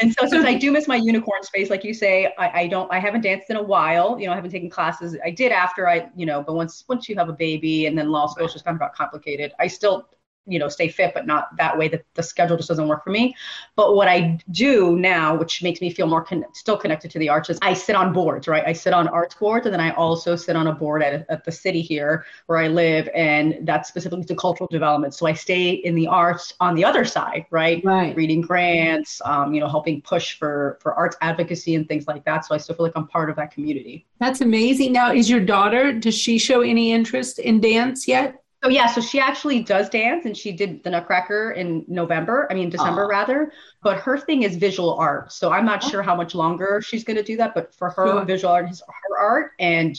and 0.00 0.14
so 0.18 0.26
since 0.26 0.46
I 0.46 0.54
do 0.54 0.72
miss 0.72 0.88
my 0.88 0.96
unicorn 0.96 1.42
space, 1.42 1.68
like 1.68 1.84
you 1.84 1.92
say, 1.92 2.32
I, 2.38 2.62
I, 2.62 2.66
don't 2.66 2.90
I 2.90 2.98
haven't 2.98 3.20
danced 3.20 3.50
in 3.50 3.56
a 3.56 3.62
while. 3.62 4.18
You 4.18 4.26
know, 4.26 4.32
I 4.32 4.36
haven't 4.36 4.52
taken 4.52 4.70
classes. 4.70 5.16
I 5.22 5.30
did 5.30 5.52
after 5.52 5.86
I, 5.86 6.08
you 6.16 6.24
know, 6.24 6.42
but 6.42 6.54
once 6.54 6.84
once 6.88 7.10
you 7.10 7.16
have 7.16 7.28
a 7.28 7.34
baby 7.34 7.84
and 7.86 7.96
then 7.98 8.08
law 8.08 8.26
school 8.26 8.46
is 8.46 8.54
just 8.54 8.64
kind 8.64 8.74
of 8.74 8.80
got 8.80 8.94
complicated. 8.94 9.52
I 9.58 9.66
still 9.66 10.08
you 10.46 10.58
know 10.58 10.68
stay 10.68 10.88
fit 10.88 11.12
but 11.14 11.26
not 11.26 11.54
that 11.56 11.76
way 11.76 11.88
that 11.88 12.04
the 12.14 12.22
schedule 12.22 12.56
just 12.56 12.68
doesn't 12.68 12.88
work 12.88 13.04
for 13.04 13.10
me. 13.10 13.34
But 13.74 13.94
what 13.94 14.08
i 14.08 14.38
do 14.50 14.96
now 14.96 15.36
which 15.36 15.62
makes 15.62 15.80
me 15.80 15.90
feel 15.90 16.06
more 16.06 16.22
con- 16.22 16.44
still 16.52 16.76
connected 16.76 17.10
to 17.10 17.18
the 17.18 17.28
arts 17.28 17.50
is 17.50 17.58
i 17.62 17.72
sit 17.74 17.96
on 17.96 18.12
boards 18.12 18.48
right? 18.48 18.64
I 18.66 18.72
sit 18.72 18.92
on 18.92 19.08
arts 19.08 19.34
boards 19.34 19.66
and 19.66 19.72
then 19.72 19.80
i 19.80 19.90
also 19.92 20.36
sit 20.36 20.56
on 20.56 20.66
a 20.68 20.72
board 20.72 21.02
at, 21.02 21.26
at 21.28 21.44
the 21.44 21.52
city 21.52 21.82
here 21.82 22.24
where 22.46 22.58
i 22.58 22.68
live 22.68 23.08
and 23.14 23.58
that's 23.62 23.88
specifically 23.88 24.24
to 24.24 24.34
cultural 24.34 24.68
development. 24.68 25.14
So 25.14 25.26
i 25.26 25.32
stay 25.32 25.70
in 25.70 25.94
the 25.94 26.06
arts 26.06 26.54
on 26.60 26.74
the 26.74 26.84
other 26.84 27.04
side 27.04 27.46
right? 27.50 27.84
Right. 27.84 28.16
Reading 28.16 28.40
grants 28.40 29.20
um, 29.24 29.52
you 29.52 29.60
know 29.60 29.68
helping 29.68 30.00
push 30.00 30.38
for 30.38 30.78
for 30.80 30.94
arts 30.94 31.16
advocacy 31.20 31.74
and 31.74 31.86
things 31.88 32.06
like 32.06 32.24
that. 32.24 32.44
So 32.44 32.54
i 32.54 32.58
still 32.58 32.76
feel 32.76 32.86
like 32.86 32.96
i'm 32.96 33.08
part 33.08 33.30
of 33.30 33.36
that 33.36 33.50
community. 33.50 34.06
That's 34.20 34.40
amazing. 34.40 34.92
Now 34.92 35.12
is 35.12 35.28
your 35.28 35.40
daughter 35.40 35.92
does 35.92 36.14
she 36.14 36.38
show 36.38 36.60
any 36.60 36.92
interest 36.92 37.38
in 37.38 37.60
dance 37.60 38.06
yet 38.08 38.42
Oh 38.62 38.68
yeah, 38.68 38.86
so 38.86 39.00
she 39.00 39.20
actually 39.20 39.62
does 39.62 39.88
dance, 39.88 40.24
and 40.24 40.36
she 40.36 40.50
did 40.50 40.82
the 40.82 40.90
Nutcracker 40.90 41.52
in 41.52 41.84
November. 41.88 42.48
I 42.50 42.54
mean 42.54 42.70
December 42.70 43.06
rather. 43.06 43.52
But 43.82 43.98
her 44.00 44.18
thing 44.18 44.42
is 44.42 44.56
visual 44.56 44.94
art, 44.94 45.32
so 45.32 45.52
I'm 45.52 45.66
not 45.66 45.84
oh. 45.84 45.88
sure 45.88 46.02
how 46.02 46.16
much 46.16 46.34
longer 46.34 46.80
she's 46.80 47.04
going 47.04 47.16
to 47.16 47.22
do 47.22 47.36
that. 47.36 47.54
But 47.54 47.74
for 47.74 47.90
her, 47.90 48.08
sure. 48.08 48.24
visual 48.24 48.52
art 48.52 48.70
is 48.70 48.82
her 48.88 49.18
art, 49.18 49.52
and 49.58 49.96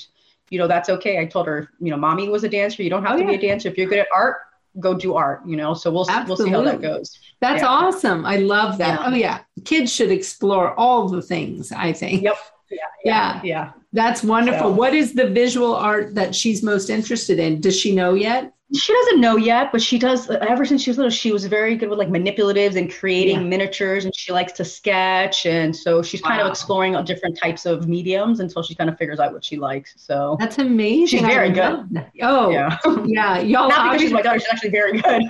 you 0.49 0.57
know 0.57 0.67
that's 0.67 0.89
okay. 0.89 1.19
I 1.19 1.25
told 1.25 1.45
her, 1.45 1.69
you 1.79 1.91
know, 1.91 1.97
mommy 1.97 2.29
was 2.29 2.43
a 2.43 2.49
dancer. 2.49 2.81
You 2.83 2.89
don't 2.89 3.05
have 3.05 3.15
oh, 3.15 3.17
to 3.17 3.23
yeah. 3.23 3.37
be 3.37 3.45
a 3.45 3.49
dancer 3.49 3.69
if 3.69 3.77
you're 3.77 3.87
good 3.87 3.99
at 3.99 4.07
art. 4.13 4.37
Go 4.79 4.93
do 4.93 5.15
art, 5.15 5.41
you 5.45 5.55
know. 5.55 5.73
So 5.73 5.91
we'll 5.91 6.09
Absolutely. 6.09 6.51
we'll 6.51 6.63
see 6.63 6.69
how 6.69 6.71
that 6.71 6.81
goes. 6.81 7.19
That's 7.39 7.61
yeah. 7.61 7.69
awesome. 7.69 8.25
I 8.25 8.37
love 8.37 8.77
that. 8.79 8.99
Yeah. 8.99 9.07
Oh 9.07 9.15
yeah, 9.15 9.39
kids 9.65 9.93
should 9.93 10.11
explore 10.11 10.73
all 10.79 11.07
the 11.07 11.21
things. 11.21 11.71
I 11.71 11.93
think. 11.93 12.23
Yep. 12.23 12.35
Yeah, 12.69 12.77
yeah, 13.03 13.41
yeah. 13.43 13.71
That's 13.93 14.23
wonderful. 14.23 14.69
So, 14.69 14.71
what 14.71 14.93
is 14.93 15.13
the 15.13 15.29
visual 15.29 15.75
art 15.75 16.15
that 16.15 16.35
she's 16.35 16.63
most 16.63 16.89
interested 16.89 17.39
in? 17.39 17.61
Does 17.61 17.79
she 17.79 17.95
know 17.95 18.13
yet? 18.13 18.53
She 18.75 18.91
doesn't 18.91 19.21
know 19.21 19.37
yet, 19.37 19.71
but 19.71 19.81
she 19.81 19.97
does. 19.97 20.29
Ever 20.29 20.65
since 20.65 20.81
she 20.81 20.89
was 20.89 20.97
little, 20.97 21.09
she 21.09 21.31
was 21.31 21.45
very 21.45 21.77
good 21.77 21.89
with 21.89 21.97
like 21.97 22.09
manipulatives 22.09 22.75
and 22.75 22.93
creating 22.93 23.37
yeah. 23.37 23.47
miniatures, 23.47 24.03
and 24.03 24.13
she 24.13 24.33
likes 24.33 24.51
to 24.53 24.65
sketch. 24.65 25.45
And 25.45 25.73
so 25.73 26.01
she's 26.01 26.21
wow. 26.21 26.29
kind 26.29 26.41
of 26.41 26.47
exploring 26.47 27.01
different 27.05 27.37
types 27.37 27.65
of 27.65 27.87
mediums 27.87 28.41
until 28.41 28.61
she 28.63 28.75
kind 28.75 28.89
of 28.89 28.97
figures 28.97 29.21
out 29.21 29.31
what 29.31 29.45
she 29.45 29.55
likes. 29.55 29.93
So 29.95 30.35
that's 30.37 30.57
amazing. 30.57 31.19
She's 31.19 31.21
very 31.21 31.49
good. 31.49 32.05
Oh, 32.21 32.49
yeah, 32.49 32.77
yeah. 33.05 33.39
Y'all 33.39 33.69
not 33.69 33.91
because 33.91 34.01
she's 34.01 34.11
my 34.11 34.21
daughter. 34.21 34.39
She's 34.39 34.49
actually 34.51 34.71
very 34.71 35.01
good. 35.01 35.23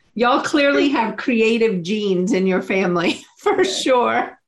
y'all 0.14 0.42
clearly 0.42 0.88
have 0.90 1.16
creative 1.16 1.82
genes 1.82 2.32
in 2.32 2.46
your 2.46 2.62
family 2.62 3.24
for 3.38 3.64
sure. 3.64 4.38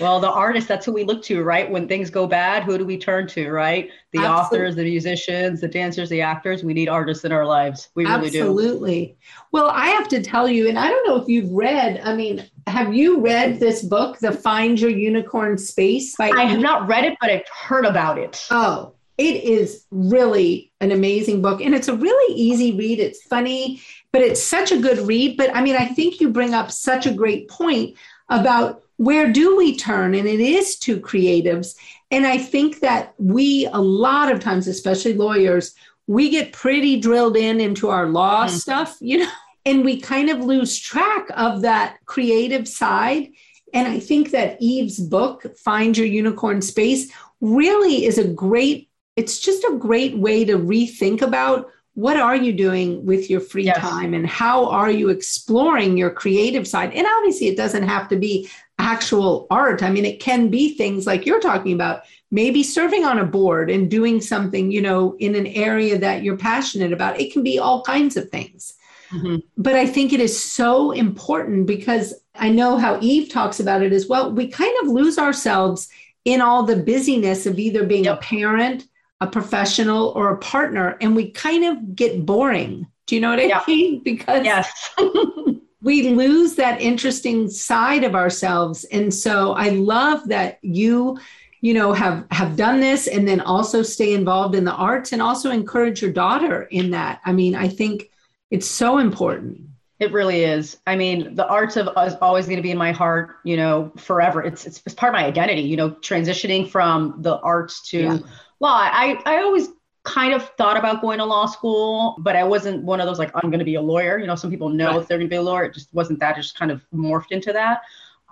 Well, 0.00 0.20
the 0.20 0.30
artists, 0.30 0.68
that's 0.68 0.86
who 0.86 0.92
we 0.92 1.04
look 1.04 1.22
to, 1.24 1.42
right? 1.42 1.70
When 1.70 1.86
things 1.86 2.10
go 2.10 2.26
bad, 2.26 2.64
who 2.64 2.76
do 2.76 2.84
we 2.84 2.98
turn 2.98 3.26
to, 3.28 3.50
right? 3.50 3.90
The 4.12 4.18
Absolutely. 4.20 4.40
authors, 4.40 4.76
the 4.76 4.84
musicians, 4.84 5.60
the 5.60 5.68
dancers, 5.68 6.08
the 6.08 6.20
actors. 6.20 6.64
We 6.64 6.74
need 6.74 6.88
artists 6.88 7.24
in 7.24 7.32
our 7.32 7.46
lives. 7.46 7.90
We 7.94 8.04
really 8.04 8.26
Absolutely. 8.26 8.40
do. 8.40 8.42
Absolutely. 8.42 9.16
Well, 9.52 9.68
I 9.68 9.86
have 9.88 10.08
to 10.08 10.22
tell 10.22 10.48
you, 10.48 10.68
and 10.68 10.78
I 10.78 10.88
don't 10.88 11.06
know 11.06 11.16
if 11.16 11.28
you've 11.28 11.50
read, 11.50 12.00
I 12.02 12.14
mean, 12.14 12.48
have 12.66 12.94
you 12.94 13.20
read 13.20 13.60
this 13.60 13.82
book, 13.82 14.18
The 14.18 14.32
Find 14.32 14.80
Your 14.80 14.90
Unicorn 14.90 15.58
Space? 15.58 16.16
By 16.16 16.30
I 16.30 16.44
have 16.44 16.60
not 16.60 16.88
read 16.88 17.04
it, 17.04 17.16
but 17.20 17.30
I've 17.30 17.48
heard 17.48 17.84
about 17.84 18.18
it. 18.18 18.44
Oh, 18.50 18.94
it 19.16 19.44
is 19.44 19.86
really 19.90 20.72
an 20.80 20.90
amazing 20.90 21.40
book. 21.40 21.60
And 21.60 21.74
it's 21.74 21.88
a 21.88 21.96
really 21.96 22.34
easy 22.34 22.76
read. 22.76 22.98
It's 22.98 23.22
funny, 23.22 23.80
but 24.12 24.22
it's 24.22 24.42
such 24.42 24.72
a 24.72 24.78
good 24.78 24.98
read. 24.98 25.36
But 25.36 25.54
I 25.54 25.62
mean, 25.62 25.76
I 25.76 25.86
think 25.86 26.20
you 26.20 26.30
bring 26.30 26.52
up 26.52 26.70
such 26.70 27.06
a 27.06 27.12
great 27.12 27.48
point 27.48 27.96
about 28.28 28.82
where 28.96 29.32
do 29.32 29.56
we 29.56 29.76
turn? 29.76 30.14
And 30.14 30.28
it 30.28 30.40
is 30.40 30.76
to 30.80 31.00
creatives. 31.00 31.74
And 32.10 32.26
I 32.26 32.38
think 32.38 32.80
that 32.80 33.14
we, 33.18 33.66
a 33.72 33.80
lot 33.80 34.30
of 34.30 34.40
times, 34.40 34.68
especially 34.68 35.14
lawyers, 35.14 35.74
we 36.06 36.30
get 36.30 36.52
pretty 36.52 37.00
drilled 37.00 37.36
in 37.36 37.60
into 37.60 37.88
our 37.88 38.06
law 38.08 38.46
mm-hmm. 38.46 38.56
stuff, 38.56 38.96
you 39.00 39.18
know, 39.18 39.30
and 39.64 39.84
we 39.84 40.00
kind 40.00 40.30
of 40.30 40.40
lose 40.40 40.78
track 40.78 41.26
of 41.34 41.62
that 41.62 41.96
creative 42.06 42.68
side. 42.68 43.30
And 43.72 43.88
I 43.88 43.98
think 43.98 44.30
that 44.30 44.58
Eve's 44.60 45.00
book, 45.00 45.56
Find 45.58 45.96
Your 45.96 46.06
Unicorn 46.06 46.62
Space, 46.62 47.10
really 47.40 48.04
is 48.04 48.18
a 48.18 48.28
great, 48.28 48.90
it's 49.16 49.40
just 49.40 49.64
a 49.64 49.76
great 49.76 50.16
way 50.16 50.44
to 50.44 50.58
rethink 50.58 51.22
about 51.22 51.70
what 51.94 52.16
are 52.16 52.34
you 52.34 52.52
doing 52.52 53.04
with 53.06 53.30
your 53.30 53.40
free 53.40 53.64
yes. 53.64 53.78
time 53.78 54.14
and 54.14 54.26
how 54.26 54.68
are 54.68 54.90
you 54.90 55.08
exploring 55.08 55.96
your 55.96 56.10
creative 56.10 56.66
side 56.66 56.92
and 56.92 57.06
obviously 57.06 57.46
it 57.46 57.56
doesn't 57.56 57.84
have 57.84 58.08
to 58.08 58.16
be 58.16 58.48
actual 58.78 59.46
art 59.50 59.82
i 59.82 59.90
mean 59.90 60.04
it 60.04 60.20
can 60.20 60.48
be 60.48 60.74
things 60.74 61.06
like 61.06 61.24
you're 61.24 61.40
talking 61.40 61.72
about 61.72 62.02
maybe 62.30 62.62
serving 62.62 63.04
on 63.04 63.18
a 63.18 63.24
board 63.24 63.70
and 63.70 63.90
doing 63.90 64.20
something 64.20 64.70
you 64.70 64.82
know 64.82 65.16
in 65.20 65.36
an 65.36 65.46
area 65.46 65.96
that 65.96 66.22
you're 66.22 66.36
passionate 66.36 66.92
about 66.92 67.18
it 67.20 67.32
can 67.32 67.42
be 67.42 67.58
all 67.58 67.82
kinds 67.82 68.16
of 68.16 68.28
things 68.28 68.74
mm-hmm. 69.10 69.36
but 69.56 69.76
i 69.76 69.86
think 69.86 70.12
it 70.12 70.20
is 70.20 70.38
so 70.38 70.90
important 70.90 71.66
because 71.66 72.12
i 72.34 72.48
know 72.48 72.76
how 72.76 72.98
eve 73.00 73.30
talks 73.30 73.60
about 73.60 73.82
it 73.82 73.92
as 73.92 74.08
well 74.08 74.32
we 74.32 74.48
kind 74.48 74.74
of 74.82 74.88
lose 74.88 75.18
ourselves 75.18 75.88
in 76.24 76.40
all 76.40 76.64
the 76.64 76.76
busyness 76.76 77.46
of 77.46 77.58
either 77.58 77.84
being 77.84 78.04
yep. 78.04 78.18
a 78.18 78.20
parent 78.20 78.88
a 79.20 79.26
professional 79.26 80.08
or 80.16 80.30
a 80.30 80.38
partner 80.38 80.96
and 81.00 81.14
we 81.14 81.30
kind 81.30 81.64
of 81.64 81.94
get 81.94 82.26
boring. 82.26 82.86
Do 83.06 83.14
you 83.14 83.20
know 83.20 83.30
what 83.30 83.40
I 83.40 83.44
yeah. 83.44 83.62
mean? 83.66 84.00
Because 84.04 84.44
yes. 84.44 84.90
we 85.82 86.10
lose 86.10 86.54
that 86.54 86.80
interesting 86.80 87.48
side 87.48 88.04
of 88.04 88.14
ourselves. 88.14 88.84
And 88.84 89.12
so 89.12 89.52
I 89.52 89.70
love 89.70 90.28
that 90.28 90.58
you 90.62 91.18
you 91.60 91.72
know 91.72 91.94
have 91.94 92.26
have 92.30 92.56
done 92.56 92.80
this 92.80 93.06
and 93.06 93.26
then 93.26 93.40
also 93.40 93.82
stay 93.82 94.12
involved 94.12 94.54
in 94.54 94.64
the 94.64 94.74
arts 94.74 95.12
and 95.12 95.22
also 95.22 95.50
encourage 95.50 96.02
your 96.02 96.12
daughter 96.12 96.62
in 96.64 96.90
that. 96.90 97.20
I 97.24 97.32
mean, 97.32 97.54
I 97.54 97.68
think 97.68 98.10
it's 98.50 98.66
so 98.66 98.98
important. 98.98 99.60
It 100.00 100.12
really 100.12 100.44
is. 100.44 100.78
I 100.86 100.96
mean, 100.96 101.34
the 101.34 101.46
arts 101.46 101.76
of 101.76 101.88
is 102.06 102.14
always 102.20 102.46
going 102.46 102.56
to 102.56 102.62
be 102.62 102.72
in 102.72 102.76
my 102.76 102.92
heart, 102.92 103.36
you 103.44 103.56
know, 103.56 103.92
forever. 103.96 104.42
It's, 104.42 104.66
it's, 104.66 104.82
it's 104.84 104.94
part 104.94 105.14
of 105.14 105.20
my 105.20 105.24
identity, 105.24 105.62
you 105.62 105.76
know, 105.76 105.90
transitioning 105.90 106.68
from 106.68 107.22
the 107.22 107.38
arts 107.38 107.88
to 107.90 107.98
yeah 107.98 108.18
law. 108.60 108.76
I, 108.76 109.20
I 109.24 109.42
always 109.42 109.68
kind 110.04 110.34
of 110.34 110.48
thought 110.56 110.76
about 110.76 111.00
going 111.00 111.18
to 111.18 111.24
law 111.24 111.46
school, 111.46 112.16
but 112.20 112.36
I 112.36 112.44
wasn't 112.44 112.84
one 112.84 113.00
of 113.00 113.06
those 113.06 113.18
like, 113.18 113.30
I'm 113.34 113.50
going 113.50 113.58
to 113.58 113.64
be 113.64 113.76
a 113.76 113.82
lawyer. 113.82 114.18
You 114.18 114.26
know, 114.26 114.34
some 114.34 114.50
people 114.50 114.68
know 114.68 114.90
right. 114.90 115.00
if 115.00 115.08
they're 115.08 115.18
going 115.18 115.28
to 115.28 115.32
be 115.32 115.36
a 115.36 115.42
lawyer. 115.42 115.64
It 115.64 115.74
just 115.74 115.92
wasn't 115.92 116.20
that, 116.20 116.38
it 116.38 116.42
just 116.42 116.58
kind 116.58 116.70
of 116.70 116.84
morphed 116.94 117.30
into 117.30 117.52
that. 117.52 117.82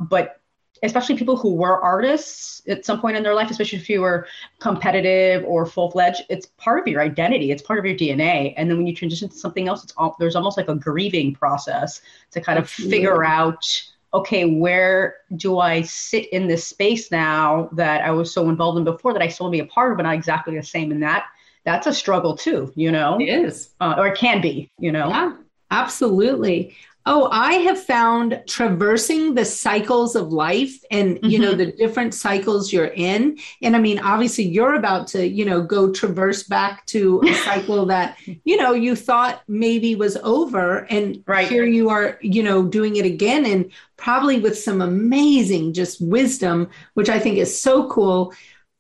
But 0.01 0.41
especially 0.83 1.17
people 1.17 1.37
who 1.37 1.55
were 1.55 1.81
artists 1.81 2.61
at 2.69 2.85
some 2.85 3.01
point 3.01 3.17
in 3.17 3.23
their 3.23 3.35
life, 3.35 3.51
especially 3.51 3.79
if 3.79 3.89
you 3.89 4.01
were 4.01 4.27
competitive 4.59 5.45
or 5.45 5.65
full 5.65 5.91
fledged, 5.91 6.23
it's 6.29 6.47
part 6.59 6.81
of 6.81 6.89
your 6.89 7.01
identity. 7.01 7.53
It's 7.53 7.63
part 7.63 7.79
of 7.79 7.85
your 7.85 7.95
DNA. 7.95 8.53
And 8.57 8.69
then 8.69 8.77
when 8.77 8.87
you 8.87 8.95
transition 8.95 9.29
to 9.29 9.35
something 9.35 9.69
else, 9.69 9.85
it's 9.85 9.95
all, 9.97 10.17
there's 10.19 10.37
almost 10.37 10.57
like 10.57 10.69
a 10.69 10.75
grieving 10.75 11.35
process 11.35 12.03
to 12.33 12.41
kind 12.41 12.59
of 12.59 12.69
figure 12.69 13.25
out 13.25 13.65
okay, 14.15 14.45
where 14.45 15.17
do 15.37 15.59
I 15.59 15.83
sit 15.83 16.29
in 16.33 16.47
this 16.47 16.67
space 16.67 17.11
now 17.11 17.71
that 17.73 18.03
I 18.03 18.11
was 18.11 18.33
so 18.33 18.49
involved 18.49 18.79
in 18.79 18.85
before 18.85 19.13
that 19.13 19.23
I 19.23 19.29
still 19.29 19.51
be 19.51 19.61
a 19.61 19.67
part 19.67 19.93
of, 19.93 19.97
but 19.97 20.05
not 20.05 20.15
exactly 20.15 20.57
the 20.57 20.63
same 20.63 20.93
in 20.93 21.01
that? 21.01 21.27
That's 21.65 21.87
a 21.87 21.95
struggle 21.95 22.37
too, 22.37 22.73
you 22.75 22.91
know? 22.91 23.19
It 23.21 23.29
is. 23.29 23.71
Uh, 23.81 23.95
or 23.97 24.09
it 24.09 24.19
can 24.19 24.41
be, 24.41 24.71
you 24.79 24.93
know? 24.93 25.09
Yeah, 25.09 25.37
absolutely. 25.71 26.77
Oh, 27.05 27.29
I 27.33 27.55
have 27.55 27.83
found 27.83 28.43
traversing 28.47 29.35
the 29.35 29.45
cycles 29.45 30.15
of 30.15 30.33
life 30.33 30.73
and 30.91 31.17
mm-hmm. 31.17 31.27
you 31.27 31.39
know 31.41 31.49
mm-hmm. 31.49 31.59
the 31.59 31.73
different 31.73 32.15
cycles 32.15 32.73
you're 32.73 32.93
in. 32.95 33.39
And 33.61 33.75
I 33.75 33.81
mean, 33.81 33.99
obviously 33.99 34.45
you're 34.45 34.75
about 34.75 35.09
to, 35.09 35.27
you 35.27 35.45
know, 35.45 35.63
go 35.63 35.91
traverse 35.91 36.45
back 36.45 36.87
to 36.87 37.21
a 37.27 37.35
cycle 37.45 37.87
that, 37.87 38.19
you 38.45 38.57
know, 38.57 38.73
you 38.73 38.95
thought 38.95 39.43
maybe 39.49 39.97
was 39.97 40.17
over 40.19 40.87
and 40.91 41.23
right. 41.27 41.49
here 41.49 41.65
you 41.65 41.91
are, 41.91 42.19
you 42.21 42.43
know, 42.43 42.63
doing 42.65 42.97
it 42.97 43.05
again 43.05 43.47
and 43.47 43.73
probably 43.97 44.39
with 44.39 44.59
some 44.59 44.81
amazing 44.81 45.73
just 45.73 46.01
wisdom, 46.01 46.69
which 46.95 47.09
I 47.09 47.19
think 47.19 47.39
is 47.39 47.61
so 47.61 47.89
cool. 47.89 48.33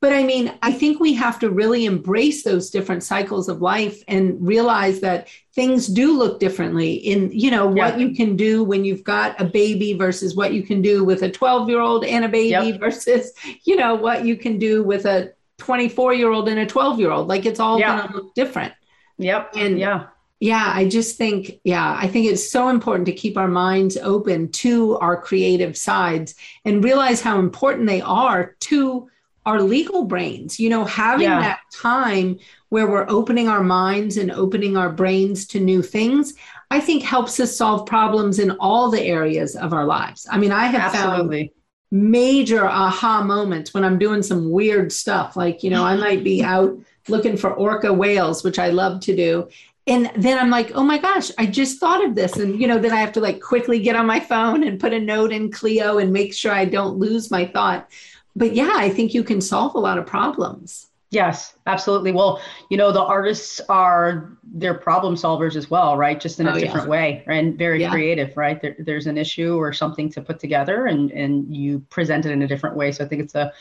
But 0.03 0.13
I 0.13 0.25
mean, 0.25 0.53
I 0.63 0.73
think 0.73 0.99
we 0.99 1.15
have 1.15 1.39
to 1.39 1.49
really 1.49 1.85
embrace 1.85 2.43
those 2.43 2.71
different 2.71 3.05
cycles 3.05 3.49
of 3.49 3.63
life 3.63 4.03
and 4.09 4.37
realize 4.45 4.99
that 4.99 5.29
things 5.55 5.87
do 5.87 6.19
look 6.19 6.41
differently 6.41 6.95
in, 6.95 7.31
you 7.31 7.53
know, 7.53 7.69
what 7.69 8.01
you 8.01 8.11
can 8.11 8.35
do 8.35 8.65
when 8.65 8.85
you've 8.85 9.05
got 9.05 9.41
a 9.41 9.45
baby 9.45 9.93
versus 9.93 10.35
what 10.35 10.53
you 10.53 10.65
can 10.65 10.83
do 10.83 11.05
with 11.05 11.23
a 11.23 11.31
12 11.31 11.69
year 11.69 11.79
old 11.79 12.05
and 12.05 12.25
a 12.25 12.29
baby 12.29 12.49
yep. 12.49 12.81
versus, 12.81 13.33
you 13.63 13.77
know, 13.77 13.95
what 13.95 14.25
you 14.25 14.37
can 14.37 14.59
do 14.59 14.83
with 14.83 15.07
a 15.07 15.35
24 15.59 16.15
year 16.15 16.33
old 16.33 16.49
and 16.49 16.59
a 16.59 16.67
12 16.67 16.99
year 16.99 17.13
old. 17.13 17.29
Like 17.29 17.47
it's 17.47 17.61
all 17.61 17.79
going 17.79 18.09
to 18.09 18.13
look 18.13 18.35
different. 18.35 18.75
Yep. 19.19 19.53
And 19.55 19.79
yeah 19.79 20.07
yeah, 20.43 20.73
I 20.75 20.89
just 20.89 21.17
think, 21.17 21.61
yeah, 21.63 21.97
I 21.97 22.09
think 22.09 22.27
it's 22.27 22.51
so 22.51 22.69
important 22.69 23.07
to 23.07 23.13
keep 23.13 23.39
our 23.39 23.47
minds 23.47 23.97
open 23.97 24.51
to 24.51 24.99
our 24.99 25.17
creative 25.17 25.77
sides 25.77 26.35
and 26.65 26.83
realize 26.83 27.21
how 27.21 27.39
important 27.39 27.87
they 27.87 28.01
are 28.01 28.57
to 28.63 29.09
our 29.47 29.61
legal 29.63 30.05
brains. 30.05 30.59
You 30.59 30.71
know, 30.71 30.85
having 30.85 31.29
yeah. 31.29 31.41
that 31.41 31.61
time 31.73 32.39
where 32.69 32.87
we're 32.87 33.09
opening 33.09 33.49
our 33.49 33.63
minds 33.63 34.17
and 34.17 34.31
opening 34.31 34.77
our 34.77 34.91
brains 34.91 35.47
to 35.49 35.61
new 35.61 35.83
things, 35.83 36.35
I 36.71 36.81
think 36.81 37.03
helps 37.03 37.39
us 37.41 37.57
solve 37.57 37.87
problems 37.87 38.39
in 38.39 38.53
all 38.53 38.91
the 38.91 39.03
areas 39.03 39.57
of 39.57 39.73
our 39.73 39.85
lives. 39.85 40.27
I 40.31 40.39
mean, 40.39 40.53
I 40.53 40.67
have 40.67 40.95
Absolutely. 40.95 41.41
found 41.41 41.51
major 41.91 42.67
aha 42.67 43.23
moments 43.23 43.75
when 43.75 43.85
I'm 43.85 43.99
doing 43.99 44.23
some 44.23 44.51
weird 44.51 44.93
stuff. 44.93 45.37
Like, 45.37 45.63
you 45.63 45.71
know, 45.71 45.85
I 45.85 45.97
might 45.97 46.25
be 46.25 46.43
out 46.45 46.79
looking 47.09 47.37
for 47.37 47.53
orca 47.53 47.93
whales, 47.93 48.43
which 48.45 48.59
I 48.59 48.71
love 48.71 49.01
to 49.01 49.17
do 49.17 49.49
and 49.87 50.13
then 50.17 50.39
I'm 50.39 50.51
like, 50.51 50.73
oh 50.75 50.85
my 50.85 50.99
gosh, 50.99 51.31
I 51.39 51.47
just 51.47 51.81
thought 51.81 52.05
of 52.05 52.15
this. 52.15 52.37
And, 52.37 52.61
you 52.61 52.69
know, 52.69 52.79
then 52.79 52.93
I 52.93 53.01
have 53.01 53.13
to 53.13 53.21
like 53.21 53.41
quickly 53.41 53.81
get 53.81 53.97
on 53.97 54.07
my 54.07 54.21
phone 54.21 54.63
and 54.63 54.79
put 54.79 54.93
a 54.93 55.01
note 55.01 55.33
in 55.33 55.51
Clio 55.51 55.99
and 55.99 56.13
make 56.13 56.33
sure 56.33 56.53
I 56.53 56.65
don't 56.65 56.99
lose 56.99 57.31
my 57.33 57.47
thought. 57.47 57.91
But 58.35 58.55
yeah, 58.55 58.73
I 58.75 58.89
think 58.89 59.15
you 59.15 59.25
can 59.25 59.41
solve 59.41 59.75
a 59.75 59.79
lot 59.79 59.99
of 59.99 60.07
problems. 60.07 60.89
Yes, 61.13 61.55
absolutely. 61.67 62.11
Well, 62.11 62.41
you 62.71 62.79
know, 62.79 62.91
the 62.91 63.03
artists 63.03 63.61
are 63.69 64.39
they're 64.55 64.73
problem 64.73 65.15
solvers 65.15 65.57
as 65.57 65.71
well, 65.71 65.99
right? 65.99 66.19
Just 66.19 66.41
in 66.41 66.49
a 66.49 66.53
oh, 66.53 66.59
different 66.59 66.87
yeah. 66.87 66.91
way 66.91 67.25
and 67.27 67.59
very 67.59 67.83
yeah. 67.83 67.91
creative, 67.91 68.35
right? 68.35 68.61
There, 68.63 68.75
there's 68.79 69.07
an 69.07 69.19
issue 69.19 69.57
or 69.57 69.75
something 69.75 70.11
to 70.13 70.23
put 70.23 70.39
together 70.39 70.87
and 70.87 71.11
and 71.11 71.55
you 71.55 71.81
present 71.91 72.25
it 72.25 72.33
in 72.33 72.41
a 72.41 72.49
different 72.49 72.77
way. 72.77 72.93
So 72.93 73.05
I 73.05 73.09
think 73.09 73.23
it's 73.23 73.35
a 73.35 73.53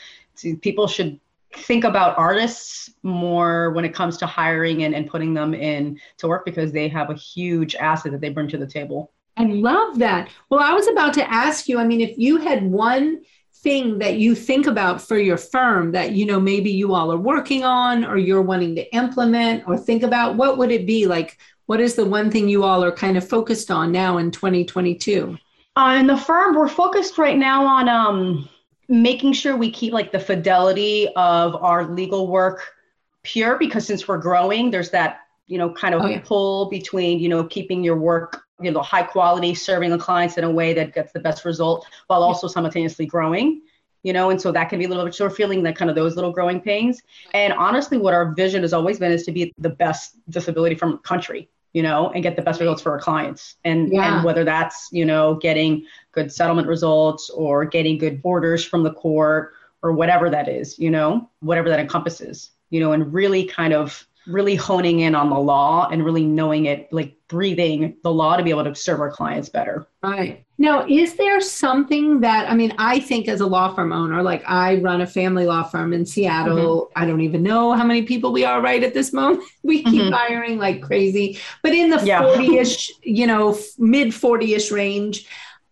people 0.62 0.88
should 0.88 1.20
think 1.54 1.84
about 1.84 2.16
artists 2.16 2.90
more 3.02 3.70
when 3.72 3.84
it 3.84 3.94
comes 3.94 4.16
to 4.16 4.26
hiring 4.26 4.84
and, 4.84 4.94
and 4.94 5.06
putting 5.06 5.34
them 5.34 5.52
in 5.52 6.00
to 6.16 6.28
work 6.28 6.46
because 6.46 6.72
they 6.72 6.88
have 6.88 7.10
a 7.10 7.14
huge 7.14 7.74
asset 7.74 8.12
that 8.12 8.22
they 8.22 8.30
bring 8.30 8.48
to 8.48 8.56
the 8.56 8.66
table. 8.66 9.12
I 9.36 9.44
love 9.44 9.98
that. 9.98 10.30
Well, 10.48 10.60
I 10.60 10.72
was 10.72 10.88
about 10.88 11.12
to 11.14 11.30
ask 11.30 11.68
you, 11.68 11.78
I 11.78 11.84
mean, 11.84 12.00
if 12.00 12.16
you 12.16 12.38
had 12.38 12.62
one 12.64 13.22
thing 13.62 13.98
that 13.98 14.16
you 14.16 14.34
think 14.34 14.66
about 14.66 15.00
for 15.00 15.16
your 15.16 15.36
firm 15.36 15.92
that 15.92 16.12
you 16.12 16.26
know 16.26 16.40
maybe 16.40 16.70
you 16.70 16.94
all 16.94 17.12
are 17.12 17.18
working 17.18 17.62
on 17.62 18.04
or 18.04 18.16
you're 18.16 18.42
wanting 18.42 18.74
to 18.74 18.94
implement 18.94 19.66
or 19.68 19.78
think 19.78 20.02
about 20.02 20.36
what 20.36 20.58
would 20.58 20.72
it 20.72 20.86
be 20.86 21.06
like 21.06 21.38
what 21.66 21.80
is 21.80 21.94
the 21.94 22.04
one 22.04 22.30
thing 22.30 22.48
you 22.48 22.64
all 22.64 22.82
are 22.82 22.92
kind 22.92 23.16
of 23.16 23.26
focused 23.26 23.70
on 23.70 23.92
now 23.92 24.18
in 24.18 24.32
2022 24.32 25.38
uh, 25.76 25.96
in 25.98 26.08
the 26.08 26.16
firm 26.16 26.56
we're 26.56 26.68
focused 26.68 27.18
right 27.18 27.38
now 27.38 27.64
on 27.64 27.88
um, 27.88 28.48
making 28.88 29.32
sure 29.32 29.56
we 29.56 29.70
keep 29.70 29.92
like 29.92 30.10
the 30.10 30.18
fidelity 30.18 31.08
of 31.14 31.54
our 31.56 31.86
legal 31.86 32.26
work 32.26 32.74
pure 33.22 33.56
because 33.58 33.86
since 33.86 34.08
we're 34.08 34.18
growing 34.18 34.72
there's 34.72 34.90
that 34.90 35.20
you 35.46 35.56
know 35.56 35.72
kind 35.72 35.94
of 35.94 36.02
oh, 36.02 36.06
yeah. 36.06 36.20
pull 36.24 36.68
between 36.68 37.20
you 37.20 37.28
know 37.28 37.44
keeping 37.44 37.84
your 37.84 37.96
work 37.96 38.42
you 38.62 38.70
know 38.70 38.80
high 38.80 39.02
quality 39.02 39.54
serving 39.54 39.90
the 39.90 39.98
clients 39.98 40.38
in 40.38 40.44
a 40.44 40.50
way 40.50 40.72
that 40.72 40.94
gets 40.94 41.12
the 41.12 41.20
best 41.20 41.44
result 41.44 41.86
while 42.06 42.22
also 42.22 42.46
simultaneously 42.46 43.06
growing 43.06 43.62
you 44.02 44.12
know 44.12 44.30
and 44.30 44.40
so 44.40 44.52
that 44.52 44.68
can 44.68 44.78
be 44.78 44.84
a 44.84 44.88
little 44.88 45.04
bit 45.04 45.14
sort 45.14 45.30
of 45.30 45.36
feeling 45.36 45.62
that 45.62 45.76
kind 45.76 45.90
of 45.90 45.96
those 45.96 46.14
little 46.16 46.32
growing 46.32 46.60
pains 46.60 47.02
and 47.34 47.52
honestly 47.52 47.98
what 47.98 48.14
our 48.14 48.32
vision 48.32 48.62
has 48.62 48.72
always 48.72 48.98
been 48.98 49.12
is 49.12 49.24
to 49.24 49.32
be 49.32 49.52
the 49.58 49.70
best 49.70 50.16
disability 50.30 50.74
from 50.74 50.98
country 50.98 51.48
you 51.72 51.82
know, 51.82 52.10
and 52.10 52.22
get 52.22 52.36
the 52.36 52.42
best 52.42 52.60
results 52.60 52.82
for 52.82 52.92
our 52.92 53.00
clients. 53.00 53.56
And, 53.64 53.92
yeah. 53.92 54.16
and 54.16 54.24
whether 54.24 54.44
that's, 54.44 54.88
you 54.92 55.04
know, 55.04 55.34
getting 55.36 55.86
good 56.12 56.30
settlement 56.30 56.68
results 56.68 57.30
or 57.30 57.64
getting 57.64 57.98
good 57.98 58.20
orders 58.22 58.64
from 58.64 58.82
the 58.82 58.92
court 58.92 59.54
or 59.82 59.92
whatever 59.92 60.28
that 60.30 60.48
is, 60.48 60.78
you 60.78 60.90
know, 60.90 61.30
whatever 61.40 61.68
that 61.70 61.80
encompasses, 61.80 62.50
you 62.70 62.80
know, 62.80 62.92
and 62.92 63.12
really 63.12 63.44
kind 63.44 63.72
of 63.72 64.06
really 64.26 64.54
honing 64.54 65.00
in 65.00 65.14
on 65.14 65.30
the 65.30 65.38
law 65.38 65.88
and 65.88 66.04
really 66.04 66.24
knowing 66.24 66.66
it, 66.66 66.92
like 66.92 67.16
breathing 67.28 67.96
the 68.02 68.12
law 68.12 68.36
to 68.36 68.42
be 68.42 68.50
able 68.50 68.64
to 68.64 68.74
serve 68.74 69.00
our 69.00 69.10
clients 69.10 69.48
better. 69.48 69.86
Right. 70.02 70.44
Now, 70.58 70.86
is 70.86 71.14
there 71.16 71.40
something 71.40 72.20
that, 72.20 72.48
I 72.48 72.54
mean, 72.54 72.72
I 72.78 73.00
think 73.00 73.26
as 73.26 73.40
a 73.40 73.46
law 73.46 73.74
firm 73.74 73.92
owner, 73.92 74.22
like 74.22 74.44
I 74.46 74.76
run 74.76 75.00
a 75.00 75.06
family 75.06 75.44
law 75.44 75.64
firm 75.64 75.92
in 75.92 76.06
Seattle. 76.06 76.86
Mm-hmm. 76.86 77.02
I 77.02 77.06
don't 77.06 77.20
even 77.20 77.42
know 77.42 77.72
how 77.72 77.84
many 77.84 78.02
people 78.02 78.32
we 78.32 78.44
are 78.44 78.60
right 78.60 78.82
at 78.82 78.94
this 78.94 79.12
moment. 79.12 79.42
We 79.64 79.82
keep 79.84 80.02
mm-hmm. 80.02 80.12
hiring 80.12 80.58
like 80.58 80.82
crazy, 80.82 81.38
but 81.62 81.72
in 81.72 81.88
the 81.88 81.98
40 81.98 82.58
ish, 82.58 82.92
you 83.02 83.26
know, 83.26 83.56
mid 83.78 84.12
40 84.12 84.54
ish 84.54 84.70
range, 84.70 85.26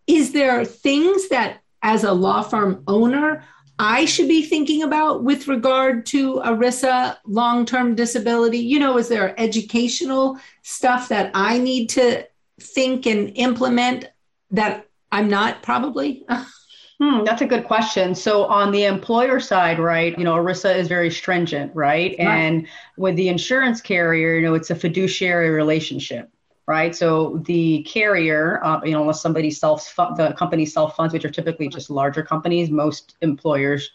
is 0.07 0.31
there 0.31 0.63
things 0.65 1.29
that 1.29 1.61
as 1.83 2.03
a 2.03 2.11
law 2.11 2.41
firm 2.41 2.83
owner, 2.87 3.43
I 3.79 4.05
should 4.05 4.27
be 4.27 4.43
thinking 4.43 4.83
about 4.83 5.23
with 5.23 5.47
regard 5.47 6.05
to 6.07 6.35
ERISA 6.45 7.17
long 7.25 7.65
term 7.65 7.95
disability? 7.95 8.59
You 8.59 8.79
know, 8.79 8.97
is 8.97 9.07
there 9.07 9.39
educational 9.39 10.37
stuff 10.61 11.09
that 11.09 11.31
I 11.33 11.57
need 11.57 11.89
to 11.89 12.27
think 12.59 13.07
and 13.07 13.31
implement 13.35 14.09
that 14.51 14.87
I'm 15.11 15.29
not 15.29 15.63
probably? 15.63 16.25
Hmm, 17.01 17.23
that's 17.23 17.41
a 17.41 17.47
good 17.47 17.63
question. 17.63 18.13
So 18.13 18.45
on 18.45 18.71
the 18.71 18.83
employer 18.83 19.39
side, 19.39 19.79
right, 19.79 20.15
you 20.19 20.23
know, 20.23 20.35
ERISA 20.35 20.75
is 20.75 20.87
very 20.87 21.09
stringent, 21.09 21.75
right? 21.75 22.11
right? 22.11 22.19
And 22.19 22.67
with 22.95 23.15
the 23.15 23.27
insurance 23.27 23.81
carrier, 23.81 24.35
you 24.35 24.43
know, 24.43 24.53
it's 24.53 24.69
a 24.69 24.75
fiduciary 24.75 25.49
relationship, 25.49 26.29
right? 26.71 26.95
So 26.95 27.41
the 27.45 27.83
carrier, 27.83 28.63
uh, 28.63 28.79
you 28.85 28.91
know, 28.91 29.01
unless 29.01 29.21
somebody 29.21 29.51
self 29.51 29.93
the 30.15 30.33
company 30.37 30.65
self 30.65 30.95
funds, 30.95 31.13
which 31.13 31.25
are 31.25 31.29
typically 31.29 31.67
just 31.67 31.89
larger 31.89 32.23
companies, 32.23 32.69
most 32.69 33.17
employers, 33.19 33.91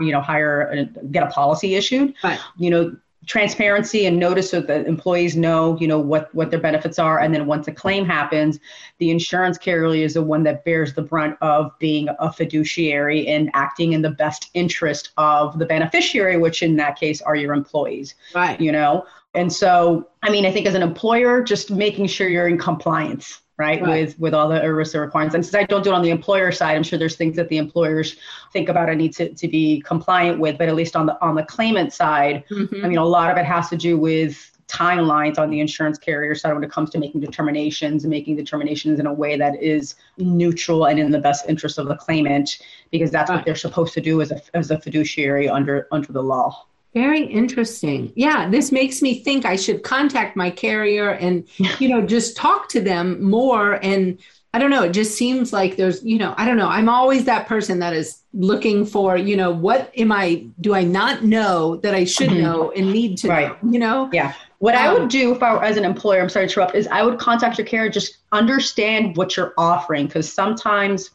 you 0.00 0.12
know, 0.12 0.20
hire 0.20 0.60
and 0.60 1.10
get 1.12 1.22
a 1.22 1.30
policy 1.30 1.76
issued. 1.76 2.12
Right. 2.22 2.38
You 2.58 2.68
know, 2.68 2.96
transparency 3.26 4.04
and 4.06 4.18
notice 4.18 4.50
so 4.50 4.60
that 4.62 4.86
employees 4.86 5.36
know 5.36 5.76
you 5.78 5.86
know 5.86 5.98
what 5.98 6.34
what 6.34 6.50
their 6.50 6.58
benefits 6.58 6.98
are 6.98 7.20
and 7.20 7.34
then 7.34 7.44
once 7.44 7.68
a 7.68 7.72
claim 7.72 8.06
happens 8.06 8.58
the 8.96 9.10
insurance 9.10 9.58
carrier 9.58 10.02
is 10.02 10.14
the 10.14 10.22
one 10.22 10.42
that 10.42 10.64
bears 10.64 10.94
the 10.94 11.02
brunt 11.02 11.36
of 11.42 11.70
being 11.78 12.08
a 12.18 12.32
fiduciary 12.32 13.28
and 13.28 13.50
acting 13.52 13.92
in 13.92 14.00
the 14.00 14.10
best 14.10 14.48
interest 14.54 15.10
of 15.18 15.58
the 15.58 15.66
beneficiary 15.66 16.38
which 16.38 16.62
in 16.62 16.76
that 16.76 16.98
case 16.98 17.20
are 17.20 17.36
your 17.36 17.52
employees 17.52 18.14
right 18.34 18.58
you 18.58 18.72
know 18.72 19.04
and 19.34 19.52
so 19.52 20.08
i 20.22 20.30
mean 20.30 20.46
i 20.46 20.52
think 20.52 20.66
as 20.66 20.74
an 20.74 20.82
employer 20.82 21.42
just 21.42 21.70
making 21.70 22.06
sure 22.06 22.28
you're 22.28 22.48
in 22.48 22.58
compliance 22.58 23.40
right, 23.60 23.82
right, 23.82 23.88
with 23.88 24.18
with 24.18 24.34
all 24.34 24.48
the 24.48 24.58
ERISA 24.58 25.00
requirements. 25.00 25.34
And 25.34 25.44
since 25.44 25.54
I 25.54 25.64
don't 25.64 25.84
do 25.84 25.90
it 25.90 25.94
on 25.94 26.02
the 26.02 26.10
employer 26.10 26.50
side, 26.50 26.76
I'm 26.76 26.82
sure 26.82 26.98
there's 26.98 27.16
things 27.16 27.36
that 27.36 27.48
the 27.50 27.58
employers 27.58 28.16
think 28.52 28.68
about 28.68 28.88
and 28.88 28.98
need 28.98 29.12
to, 29.14 29.32
to 29.34 29.48
be 29.48 29.82
compliant 29.82 30.40
with. 30.40 30.56
But 30.58 30.68
at 30.68 30.74
least 30.74 30.96
on 30.96 31.06
the 31.06 31.22
on 31.22 31.34
the 31.34 31.44
claimant 31.44 31.92
side, 31.92 32.44
mm-hmm. 32.50 32.84
I 32.84 32.88
mean, 32.88 32.98
a 32.98 33.04
lot 33.04 33.30
of 33.30 33.36
it 33.36 33.44
has 33.44 33.68
to 33.68 33.76
do 33.76 33.98
with 33.98 34.46
timelines 34.66 35.36
on 35.36 35.50
the 35.50 35.58
insurance 35.60 35.98
carrier 35.98 36.34
side 36.34 36.54
when 36.54 36.62
it 36.62 36.70
comes 36.70 36.90
to 36.90 36.98
making 36.98 37.20
determinations 37.20 38.04
and 38.04 38.10
making 38.10 38.36
determinations 38.36 39.00
in 39.00 39.06
a 39.06 39.12
way 39.12 39.36
that 39.36 39.60
is 39.60 39.96
neutral 40.16 40.86
and 40.86 40.98
in 40.98 41.10
the 41.10 41.18
best 41.18 41.44
interest 41.48 41.76
of 41.76 41.88
the 41.88 41.96
claimant, 41.96 42.60
because 42.92 43.10
that's 43.10 43.30
what 43.30 43.44
they're 43.44 43.56
supposed 43.56 43.92
to 43.92 44.00
do 44.00 44.22
as 44.22 44.30
a 44.30 44.40
as 44.54 44.70
a 44.70 44.78
fiduciary 44.80 45.48
under 45.48 45.86
under 45.92 46.12
the 46.12 46.22
law. 46.22 46.66
Very 46.92 47.24
interesting. 47.24 48.12
Yeah, 48.16 48.48
this 48.50 48.72
makes 48.72 49.00
me 49.00 49.22
think 49.22 49.44
I 49.44 49.54
should 49.54 49.84
contact 49.84 50.36
my 50.36 50.50
carrier 50.50 51.10
and, 51.10 51.46
you 51.78 51.88
know, 51.88 52.04
just 52.04 52.36
talk 52.36 52.68
to 52.70 52.80
them 52.80 53.22
more. 53.22 53.74
And 53.74 54.18
I 54.52 54.58
don't 54.58 54.70
know, 54.70 54.82
it 54.82 54.90
just 54.90 55.16
seems 55.16 55.52
like 55.52 55.76
there's, 55.76 56.02
you 56.04 56.18
know, 56.18 56.34
I 56.36 56.44
don't 56.44 56.56
know. 56.56 56.66
I'm 56.66 56.88
always 56.88 57.26
that 57.26 57.46
person 57.46 57.78
that 57.78 57.92
is 57.92 58.20
looking 58.34 58.84
for, 58.84 59.16
you 59.16 59.36
know, 59.36 59.52
what 59.52 59.92
am 59.96 60.10
I, 60.10 60.46
do 60.60 60.74
I 60.74 60.82
not 60.82 61.22
know 61.22 61.76
that 61.76 61.94
I 61.94 62.04
should 62.04 62.30
mm-hmm. 62.30 62.42
know 62.42 62.72
and 62.72 62.92
need 62.92 63.18
to 63.18 63.28
right. 63.28 63.62
know, 63.62 63.70
you 63.70 63.78
know? 63.78 64.10
Yeah. 64.12 64.34
What 64.58 64.74
um, 64.74 64.82
I 64.82 64.92
would 64.92 65.02
um, 65.02 65.08
do 65.08 65.32
if 65.32 65.44
I 65.44 65.52
were 65.54 65.62
as 65.62 65.76
an 65.76 65.84
employer, 65.84 66.20
I'm 66.20 66.28
sorry 66.28 66.48
to 66.48 66.52
interrupt, 66.52 66.74
is 66.74 66.88
I 66.88 67.04
would 67.04 67.20
contact 67.20 67.56
your 67.56 67.66
carrier, 67.68 67.88
just 67.88 68.18
understand 68.32 69.16
what 69.16 69.36
you're 69.36 69.54
offering. 69.56 70.06
Because 70.06 70.30
sometimes, 70.32 71.10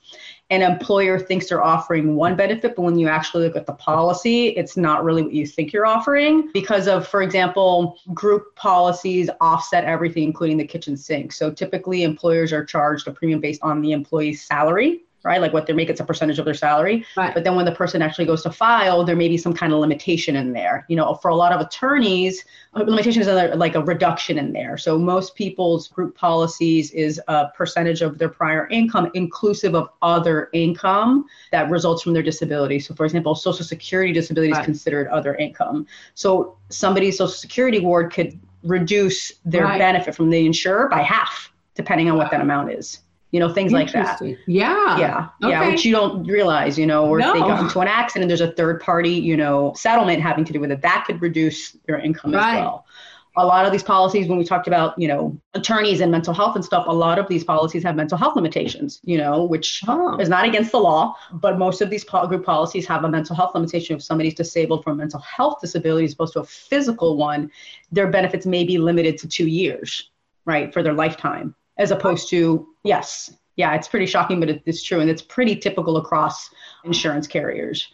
an 0.52 0.62
employer 0.62 1.18
thinks 1.18 1.50
they're 1.50 1.64
offering 1.64 2.16
one 2.16 2.36
benefit, 2.36 2.76
but 2.76 2.84
when 2.84 3.00
you 3.00 3.08
actually 3.08 3.46
look 3.48 3.56
at 3.56 3.66
the 3.66 3.74
policy, 3.74 4.50
it's 4.50 4.78
not 4.78 5.04
really 5.04 5.24
what 5.24 5.34
you 5.34 5.48
think 5.48 5.74
you're 5.74 5.88
offering 5.88 6.52
because 6.54 6.88
of, 6.88 7.08
for 7.08 7.24
example, 7.24 7.98
group 8.14 8.56
policies 8.56 9.30
offset 9.42 9.86
everything, 9.86 10.24
including 10.24 10.58
the 10.58 10.66
kitchen 10.66 10.96
sink. 10.96 11.32
So 11.32 11.52
typically, 11.52 12.04
employers 12.04 12.54
are 12.54 12.64
charged 12.64 13.08
a 13.08 13.12
premium 13.12 13.40
based 13.40 13.62
on 13.64 13.82
the 13.82 13.92
employee's 13.92 14.44
salary 14.44 15.05
right? 15.26 15.42
Like 15.42 15.52
what 15.52 15.66
they 15.66 15.74
make, 15.74 15.90
it's 15.90 16.00
a 16.00 16.06
percentage 16.06 16.38
of 16.38 16.46
their 16.46 16.54
salary. 16.54 17.04
Right. 17.18 17.34
But 17.34 17.44
then 17.44 17.56
when 17.56 17.66
the 17.66 17.72
person 17.72 18.02
actually 18.02 18.26
goes 18.26 18.44
to 18.44 18.52
file, 18.52 19.04
there 19.04 19.16
may 19.16 19.28
be 19.28 19.38
some 19.38 19.54
kind 19.54 19.74
of 19.74 19.80
limitation 19.80 20.36
in 20.36 20.54
there. 20.54 20.86
You 20.88 20.96
know, 20.96 21.16
for 21.16 21.30
a 21.30 21.36
lot 21.36 21.52
of 21.52 21.60
attorneys, 21.60 22.46
uh, 22.76 22.84
limitation 22.84 23.24
is 23.24 23.28
like 23.58 23.74
a 23.74 23.84
reduction 23.84 24.38
in 24.38 24.54
there. 24.54 24.78
So 24.78 25.00
most 25.00 25.36
people's 25.36 25.88
group 25.88 26.16
policies 26.16 26.92
is 26.92 27.20
a 27.28 27.48
percentage 27.50 28.04
of 28.04 28.20
their 28.20 28.30
prior 28.30 28.68
income, 28.68 29.10
inclusive 29.16 29.74
of 29.74 29.90
other 30.04 30.50
income 30.54 31.26
that 31.52 31.72
results 31.72 32.04
from 32.04 32.14
their 32.14 32.24
disability. 32.24 32.80
So, 32.80 32.94
for 32.94 33.06
example, 33.06 33.34
Social 33.34 33.66
Security 33.66 34.14
disability 34.14 34.54
right. 34.54 34.62
is 34.62 34.66
considered 34.66 35.08
other 35.08 35.34
income. 35.36 35.88
So 36.14 36.56
somebody's 36.70 37.18
Social 37.18 37.34
Security 37.34 37.80
award 37.80 38.14
could 38.14 38.40
reduce 38.62 39.34
their 39.44 39.64
right. 39.64 39.80
benefit 39.80 40.14
from 40.14 40.30
the 40.30 40.46
insurer 40.46 40.88
by 40.88 41.02
half, 41.02 41.52
depending 41.74 42.12
on 42.12 42.18
what 42.18 42.30
that 42.30 42.42
amount 42.42 42.72
is 42.72 43.00
you 43.36 43.42
know, 43.42 43.52
things 43.54 43.74
like 43.74 43.92
that. 43.92 44.22
Yeah. 44.48 44.98
Yeah. 44.98 45.28
Okay. 45.44 45.52
Yeah. 45.52 45.68
Which 45.68 45.84
you 45.84 45.92
don't 45.92 46.24
realize, 46.24 46.80
you 46.80 46.86
know, 46.86 47.06
or 47.06 47.20
no. 47.20 47.28
if 47.28 47.34
they 47.34 47.40
got 47.42 47.60
into 47.60 47.82
an 47.82 47.88
accident, 47.90 48.30
there's 48.30 48.40
a 48.40 48.54
third 48.54 48.80
party, 48.80 49.10
you 49.12 49.36
know, 49.36 49.74
settlement 49.76 50.22
having 50.22 50.46
to 50.46 50.54
do 50.54 50.62
with 50.62 50.72
it. 50.72 50.82
That 50.82 51.04
could 51.06 51.22
reduce 51.22 51.76
your 51.86 52.00
income 52.00 52.34
right. 52.34 52.60
as 52.60 52.62
well. 52.62 52.86
a 53.36 53.46
lot 53.46 53.66
of 53.66 53.74
these 53.74 53.84
policies 53.84 54.30
when 54.30 54.38
we 54.38 54.46
talked 54.46 54.68
about 54.68 54.98
you 54.98 55.10
know 55.10 55.38
attorneys 55.54 56.00
and 56.00 56.10
mental 56.10 56.34
health 56.34 56.56
and 56.56 56.64
stuff 56.64 56.86
a 56.88 56.94
lot 56.94 57.20
of 57.20 57.28
these 57.28 57.44
policies 57.44 57.84
have 57.84 57.94
mental 57.98 58.18
health 58.18 58.38
limitations 58.38 59.02
you 59.04 59.18
know 59.18 59.44
which 59.44 59.84
oh. 59.90 60.18
is 60.24 60.30
not 60.30 60.46
against 60.46 60.72
the 60.72 60.80
law 60.80 61.14
but 61.34 61.58
most 61.58 61.82
of 61.82 61.90
these 61.90 62.06
group 62.06 62.46
policies 62.46 62.88
have 62.88 63.04
a 63.04 63.10
mental 63.10 63.36
health 63.36 63.54
limitation 63.54 63.98
if 63.98 64.02
somebody's 64.02 64.36
disabled 64.36 64.82
from 64.86 64.94
a 64.94 64.96
mental 64.96 65.20
health 65.20 65.60
disability 65.60 66.06
as 66.06 66.14
opposed 66.14 66.32
to 66.32 66.40
a 66.40 66.46
physical 66.46 67.18
one 67.18 67.52
their 67.92 68.08
benefits 68.08 68.46
may 68.46 68.64
be 68.64 68.78
limited 68.78 69.18
to 69.18 69.28
two 69.28 69.48
years 69.48 70.12
right 70.46 70.72
for 70.74 70.82
their 70.82 70.94
lifetime 70.94 71.54
as 71.78 71.92
opposed 71.92 72.30
to 72.30 72.68
yes 72.84 73.32
yeah 73.56 73.74
it's 73.74 73.88
pretty 73.88 74.06
shocking 74.06 74.40
but 74.40 74.50
it's 74.50 74.84
true 74.84 75.00
and 75.00 75.10
it's 75.10 75.22
pretty 75.22 75.56
typical 75.56 75.98
across 75.98 76.50
insurance 76.84 77.28
carriers 77.28 77.90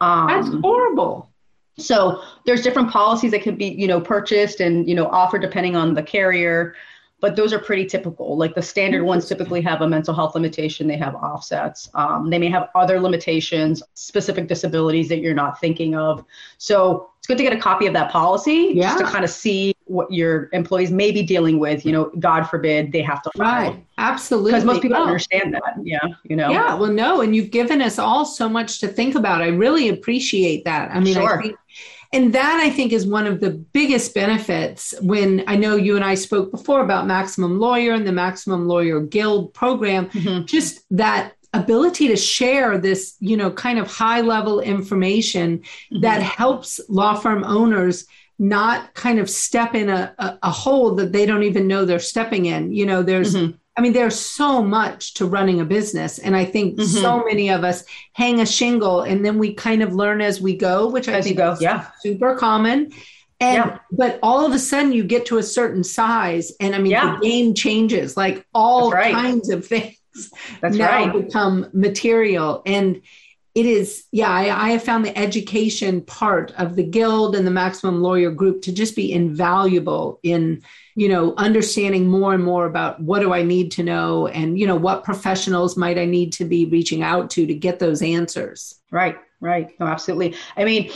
um, 0.00 0.26
that's 0.26 0.48
horrible 0.60 1.30
so 1.78 2.22
there's 2.46 2.62
different 2.62 2.90
policies 2.90 3.32
that 3.32 3.42
could 3.42 3.58
be, 3.58 3.66
you 3.66 3.86
know, 3.86 4.00
purchased 4.00 4.60
and, 4.60 4.88
you 4.88 4.94
know, 4.94 5.06
offered 5.08 5.42
depending 5.42 5.74
on 5.74 5.94
the 5.94 6.02
carrier, 6.02 6.74
but 7.20 7.36
those 7.36 7.52
are 7.52 7.58
pretty 7.58 7.86
typical. 7.86 8.36
Like 8.36 8.54
the 8.54 8.62
standard 8.62 9.02
ones 9.02 9.26
typically 9.26 9.60
have 9.62 9.80
a 9.80 9.88
mental 9.88 10.14
health 10.14 10.34
limitation, 10.34 10.86
they 10.86 10.96
have 10.96 11.14
offsets. 11.14 11.88
Um, 11.94 12.30
they 12.30 12.38
may 12.38 12.48
have 12.50 12.68
other 12.74 13.00
limitations, 13.00 13.82
specific 13.94 14.46
disabilities 14.46 15.08
that 15.08 15.18
you're 15.18 15.34
not 15.34 15.60
thinking 15.60 15.96
of. 15.96 16.24
So 16.58 17.10
it's 17.18 17.26
good 17.26 17.38
to 17.38 17.42
get 17.42 17.52
a 17.52 17.58
copy 17.58 17.86
of 17.86 17.92
that 17.94 18.12
policy 18.12 18.72
yeah. 18.74 18.90
just 18.90 18.98
to 18.98 19.04
kind 19.04 19.24
of 19.24 19.30
see 19.30 19.73
what 19.86 20.10
your 20.12 20.48
employees 20.52 20.90
may 20.90 21.10
be 21.10 21.22
dealing 21.22 21.58
with. 21.58 21.84
You 21.84 21.92
know, 21.92 22.12
God 22.18 22.44
forbid 22.44 22.92
they 22.92 23.02
have 23.02 23.22
to 23.22 23.30
file. 23.36 23.70
Right. 23.70 23.86
Absolutely. 23.98 24.52
Because 24.52 24.64
most 24.64 24.82
people 24.82 24.98
oh. 24.98 25.04
understand 25.04 25.54
that. 25.54 25.74
Yeah. 25.82 26.00
You 26.24 26.36
know. 26.36 26.50
Yeah. 26.50 26.74
Well, 26.74 26.92
no, 26.92 27.20
and 27.20 27.34
you've 27.34 27.50
given 27.50 27.80
us 27.82 27.98
all 27.98 28.24
so 28.24 28.48
much 28.48 28.80
to 28.80 28.88
think 28.88 29.14
about. 29.14 29.42
I 29.42 29.48
really 29.48 29.88
appreciate 29.88 30.64
that. 30.64 30.90
I 30.90 31.00
mean, 31.00 31.14
sure. 31.14 31.38
I 31.38 31.42
think 31.42 31.56
and 32.14 32.32
that 32.32 32.60
I 32.60 32.70
think 32.70 32.92
is 32.92 33.08
one 33.08 33.26
of 33.26 33.40
the 33.40 33.50
biggest 33.50 34.14
benefits 34.14 34.94
when 35.00 35.42
I 35.48 35.56
know 35.56 35.74
you 35.74 35.96
and 35.96 36.04
I 36.04 36.14
spoke 36.14 36.52
before 36.52 36.80
about 36.80 37.08
Maximum 37.08 37.58
Lawyer 37.58 37.92
and 37.92 38.06
the 38.06 38.12
Maximum 38.12 38.68
Lawyer 38.68 39.00
Guild 39.00 39.52
program, 39.52 40.08
mm-hmm. 40.10 40.44
just 40.44 40.84
that 40.92 41.32
ability 41.54 42.06
to 42.06 42.16
share 42.16 42.78
this, 42.78 43.16
you 43.18 43.36
know, 43.36 43.50
kind 43.50 43.80
of 43.80 43.88
high 43.88 44.20
level 44.20 44.60
information 44.60 45.58
mm-hmm. 45.58 46.02
that 46.02 46.22
helps 46.22 46.80
law 46.88 47.14
firm 47.14 47.42
owners 47.42 48.06
not 48.38 48.94
kind 48.94 49.18
of 49.18 49.30
step 49.30 49.74
in 49.74 49.88
a, 49.88 50.14
a, 50.18 50.38
a, 50.44 50.50
hole 50.50 50.96
that 50.96 51.12
they 51.12 51.24
don't 51.24 51.44
even 51.44 51.68
know 51.68 51.84
they're 51.84 52.00
stepping 52.00 52.46
in. 52.46 52.72
You 52.72 52.84
know, 52.84 53.02
there's 53.02 53.34
mm-hmm. 53.34 53.56
I 53.76 53.80
mean, 53.80 53.92
there's 53.92 54.18
so 54.18 54.62
much 54.62 55.14
to 55.14 55.26
running 55.26 55.60
a 55.60 55.64
business. 55.64 56.18
And 56.18 56.36
I 56.36 56.44
think 56.44 56.78
mm-hmm. 56.78 56.84
so 56.84 57.24
many 57.24 57.50
of 57.50 57.64
us 57.64 57.84
hang 58.12 58.40
a 58.40 58.46
shingle 58.46 59.02
and 59.02 59.24
then 59.24 59.38
we 59.38 59.54
kind 59.54 59.82
of 59.82 59.92
learn 59.92 60.20
as 60.20 60.40
we 60.40 60.56
go, 60.56 60.88
which 60.88 61.08
I 61.08 61.14
as 61.14 61.24
think 61.24 61.40
is 61.40 61.60
yeah. 61.60 61.88
super 62.00 62.36
common. 62.36 62.92
And 63.40 63.56
yeah. 63.56 63.78
but 63.90 64.20
all 64.22 64.46
of 64.46 64.52
a 64.52 64.60
sudden 64.60 64.92
you 64.92 65.02
get 65.02 65.26
to 65.26 65.38
a 65.38 65.42
certain 65.42 65.82
size 65.82 66.52
and 66.60 66.74
I 66.74 66.78
mean 66.78 66.92
yeah. 66.92 67.16
the 67.16 67.26
game 67.26 67.54
changes, 67.54 68.16
like 68.16 68.46
all 68.54 68.92
right. 68.92 69.12
kinds 69.12 69.50
of 69.50 69.66
things 69.66 69.96
That's 70.60 70.76
now 70.76 71.06
right. 71.06 71.26
become 71.26 71.68
material. 71.72 72.62
And 72.64 73.02
it 73.54 73.66
is, 73.66 74.04
yeah, 74.10 74.30
I, 74.30 74.66
I 74.66 74.70
have 74.70 74.82
found 74.82 75.04
the 75.04 75.16
education 75.16 76.00
part 76.00 76.52
of 76.58 76.74
the 76.74 76.82
guild 76.82 77.36
and 77.36 77.46
the 77.46 77.52
maximum 77.52 78.02
lawyer 78.02 78.32
group 78.32 78.62
to 78.62 78.72
just 78.72 78.96
be 78.96 79.12
invaluable 79.12 80.18
in 80.22 80.62
you 80.96 81.08
know 81.08 81.34
understanding 81.36 82.08
more 82.08 82.34
and 82.34 82.44
more 82.44 82.66
about 82.66 83.00
what 83.00 83.18
do 83.18 83.32
i 83.32 83.42
need 83.42 83.72
to 83.72 83.82
know 83.82 84.28
and 84.28 84.60
you 84.60 84.64
know 84.64 84.76
what 84.76 85.02
professionals 85.02 85.76
might 85.76 85.98
i 85.98 86.04
need 86.04 86.32
to 86.32 86.44
be 86.44 86.66
reaching 86.66 87.02
out 87.02 87.30
to 87.30 87.46
to 87.46 87.54
get 87.54 87.80
those 87.80 88.00
answers. 88.00 88.76
Right 88.92 89.16
right. 89.40 89.78
No 89.78 89.86
absolutely. 89.86 90.34
I 90.56 90.64
mean 90.64 90.90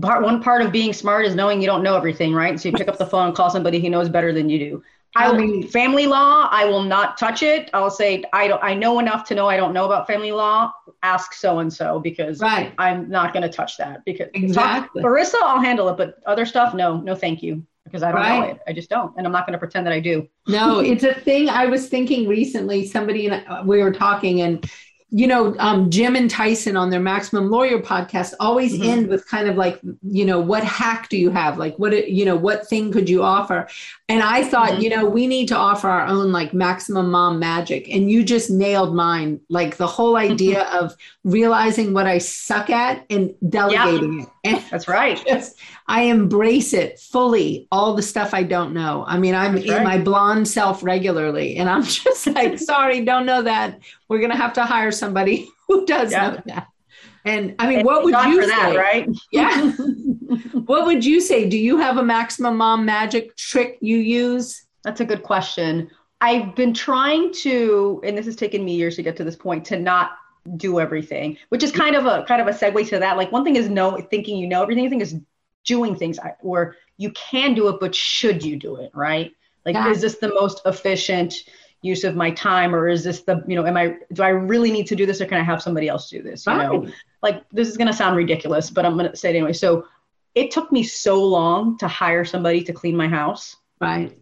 part 0.00 0.22
one 0.22 0.42
part 0.42 0.62
of 0.62 0.70
being 0.70 0.92
smart 0.92 1.26
is 1.26 1.34
knowing 1.34 1.60
you 1.60 1.66
don't 1.66 1.82
know 1.82 1.96
everything 1.96 2.32
right? 2.32 2.58
So 2.58 2.68
you 2.68 2.74
pick 2.76 2.88
up 2.88 2.98
the 2.98 3.06
phone 3.06 3.26
and 3.26 3.36
call 3.36 3.50
somebody 3.50 3.80
who 3.80 3.90
knows 3.90 4.08
better 4.08 4.32
than 4.32 4.48
you 4.48 4.58
do 4.58 4.82
I 5.16 5.36
mean, 5.36 5.66
family 5.66 6.06
law, 6.06 6.48
I 6.50 6.64
will 6.64 6.82
not 6.82 7.18
touch 7.18 7.42
it. 7.42 7.70
I'll 7.72 7.90
say 7.90 8.24
I 8.32 8.46
don't. 8.46 8.62
I 8.62 8.74
know 8.74 8.98
enough 8.98 9.24
to 9.28 9.34
know 9.34 9.48
I 9.48 9.56
don't 9.56 9.72
know 9.72 9.86
about 9.86 10.06
family 10.06 10.32
law. 10.32 10.72
Ask 11.02 11.32
so 11.32 11.58
and 11.60 11.72
so 11.72 11.98
because 11.98 12.40
right. 12.40 12.72
I'm 12.78 13.08
not 13.08 13.32
going 13.32 13.42
to 13.42 13.48
touch 13.48 13.76
that 13.78 14.04
because 14.04 14.28
exactly. 14.34 15.02
Talk, 15.02 15.10
Marissa, 15.10 15.36
I'll 15.42 15.60
handle 15.60 15.88
it, 15.88 15.96
but 15.96 16.16
other 16.26 16.46
stuff, 16.46 16.74
no, 16.74 16.98
no, 17.00 17.14
thank 17.14 17.42
you 17.42 17.66
because 17.84 18.02
I 18.02 18.12
don't 18.12 18.20
right. 18.20 18.40
know 18.40 18.46
it. 18.52 18.60
I 18.66 18.72
just 18.72 18.90
don't. 18.90 19.14
And 19.16 19.26
I'm 19.26 19.32
not 19.32 19.46
going 19.46 19.54
to 19.54 19.58
pretend 19.58 19.86
that 19.86 19.92
I 19.92 20.00
do. 20.00 20.28
no, 20.46 20.80
it's 20.84 21.04
a 21.04 21.14
thing. 21.14 21.48
I 21.48 21.66
was 21.66 21.88
thinking 21.88 22.28
recently, 22.28 22.86
somebody 22.86 23.28
and 23.28 23.66
we 23.66 23.82
were 23.82 23.92
talking, 23.92 24.42
and 24.42 24.70
you 25.10 25.26
know, 25.26 25.56
um, 25.58 25.90
Jim 25.90 26.14
and 26.16 26.30
Tyson 26.30 26.76
on 26.76 26.90
their 26.90 27.00
Maximum 27.00 27.50
Lawyer 27.50 27.78
podcast 27.78 28.34
always 28.40 28.74
mm-hmm. 28.74 28.82
end 28.82 29.08
with 29.08 29.26
kind 29.26 29.48
of 29.48 29.56
like, 29.56 29.80
you 30.02 30.24
know, 30.24 30.38
what 30.38 30.62
hack 30.64 31.08
do 31.08 31.16
you 31.16 31.30
have? 31.30 31.56
Like, 31.56 31.78
what, 31.78 32.10
you 32.10 32.26
know, 32.26 32.36
what 32.36 32.66
thing 32.66 32.92
could 32.92 33.08
you 33.08 33.22
offer? 33.22 33.68
And 34.10 34.22
I 34.22 34.44
thought, 34.44 34.72
mm-hmm. 34.72 34.82
you 34.82 34.90
know, 34.90 35.06
we 35.06 35.26
need 35.26 35.48
to 35.48 35.56
offer 35.56 35.88
our 35.88 36.06
own 36.06 36.30
like 36.30 36.52
maximum 36.52 37.10
mom 37.10 37.38
magic. 37.38 37.88
And 37.88 38.10
you 38.10 38.22
just 38.22 38.50
nailed 38.50 38.94
mine. 38.94 39.40
Like 39.48 39.78
the 39.78 39.86
whole 39.86 40.16
idea 40.28 40.64
of 40.64 40.94
realizing 41.24 41.94
what 41.94 42.06
I 42.06 42.18
suck 42.18 42.68
at 42.68 43.06
and 43.08 43.34
delegating 43.48 44.20
it. 44.20 44.28
And 44.44 44.64
That's 44.70 44.88
right. 44.88 45.16
Just, 45.26 45.58
I 45.88 46.02
embrace 46.02 46.74
it 46.74 47.00
fully, 47.00 47.66
all 47.72 47.94
the 47.94 48.02
stuff 48.02 48.34
I 48.34 48.42
don't 48.42 48.74
know. 48.74 49.04
I 49.06 49.18
mean, 49.18 49.34
I'm 49.34 49.56
in 49.56 49.82
my 49.82 49.96
blonde 49.98 50.46
self 50.46 50.82
regularly, 50.82 51.56
and 51.56 51.68
I'm 51.68 51.82
just 51.84 52.26
like, 52.26 52.58
sorry, 52.58 53.04
don't 53.04 53.24
know 53.24 53.42
that. 53.42 53.80
We're 54.08 54.18
going 54.18 54.30
to 54.30 54.36
have 54.36 54.52
to 54.54 54.64
hire 54.64 54.92
somebody 54.92 55.48
who 55.68 55.86
does 55.86 56.12
yeah. 56.12 56.30
know 56.30 56.42
that. 56.46 56.68
And 57.24 57.54
I 57.58 57.68
mean, 57.68 57.78
and 57.78 57.86
what 57.86 58.04
would 58.04 58.14
you 58.14 58.42
say? 58.42 58.48
That, 58.48 58.76
right? 58.76 59.08
Yeah. 59.32 59.72
what 60.66 60.86
would 60.86 61.04
you 61.04 61.20
say? 61.20 61.48
Do 61.48 61.58
you 61.58 61.78
have 61.78 61.96
a 61.96 62.02
maximum 62.02 62.58
mom 62.58 62.84
magic 62.84 63.36
trick 63.36 63.78
you 63.80 63.98
use? 63.98 64.66
That's 64.84 65.00
a 65.00 65.04
good 65.04 65.22
question. 65.22 65.90
I've 66.20 66.54
been 66.54 66.72
trying 66.74 67.32
to, 67.42 68.00
and 68.04 68.16
this 68.16 68.26
has 68.26 68.36
taken 68.36 68.64
me 68.64 68.74
years 68.76 68.96
to 68.96 69.02
get 69.02 69.16
to 69.16 69.24
this 69.24 69.36
point, 69.36 69.64
to 69.66 69.78
not 69.78 70.12
do 70.56 70.80
everything, 70.80 71.36
which 71.50 71.62
is 71.62 71.72
kind 71.72 71.94
of 71.94 72.06
a 72.06 72.24
kind 72.24 72.40
of 72.40 72.46
a 72.46 72.52
segue 72.52 72.88
to 72.88 72.98
that. 72.98 73.16
Like 73.16 73.32
one 73.32 73.44
thing 73.44 73.56
is 73.56 73.68
know 73.68 74.00
thinking 74.10 74.38
you 74.38 74.46
know 74.46 74.62
everything. 74.62 74.86
I 74.86 74.88
think 74.88 75.02
is 75.02 75.16
doing 75.64 75.94
things 75.96 76.18
or 76.40 76.76
you 76.96 77.10
can 77.12 77.54
do 77.54 77.68
it, 77.68 77.76
but 77.80 77.94
should 77.94 78.44
you 78.44 78.56
do 78.56 78.76
it? 78.76 78.90
Right? 78.94 79.32
Like, 79.64 79.74
yeah. 79.74 79.90
is 79.90 80.00
this 80.00 80.18
the 80.18 80.28
most 80.28 80.62
efficient 80.66 81.34
use 81.82 82.04
of 82.04 82.16
my 82.16 82.30
time, 82.32 82.74
or 82.74 82.88
is 82.88 83.04
this 83.04 83.22
the 83.22 83.42
you 83.46 83.54
know, 83.54 83.66
am 83.66 83.76
I 83.76 83.96
do 84.12 84.22
I 84.22 84.28
really 84.28 84.70
need 84.70 84.86
to 84.88 84.96
do 84.96 85.06
this, 85.06 85.20
or 85.20 85.26
can 85.26 85.38
I 85.38 85.44
have 85.44 85.62
somebody 85.62 85.88
else 85.88 86.10
do 86.10 86.22
this? 86.22 86.46
You 86.46 86.52
right. 86.52 86.72
know, 86.72 86.90
like 87.22 87.48
this 87.50 87.68
is 87.68 87.76
gonna 87.76 87.92
sound 87.92 88.16
ridiculous, 88.16 88.70
but 88.70 88.84
I'm 88.84 88.96
gonna 88.96 89.14
say 89.14 89.30
it 89.30 89.36
anyway. 89.36 89.52
So 89.52 89.86
it 90.34 90.50
took 90.50 90.72
me 90.72 90.82
so 90.82 91.22
long 91.22 91.78
to 91.78 91.88
hire 91.88 92.24
somebody 92.24 92.62
to 92.62 92.72
clean 92.72 92.96
my 92.96 93.08
house. 93.08 93.56
Right. 93.80 94.16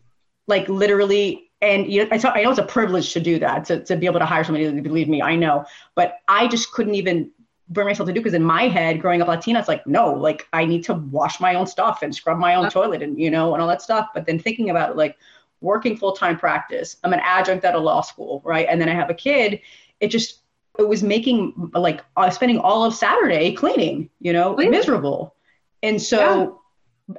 Like 0.46 0.68
literally 0.68 1.46
and 1.62 1.90
you 1.90 2.04
know, 2.04 2.08
I, 2.12 2.38
I 2.38 2.42
know 2.42 2.50
it's 2.50 2.58
a 2.58 2.64
privilege 2.64 3.12
to 3.14 3.20
do 3.20 3.38
that 3.38 3.64
to, 3.66 3.82
to 3.84 3.96
be 3.96 4.06
able 4.06 4.20
to 4.20 4.26
hire 4.26 4.44
somebody 4.44 4.70
to 4.70 4.82
believe 4.82 5.08
me 5.08 5.22
i 5.22 5.34
know 5.34 5.64
but 5.94 6.18
i 6.28 6.46
just 6.46 6.70
couldn't 6.72 6.94
even 6.94 7.30
bring 7.68 7.86
myself 7.86 8.06
to 8.06 8.12
do 8.12 8.20
because 8.20 8.34
in 8.34 8.42
my 8.42 8.68
head 8.68 9.00
growing 9.00 9.20
up 9.20 9.28
latina 9.28 9.58
it's 9.58 9.68
like 9.68 9.84
no 9.86 10.12
like 10.12 10.46
i 10.52 10.64
need 10.64 10.84
to 10.84 10.94
wash 10.94 11.40
my 11.40 11.54
own 11.54 11.66
stuff 11.66 12.02
and 12.02 12.14
scrub 12.14 12.38
my 12.38 12.54
own 12.54 12.70
toilet 12.70 13.02
and 13.02 13.18
you 13.18 13.30
know 13.30 13.54
and 13.54 13.62
all 13.62 13.68
that 13.68 13.82
stuff. 13.82 14.08
But 14.14 14.26
then 14.26 14.38
thinking 14.38 14.70
about 14.70 14.90
it 14.90 14.96
like 14.96 15.16
working 15.60 15.96
full-time 15.96 16.38
practice 16.38 16.96
i'm 17.02 17.12
an 17.12 17.20
adjunct 17.20 17.64
at 17.64 17.74
a 17.74 17.78
law 17.78 18.00
school 18.02 18.40
right? 18.44 18.66
And 18.68 18.80
then 18.80 18.88
i 18.88 18.94
have 18.94 19.10
a 19.10 19.14
kid. 19.14 19.60
It 20.00 20.08
just 20.08 20.40
it 20.78 20.86
was 20.86 21.02
making 21.02 21.70
like 21.74 22.04
uh, 22.16 22.30
spending 22.30 22.58
all 22.58 22.84
of 22.84 22.94
saturday 22.94 23.52
cleaning 23.52 24.10
you 24.20 24.32
know 24.32 24.54
miserable. 24.56 25.34
And 25.82 26.00
so 26.00 26.60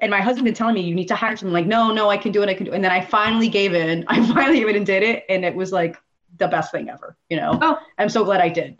and 0.01 0.11
my 0.11 0.19
husband 0.21 0.45
been 0.45 0.53
telling 0.53 0.75
me 0.75 0.81
you 0.81 0.95
need 0.95 1.07
to 1.07 1.15
hire 1.15 1.35
someone. 1.35 1.53
Like 1.53 1.67
no 1.67 1.91
no 1.91 2.09
i 2.09 2.17
can 2.17 2.31
do 2.31 2.41
it 2.41 2.49
i 2.49 2.53
can 2.53 2.65
do 2.65 2.71
it. 2.71 2.75
And 2.75 2.83
then 2.83 2.91
i 2.91 3.01
finally 3.01 3.49
gave 3.49 3.73
in. 3.73 4.05
I 4.07 4.25
finally 4.33 4.59
gave 4.59 4.69
in 4.69 4.77
and 4.77 4.85
did 4.85 5.03
it. 5.03 5.25
And 5.27 5.43
it 5.43 5.55
was 5.55 5.73
like 5.73 5.97
the 6.37 6.47
best 6.47 6.71
thing 6.71 6.89
ever 6.89 7.17
you 7.29 7.37
know? 7.37 7.57
Oh. 7.61 7.79
i'm 7.97 8.09
so 8.09 8.23
glad 8.23 8.41
i 8.41 8.49
did 8.49 8.77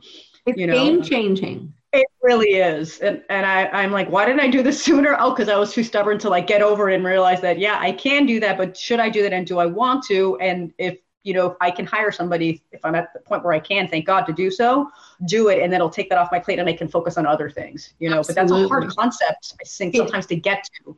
it's 0.48 0.58
you 0.58 0.68
know? 0.68 0.78
Um, 0.78 0.86
game 0.86 1.04
changing 1.04 1.74
it 1.93 2.08
really 2.22 2.56
is 2.56 3.00
and, 3.00 3.24
and 3.30 3.45
I, 3.45 3.68
i'm 3.68 3.91
like 3.91 4.10
why 4.10 4.26
didn't 4.26 4.41
i 4.41 4.50
do 4.50 4.62
this 4.62 4.84
sooner 4.88 5.16
oh 5.20 5.32
because 5.32 5.50
i 5.50 5.58
was 5.58 5.74
too 5.74 5.84
stubborn 5.84 6.18
to 6.20 6.30
like 6.30 6.48
get 6.48 6.62
over 6.62 6.89
it 6.89 6.95
and 6.95 7.06
realize 7.06 7.41
that 7.41 7.60
yeah 7.60 7.78
i 7.80 7.91
can 7.91 8.26
do 8.26 8.39
that 8.39 8.58
but 8.58 8.76
should 8.76 9.00
i 9.00 9.10
do 9.10 9.22
that 9.24 9.34
and 9.34 9.48
do 9.48 9.60
i 9.60 9.66
want 9.66 10.04
to 10.06 10.38
and 10.39 10.74
if 10.78 10.98
you 11.28 11.34
know, 11.34 11.48
if 11.48 11.58
I 11.60 11.70
can 11.70 11.86
hire 11.86 12.10
somebody, 12.10 12.64
if 12.72 12.86
I'm 12.86 12.95
at 12.95 13.12
the 13.12 13.20
point 13.20 13.43
where 13.43 13.52
I 13.52 13.60
can, 13.60 13.89
thank 13.89 14.06
God 14.06 14.22
to 14.28 14.34
do 14.34 14.50
so, 14.50 14.89
do 15.28 15.50
it, 15.50 15.62
and 15.62 15.72
then 15.72 15.82
it'll 15.82 15.89
take 15.89 16.10
that 16.10 16.18
off 16.18 16.30
my 16.32 16.39
plate, 16.39 16.58
and 16.58 16.70
I 16.70 16.74
can 16.74 16.88
focus 16.88 17.18
on 17.18 17.26
other 17.26 17.50
things. 17.50 17.93
You 18.00 18.10
know, 18.10 18.20
Absolutely. 18.20 18.43
but 18.43 18.50
that's 18.50 18.66
a 18.66 18.68
hard 18.70 18.95
concept, 18.95 19.54
I 19.60 19.66
think, 19.66 19.93
sometimes 19.93 20.24
it, 20.26 20.30
to 20.30 20.36
get 20.38 20.70
to. 20.78 20.98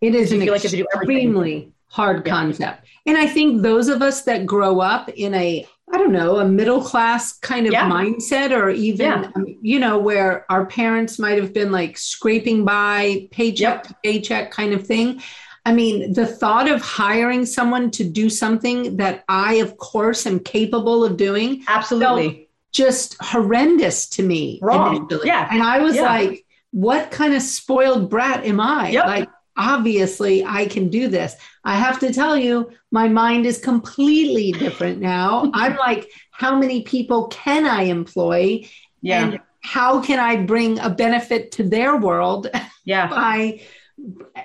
It 0.00 0.14
is 0.14 0.30
an 0.30 0.46
like 0.46 0.64
extremely 0.64 1.72
hard 1.88 2.24
yeah. 2.24 2.32
concept, 2.32 2.86
and 3.04 3.18
I 3.18 3.26
think 3.26 3.62
those 3.62 3.88
of 3.88 4.00
us 4.00 4.22
that 4.22 4.46
grow 4.46 4.78
up 4.78 5.08
in 5.08 5.34
a 5.34 5.66
I 5.94 5.98
don't 5.98 6.10
know, 6.10 6.38
a 6.38 6.44
middle 6.44 6.82
class 6.82 7.38
kind 7.38 7.66
of 7.66 7.72
yeah. 7.72 7.88
mindset, 7.88 8.50
or 8.50 8.68
even, 8.68 9.06
yeah. 9.06 9.30
um, 9.36 9.46
you 9.62 9.78
know, 9.78 9.96
where 9.96 10.44
our 10.50 10.66
parents 10.66 11.20
might 11.20 11.40
have 11.40 11.52
been 11.54 11.70
like 11.70 11.96
scraping 11.96 12.64
by 12.64 13.28
paycheck 13.30 13.60
yep. 13.60 13.82
to 13.84 13.94
paycheck 14.02 14.50
kind 14.50 14.72
of 14.72 14.84
thing. 14.84 15.22
I 15.64 15.72
mean, 15.72 16.12
the 16.12 16.26
thought 16.26 16.68
of 16.68 16.82
hiring 16.82 17.46
someone 17.46 17.92
to 17.92 18.02
do 18.02 18.28
something 18.28 18.96
that 18.96 19.22
I, 19.28 19.54
of 19.54 19.76
course, 19.76 20.26
am 20.26 20.40
capable 20.40 21.04
of 21.04 21.16
doing. 21.16 21.62
Absolutely. 21.68 22.48
Just 22.72 23.16
horrendous 23.20 24.08
to 24.08 24.24
me. 24.24 24.58
Wrong. 24.60 24.96
Initially. 24.96 25.28
Yeah. 25.28 25.48
And 25.48 25.62
I 25.62 25.78
was 25.78 25.94
yeah. 25.94 26.02
like, 26.02 26.44
what 26.72 27.12
kind 27.12 27.34
of 27.34 27.40
spoiled 27.40 28.10
brat 28.10 28.44
am 28.44 28.58
I? 28.58 28.90
Yep. 28.90 29.06
Like, 29.06 29.28
obviously 29.56 30.44
I 30.44 30.66
can 30.66 30.88
do 30.88 31.08
this. 31.08 31.36
I 31.64 31.76
have 31.76 31.98
to 32.00 32.12
tell 32.12 32.36
you, 32.36 32.70
my 32.90 33.08
mind 33.08 33.46
is 33.46 33.58
completely 33.58 34.52
different 34.52 35.00
now. 35.00 35.50
I'm 35.54 35.76
like, 35.76 36.10
how 36.30 36.58
many 36.58 36.82
people 36.82 37.28
can 37.28 37.66
I 37.66 37.82
employ? 37.84 38.68
Yeah. 39.02 39.26
And 39.26 39.40
how 39.62 40.00
can 40.02 40.18
I 40.18 40.36
bring 40.44 40.78
a 40.78 40.90
benefit 40.90 41.52
to 41.52 41.62
their 41.68 41.96
world? 41.96 42.48
Yeah. 42.86 43.08
by 43.08 43.60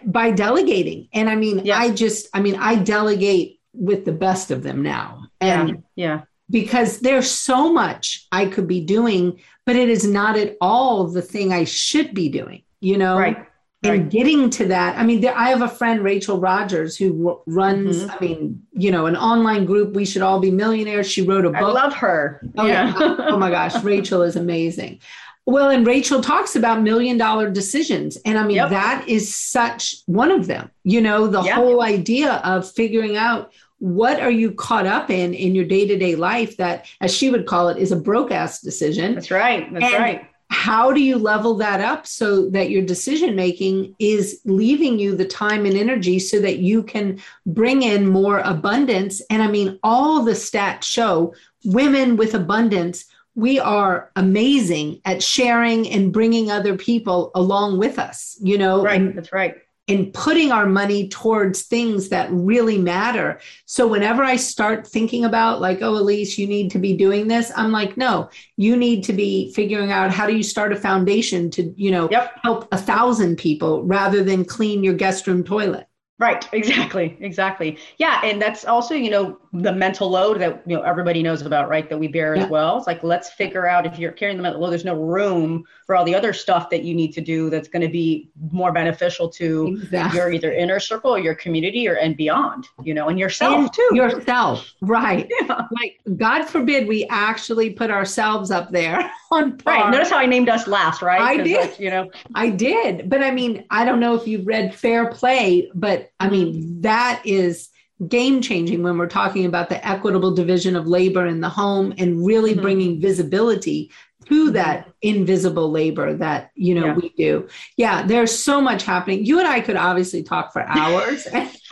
by 0.05 0.31
delegating. 0.31 1.09
And 1.11 1.29
I 1.29 1.35
mean, 1.35 1.65
Yeah. 1.65 1.77
I 1.77 1.91
just, 1.91 2.29
I 2.33 2.39
mean, 2.39 2.55
I 2.55 2.75
delegate 2.75 3.59
with 3.73 4.05
the 4.05 4.13
best 4.13 4.49
of 4.51 4.63
them 4.63 4.81
now. 4.81 5.23
And 5.41 5.83
yeah. 5.95 6.05
Yeah. 6.05 6.21
because 6.49 6.99
there's 7.01 7.29
so 7.29 7.73
much 7.73 8.27
I 8.31 8.45
could 8.45 8.65
be 8.67 8.79
doing, 8.85 9.41
but 9.65 9.75
it 9.75 9.89
is 9.89 10.07
not 10.07 10.37
at 10.37 10.55
all 10.61 11.07
the 11.07 11.21
thing 11.21 11.51
I 11.51 11.65
should 11.65 12.13
be 12.13 12.29
doing, 12.29 12.63
you 12.79 12.97
know? 12.97 13.17
Right. 13.17 13.45
And 13.81 13.91
Right. 13.93 14.09
getting 14.09 14.49
to 14.51 14.65
that, 14.65 14.97
I 14.97 15.03
mean, 15.05 15.21
there, 15.21 15.33
I 15.37 15.49
have 15.49 15.61
a 15.61 15.67
friend, 15.69 16.03
Rachel 16.03 16.37
Rodgers, 16.37 16.97
who 16.97 17.39
runs, 17.47 18.03
Mhm. 18.03 18.09
I 18.09 18.17
mean, 18.25 18.61
you 18.73 18.91
know, 18.91 19.05
an 19.05 19.15
online 19.15 19.65
group. 19.65 19.93
We 19.93 20.05
should 20.05 20.21
all 20.21 20.39
be 20.41 20.51
millionaires. 20.51 21.09
She 21.09 21.21
wrote 21.21 21.45
a 21.45 21.49
book. 21.49 21.61
I 21.61 21.71
love 21.71 21.93
her. 21.93 22.41
Oh, 22.57 22.65
yeah. 22.65 22.93
oh 23.29 23.37
my 23.37 23.49
gosh, 23.49 23.81
Rachel 23.81 24.21
is 24.21 24.35
amazing. 24.35 24.99
Well, 25.45 25.69
and 25.69 25.87
Rachel 25.87 26.19
talks 26.21 26.57
about 26.57 26.81
million 26.81 27.17
dollar 27.17 27.49
decisions. 27.49 28.17
And 28.25 28.37
I 28.37 28.43
mean, 28.45 28.57
Yep. 28.57 28.69
that 28.71 29.03
is 29.07 29.33
such 29.33 29.95
one 30.07 30.29
of 30.31 30.47
them, 30.47 30.69
you 30.83 30.99
know, 30.99 31.27
the 31.27 31.41
Yeah. 31.41 31.55
whole 31.55 31.81
idea 31.81 32.41
of 32.43 32.69
figuring 32.69 33.15
out 33.15 33.51
what 33.79 34.19
are 34.19 34.29
you 34.29 34.51
caught 34.51 34.85
up 34.85 35.09
in 35.09 35.33
in 35.33 35.55
your 35.55 35.63
day-to-day 35.63 36.15
life 36.15 36.57
that 36.57 36.85
as 36.99 37.15
she 37.15 37.29
would 37.29 37.45
call 37.45 37.69
it 37.69 37.77
is 37.77 37.93
a 37.93 37.95
broke 37.95 38.29
ass 38.29 38.59
decision 38.61 39.15
That's 39.15 39.31
right. 39.31 39.71
That's 39.73 39.85
And- 39.85 39.93
right. 40.03 40.21
How 40.49 40.91
do 40.91 40.99
you 40.99 41.17
level 41.17 41.55
that 41.55 41.79
up 41.79 42.07
so 42.07 42.49
that 42.49 42.71
your 42.71 42.81
decision 42.81 43.35
making 43.35 43.95
is 43.99 44.41
leaving 44.45 44.97
you 44.97 45.15
the 45.15 45.25
time 45.25 45.65
and 45.65 45.77
energy 45.77 46.17
so 46.17 46.39
that 46.39 46.57
you 46.57 46.81
can 46.81 47.19
bring 47.45 47.83
in 47.83 48.07
more 48.07 48.39
abundance 48.39 49.21
and 49.29 49.43
i 49.43 49.47
mean 49.47 49.79
all 49.83 50.23
the 50.23 50.31
stats 50.31 50.83
show 50.83 51.33
women 51.65 52.17
with 52.17 52.33
abundance 52.33 53.05
we 53.35 53.59
are 53.59 54.11
amazing 54.15 54.99
at 55.05 55.21
sharing 55.23 55.87
and 55.87 56.11
bringing 56.11 56.49
other 56.49 56.75
people 56.75 57.31
along 57.35 57.77
with 57.77 57.99
us 57.99 58.35
you 58.41 58.57
know 58.57 58.83
Right. 58.83 58.99
and 58.99 59.15
That's 59.15 59.31
right. 59.31 59.55
And 59.89 60.13
putting 60.13 60.51
our 60.51 60.67
money 60.67 61.09
towards 61.09 61.63
things 61.63 62.09
that 62.09 62.29
really 62.31 62.77
matter. 62.77 63.39
So 63.65 63.87
whenever 63.87 64.23
I 64.23 64.35
start 64.35 64.87
thinking 64.87 65.25
about 65.25 65.59
like, 65.59 65.81
oh, 65.81 65.97
Elise, 65.97 66.37
you 66.37 66.47
need 66.47 66.69
to 66.71 66.79
be 66.79 66.95
doing 66.95 67.27
this, 67.27 67.51
I'm 67.55 67.71
like, 67.71 67.97
no, 67.97 68.29
you 68.55 68.77
need 68.77 69.03
to 69.05 69.13
be 69.13 69.51
figuring 69.53 69.91
out 69.91 70.11
how 70.11 70.27
do 70.27 70.35
you 70.37 70.43
start 70.43 70.71
a 70.71 70.75
foundation 70.75 71.49
to, 71.51 71.73
you 71.75 71.91
know, 71.91 72.07
Yep. 72.11 72.31
help 72.43 72.67
a 72.71 72.77
thousand 72.77 73.37
people 73.37 73.83
rather 73.83 74.23
than 74.23 74.45
clean 74.45 74.83
your 74.83 74.93
guest 74.93 75.25
room 75.27 75.43
toilet. 75.43 75.87
Right, 76.19 76.47
exactly, 76.51 77.17
exactly. 77.21 77.77
Yeah, 77.97 78.19
and 78.23 78.41
that's 78.41 78.65
also, 78.65 78.93
you 78.93 79.09
know, 79.09 79.37
the 79.51 79.71
mental 79.73 80.09
load 80.09 80.39
that 80.39 80.61
you 80.67 80.75
know 80.75 80.83
everybody 80.83 81.23
knows 81.23 81.41
about, 81.41 81.69
right? 81.69 81.89
That 81.89 81.97
we 81.97 82.07
bear 82.07 82.35
Yeah. 82.35 82.43
as 82.43 82.49
well. 82.49 82.77
It's 82.77 82.85
like 82.85 83.03
let's 83.03 83.31
figure 83.31 83.65
out 83.67 83.85
if 83.85 83.97
you're 83.97 84.11
carrying 84.11 84.37
the 84.37 84.43
mental 84.43 84.61
load, 84.61 84.69
there's 84.69 84.85
no 84.85 84.95
room 84.95 85.63
for 85.87 85.95
all 85.95 86.05
the 86.05 86.13
other 86.13 86.33
stuff 86.33 86.69
that 86.69 86.83
you 86.83 86.93
need 86.93 87.13
to 87.13 87.21
do 87.21 87.49
that's 87.49 87.67
going 87.67 87.81
to 87.81 87.87
be 87.87 88.29
more 88.51 88.71
beneficial 88.71 89.27
to 89.29 89.75
Exactly. 89.81 90.19
your 90.19 90.31
either 90.31 90.51
inner 90.53 90.79
circle 90.79 91.11
or 91.11 91.17
your 91.19 91.33
community 91.33 91.87
or 91.87 91.95
and 91.95 92.15
beyond, 92.15 92.67
you 92.83 92.93
know, 92.93 93.07
and 93.09 93.17
yourself 93.17 93.55
And 93.55 93.73
too. 93.73 93.89
Yourself, 93.93 94.71
right. 94.81 95.27
yeah. 95.41 95.61
Like, 95.81 95.99
God 96.15 96.43
forbid 96.43 96.87
we 96.87 97.07
actually 97.09 97.71
put 97.71 97.89
ourselves 97.89 98.51
up 98.51 98.69
there 98.71 99.11
on 99.31 99.57
par. 99.57 99.73
Right. 99.85 99.91
Notice 99.91 100.11
how 100.11 100.17
I 100.17 100.27
named 100.27 100.49
us 100.49 100.67
last, 100.67 101.01
right? 101.01 101.19
I 101.21 101.37
did. 101.37 101.59
like, 101.71 101.79
you 101.79 101.89
know, 101.89 102.11
I 102.35 102.51
did. 102.51 103.09
But 103.09 103.23
I 103.23 103.31
mean, 103.31 103.65
I 103.71 103.83
don't 103.83 103.99
know 103.99 104.13
if 104.13 104.27
you've 104.27 104.45
read 104.45 104.75
Fair 104.75 105.09
Play, 105.09 105.71
but 105.73 106.11
I 106.19 106.29
mean, 106.29 106.53
mm. 106.53 106.81
that 106.83 107.23
is 107.25 107.69
game 108.07 108.41
changing 108.41 108.81
when 108.81 108.97
we're 108.97 109.07
talking 109.07 109.45
about 109.45 109.67
the 109.69 109.85
equitable 109.87 110.33
division 110.33 110.75
of 110.75 110.87
labor 110.87 111.25
in 111.25 111.41
the 111.41 111.49
home 111.49 111.93
and 111.97 112.25
really 112.25 112.55
Mhm. 112.55 112.61
bringing 112.61 113.01
visibility 113.01 113.91
to 114.25 114.51
that 114.51 114.87
invisible 115.01 115.69
labor 115.71 116.13
that 116.15 116.51
you 116.55 116.75
know 116.75 116.85
Yeah. 116.87 116.95
we 116.95 117.09
do 117.17 117.47
yeah 117.77 118.05
there's 118.05 118.31
so 118.37 118.61
much 118.61 118.83
happening 118.83 119.25
you 119.25 119.39
and 119.39 119.47
i 119.47 119.59
could 119.59 119.75
obviously 119.77 120.23
talk 120.23 120.53
for 120.53 120.61
hours 120.61 121.27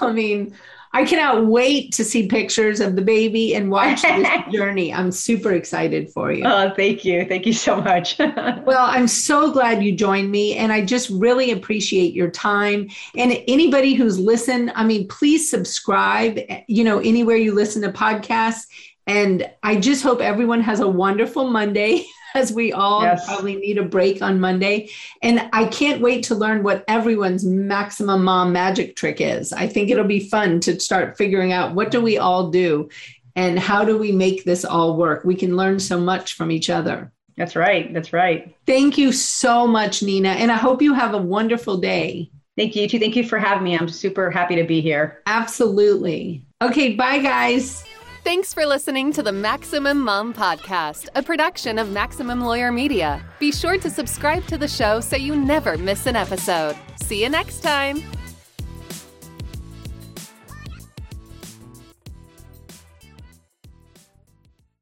i 0.00 0.12
mean 0.12 0.54
i 0.92 1.04
cannot 1.04 1.46
wait 1.46 1.92
to 1.92 2.04
see 2.04 2.26
pictures 2.26 2.80
of 2.80 2.96
the 2.96 3.02
baby 3.02 3.54
and 3.54 3.70
watch 3.70 4.02
this 4.02 4.28
journey 4.52 4.92
i'm 4.92 5.10
super 5.12 5.52
excited 5.52 6.10
for 6.10 6.32
you 6.32 6.44
oh, 6.48 6.72
thank 6.74 7.04
you, 7.04 7.24
thank 7.26 7.46
you 7.46 7.52
so 7.52 7.80
much. 7.80 8.18
well, 8.18 8.86
I'm 8.86 9.08
so 9.08 9.52
glad 9.52 9.82
you 9.82 9.94
joined 9.94 10.30
me, 10.30 10.56
and 10.56 10.72
I 10.72 10.84
just 10.84 11.10
really 11.10 11.50
appreciate 11.50 12.14
your 12.14 12.30
time. 12.30 12.88
And 13.16 13.42
anybody 13.46 13.94
who's 13.94 14.18
listened, 14.18 14.72
I 14.74 14.84
mean, 14.84 15.08
please 15.08 15.48
subscribe, 15.48 16.38
eh, 16.48 16.62
you 16.66 16.84
know, 16.84 16.98
anywhere 16.98 17.36
you 17.36 17.54
listen 17.54 17.82
to 17.82 17.92
podcasts. 17.92 18.66
And 19.06 19.50
I 19.62 19.76
just 19.76 20.02
hope 20.02 20.20
everyone 20.20 20.60
has 20.60 20.80
a 20.80 20.88
wonderful 20.88 21.48
Monday, 21.48 22.04
as 22.34 22.52
we 22.52 22.72
all 22.72 23.02
Yes. 23.02 23.26
probably 23.26 23.56
need 23.56 23.78
a 23.78 23.82
break 23.82 24.22
on 24.22 24.40
Monday. 24.40 24.88
And 25.22 25.48
I 25.52 25.66
can't 25.66 26.00
wait 26.00 26.24
to 26.24 26.34
learn 26.34 26.62
what 26.62 26.84
everyone's 26.88 27.44
maximum 27.44 28.24
mom 28.24 28.52
magic 28.52 28.96
trick 28.96 29.20
is. 29.20 29.52
I 29.52 29.66
think 29.66 29.90
it'll 29.90 30.04
be 30.04 30.28
fun 30.28 30.60
to 30.60 30.78
start 30.80 31.16
figuring 31.16 31.52
out 31.52 31.74
what 31.74 31.90
do 31.90 32.00
we 32.00 32.18
all 32.18 32.50
do 32.50 32.88
and 33.36 33.58
how 33.58 33.84
do 33.84 33.96
we 33.96 34.12
make 34.12 34.44
this 34.44 34.64
all 34.64 34.96
work. 34.96 35.24
We 35.24 35.34
can 35.36 35.56
learn 35.56 35.78
so 35.78 35.98
much 36.00 36.34
from 36.34 36.50
each 36.50 36.70
other. 36.70 37.12
that's 37.36 37.54
right, 37.54 37.94
that's 37.94 38.12
right. 38.12 38.52
Thank 38.66 38.98
you 38.98 39.12
so 39.12 39.64
much, 39.66 40.02
Nina. 40.02 40.30
And 40.30 40.50
I 40.50 40.56
hope 40.56 40.82
you 40.82 40.92
have 40.92 41.14
a 41.14 41.18
wonderful 41.18 41.76
day. 41.76 42.30
Thank 42.56 42.74
you 42.74 42.88
too. 42.88 42.98
Thank 42.98 43.14
you 43.14 43.22
for 43.22 43.38
having 43.38 43.62
me. 43.62 43.78
I'm 43.78 43.88
super 43.88 44.30
happy 44.32 44.56
to 44.56 44.64
be 44.64 44.80
here. 44.80 45.22
Absolutely. 45.26 46.44
Okay, 46.60 46.94
bye, 46.96 47.20
guys. 47.20 47.87
Thanks 48.28 48.52
for 48.52 48.66
listening 48.66 49.10
to 49.14 49.22
the 49.22 49.32
Maximum 49.32 50.02
Mom 50.02 50.34
Podcast, 50.34 51.08
a 51.14 51.22
production 51.22 51.78
of 51.78 51.88
Maximum 51.92 52.42
Lawyer 52.42 52.70
Media. 52.70 53.24
Be 53.38 53.50
sure 53.50 53.78
to 53.78 53.88
subscribe 53.88 54.44
to 54.48 54.58
the 54.58 54.68
show 54.68 55.00
so 55.00 55.16
you 55.16 55.34
never 55.34 55.78
miss 55.78 56.04
an 56.04 56.14
episode. 56.14 56.76
See 56.96 57.22
you 57.22 57.30
next 57.30 57.62
time. 57.62 58.02